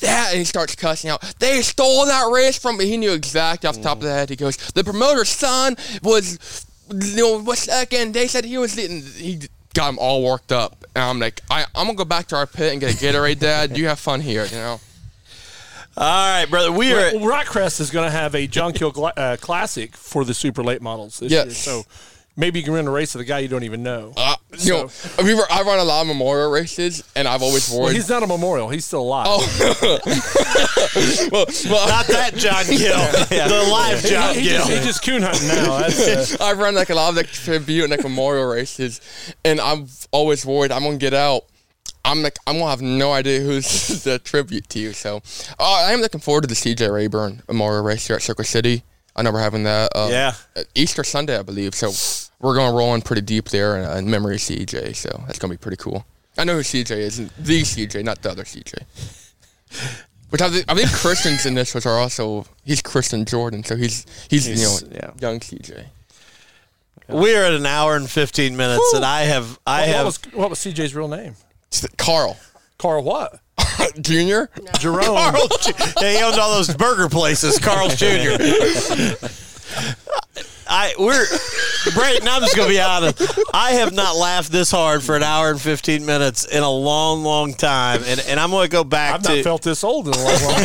[0.00, 1.20] that, and he starts cussing out.
[1.40, 2.86] They stole that race from me.
[2.86, 4.30] He knew exactly off the top of the head.
[4.30, 6.64] He goes, the promoter's son was,
[6.94, 8.14] you know, was second.
[8.14, 9.02] They said he was leading.
[9.02, 9.40] He
[9.74, 10.84] got him all worked up.
[10.94, 13.40] And I'm like, I, I'm gonna go back to our pit and get a Gatorade,
[13.40, 13.76] Dad.
[13.76, 14.80] You have fun here, you know.
[15.98, 16.70] All right, brother.
[16.70, 17.16] We are.
[17.18, 20.62] Well, Rockcrest is going to have a John Gill gla- uh, Classic for the super
[20.62, 21.46] late models this Yes.
[21.46, 21.54] year.
[21.54, 21.82] So
[22.36, 24.12] maybe you can run a race with a guy you don't even know.
[24.16, 24.90] Uh, you know,
[25.22, 27.94] we were, I run a lot of memorial races, and I've always well, worried.
[27.96, 28.68] he's not a memorial.
[28.68, 29.26] He's still alive.
[29.28, 29.98] Oh.
[31.32, 32.96] well, well, Not that John Gill.
[33.28, 34.58] The live John he, Gill.
[34.58, 35.78] just, he just coon hunting now.
[35.78, 39.00] That's, uh, I run like a lot of like tribute and like memorial races,
[39.44, 41.42] and I'm always worried I'm gonna get out.
[42.04, 44.78] I'm like I'm gonna have no idea who's the tribute to.
[44.78, 44.92] You.
[44.92, 45.16] So
[45.58, 48.84] uh, I am looking forward to the CJ Rayburn Memorial Race here at Circle City.
[49.14, 49.90] I know we're having that.
[49.94, 50.34] Uh, Yeah.
[50.54, 51.74] uh, Easter Sunday, I believe.
[51.74, 51.90] So
[52.40, 54.94] we're gonna roll in pretty deep there in, in memory of CJ.
[54.96, 56.04] So that's gonna be pretty cool.
[56.38, 58.74] I know who CJ is, the CJ, not the other CJ.
[60.30, 64.44] Which I think, I think Christian's initials are also he's Christian Jordan, so he's he's,
[64.46, 65.10] He's- you know yeah.
[65.20, 65.86] young CJ.
[67.08, 70.16] We are at an hour and fifteen minutes, and I have I what, have was,
[70.32, 71.36] what was CJ's real name?
[71.96, 72.36] Carl
[72.78, 73.38] Carl what?
[74.00, 74.50] Junior.
[74.80, 75.04] Jerome.
[75.04, 75.48] Carl.
[75.62, 77.58] Ju- yeah, he owned all those burger places.
[77.60, 78.36] Carl's Jr.
[80.68, 81.26] I we're
[81.94, 82.26] Brayton.
[82.28, 83.22] I'm just gonna be honest.
[83.54, 87.22] I have not laughed this hard for an hour and fifteen minutes in a long,
[87.22, 89.36] long time, and and I'm gonna go back I've to.
[89.36, 90.58] not felt this old in a long, long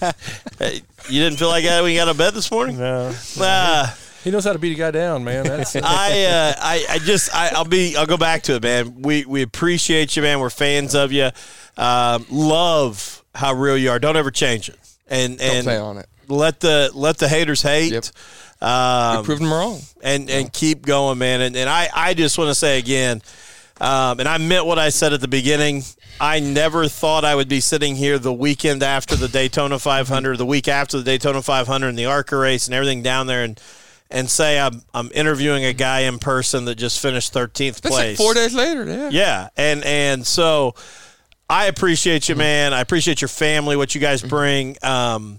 [0.00, 0.12] time.
[1.08, 2.78] you didn't feel like that when you got out of bed this morning?
[2.78, 3.14] no.
[3.40, 3.86] Uh,
[4.24, 5.44] He knows how to beat a guy down, man.
[5.44, 5.80] That's I,
[6.24, 9.02] uh, I, I just, I, I'll be, I'll go back to it, man.
[9.02, 10.38] We, we appreciate you, man.
[10.38, 11.30] We're fans of you.
[11.76, 13.98] Um, love how real you are.
[13.98, 14.78] Don't ever change it.
[15.08, 16.06] And Don't and play on it.
[16.28, 17.92] let the let the haters hate.
[17.92, 18.04] Yep.
[18.62, 19.80] Um, proved them wrong.
[20.02, 21.40] and and keep going, man.
[21.40, 23.20] And and I I just want to say again,
[23.80, 25.82] um, and I meant what I said at the beginning.
[26.20, 30.46] I never thought I would be sitting here the weekend after the Daytona 500, the
[30.46, 33.60] week after the Daytona 500, and the ARCA race and everything down there, and
[34.10, 38.04] and say I'm I'm interviewing a guy in person that just finished 13th That's like
[38.04, 38.18] place.
[38.18, 38.84] four days later.
[38.84, 39.08] Yeah.
[39.10, 40.74] Yeah, and and so
[41.50, 42.72] I appreciate you, man.
[42.72, 44.76] I appreciate your family, what you guys bring.
[44.82, 45.38] Um,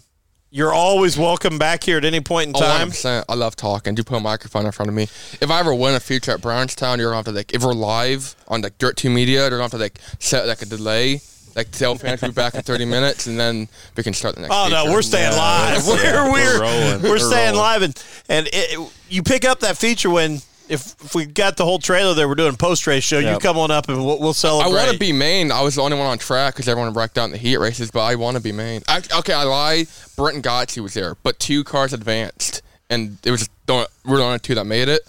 [0.53, 2.89] you're always welcome back here at any point in Oh, time.
[2.91, 3.23] 100%.
[3.27, 3.95] I love talking.
[3.95, 5.03] Do put a microphone in front of me.
[5.41, 7.73] If I ever win a feature at Brownstown, you're gonna have to like if we're
[7.73, 11.21] live on like Dirt Two Media, they're gonna have to like set like a delay,
[11.55, 13.67] like tell fans we're back in 30 minutes, and then
[13.97, 14.53] we can start the next.
[14.53, 15.88] Oh no, we're staying No, live.
[15.88, 17.09] We're we're we're we're.
[17.09, 17.57] We're staying rolling.
[17.57, 20.39] live, and and it, you pick up that feature when
[20.69, 23.19] if if we got the whole trailer there, we're doing post race show.
[23.19, 25.52] You come on up and we'll, we'll I want to be Maine.
[25.52, 27.91] I was the only one on track because everyone wrecked out in the heat races,
[27.91, 28.81] but I want to be Maine.
[28.88, 29.88] I, okay, I lied.
[30.15, 34.23] Brenton Godsey was there, but two cars advanced, and it was just the, we're the
[34.23, 35.02] only two that made it.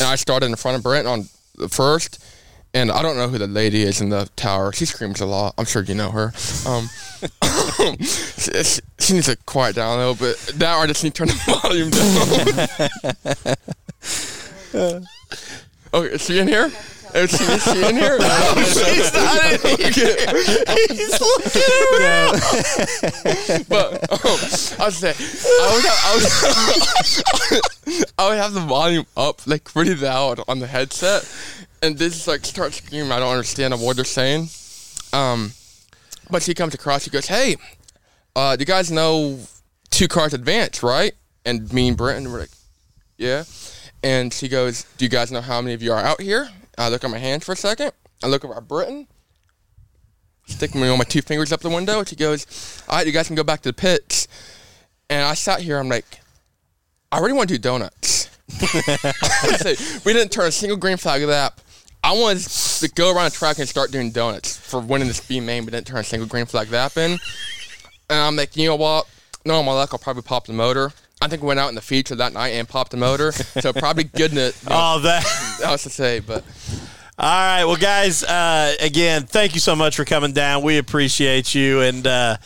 [0.00, 2.22] And I started in front of Brent on the first,
[2.74, 4.72] and I don't know who the lady is in the tower.
[4.72, 5.54] She screams a lot.
[5.56, 6.32] I'm sure you know her.
[6.66, 6.88] Um,
[8.02, 10.58] she, she- she needs to quiet down a little bit.
[10.58, 13.56] Now I just need to turn the volume down.
[14.74, 16.70] okay, is she in here?
[17.12, 18.20] Is she, is she in here?
[18.64, 20.16] She's not in here.
[20.88, 21.62] He's looking
[21.98, 22.38] around.
[23.68, 24.38] but um,
[24.78, 26.10] I was saying, I would have, I
[27.50, 31.28] would, I would have the volume up like pretty loud on the headset,
[31.82, 33.10] and this is like start screaming.
[33.10, 34.48] I don't understand what they're saying.
[35.12, 35.52] Um,
[36.30, 37.02] but she comes across.
[37.02, 37.56] She goes, "Hey,
[38.36, 39.40] uh, do you guys know
[39.90, 41.12] two cars advance, right?"
[41.44, 42.50] And me and Brenton were like,
[43.18, 43.42] "Yeah."
[44.02, 46.48] And she goes, "Do you guys know how many of you are out here?"
[46.78, 47.92] I look at my hands for a second.
[48.22, 49.06] I look over at Britton.
[50.46, 52.02] Stick me on my two fingers up the window.
[52.04, 54.26] She goes, "All right, you guys can go back to the pits."
[55.08, 55.78] And I sat here.
[55.78, 56.20] I'm like,
[57.12, 58.30] I really want to do donuts.
[58.48, 61.60] Say, we didn't turn a single green flag of that.
[62.02, 65.40] I wanted to go around the track and start doing donuts for winning this B
[65.40, 67.12] main, but didn't turn a single green flag lap in.
[68.08, 69.06] And I'm like, you know what?
[69.44, 70.92] No, my luck, I'll probably pop the motor.
[71.22, 73.32] I think we went out in the feature that night and popped the motor.
[73.32, 75.60] So probably good you know, Oh, that.
[75.64, 76.42] I was to say, but
[77.18, 80.62] All right, well, guys, uh, again, thank you so much for coming down.
[80.62, 82.36] We appreciate you, and uh,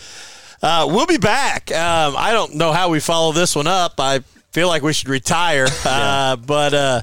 [0.61, 1.71] uh, we'll be back.
[1.71, 3.95] Um, I don't know how we follow this one up.
[4.01, 4.21] I
[4.51, 7.03] feel like we should retire, uh, but uh,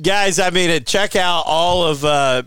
[0.00, 2.04] guys, I mean, uh, check out all of.
[2.04, 2.42] Uh,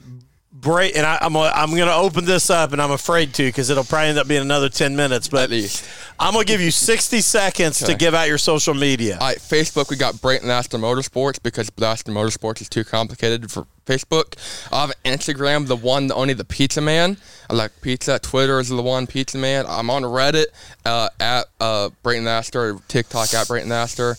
[0.61, 3.43] Bray, and I, I'm gonna- I'm going to open this up, and I'm afraid to
[3.43, 5.27] because it'll probably end up being another ten minutes.
[5.27, 5.83] But at least.
[6.19, 9.17] I'm going to give you 60 seconds to give out your social media.
[9.19, 13.65] All right, Facebook, we got Brayton Laster Motorsports because Aston Motorsports is too complicated for
[13.87, 14.35] Facebook.
[14.71, 17.17] I have Instagram, the one, the only, the Pizza Man.
[17.49, 18.19] I like pizza.
[18.19, 19.65] Twitter is the one, Pizza Man.
[19.67, 20.45] I'm on Reddit
[20.85, 24.15] uh, at uh, Brayton Laster, TikTok at Brayton Laster.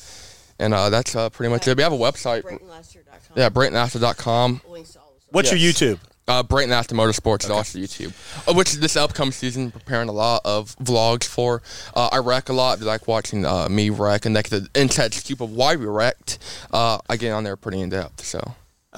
[0.59, 1.77] And uh, that's uh, pretty much it.
[1.77, 2.43] We have a website.
[2.43, 3.36] BraytonLaster.com.
[3.36, 4.60] Yeah, BraytonLaster.com.
[4.69, 5.14] Links to all.
[5.31, 5.81] What's yes.
[5.81, 6.01] your YouTube?
[6.28, 8.12] Uh, Brayton Laster Motorsports is also YouTube,
[8.49, 11.62] uh, which this upcoming season preparing a lot of vlogs for.
[11.94, 12.74] Uh, I wreck a lot.
[12.74, 15.86] If you like watching uh, me wreck and like the inside scoop of why we
[15.86, 16.39] wrecked,
[16.73, 18.24] uh, I get on there pretty in depth.
[18.24, 18.55] So All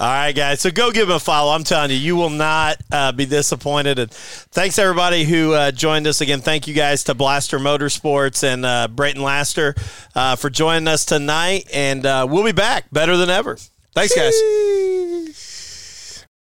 [0.07, 0.61] right, guys.
[0.61, 1.51] So go give him a follow.
[1.51, 3.97] I'm telling you, you will not uh, be disappointed.
[3.97, 6.41] And thanks everybody who uh, joined us again.
[6.41, 9.73] Thank you guys to Blaster Motorsports and uh, Brayton Laster
[10.13, 11.67] uh, for joining us tonight.
[11.73, 13.57] And uh, we'll be back better than ever.
[13.93, 14.33] Thanks, guys.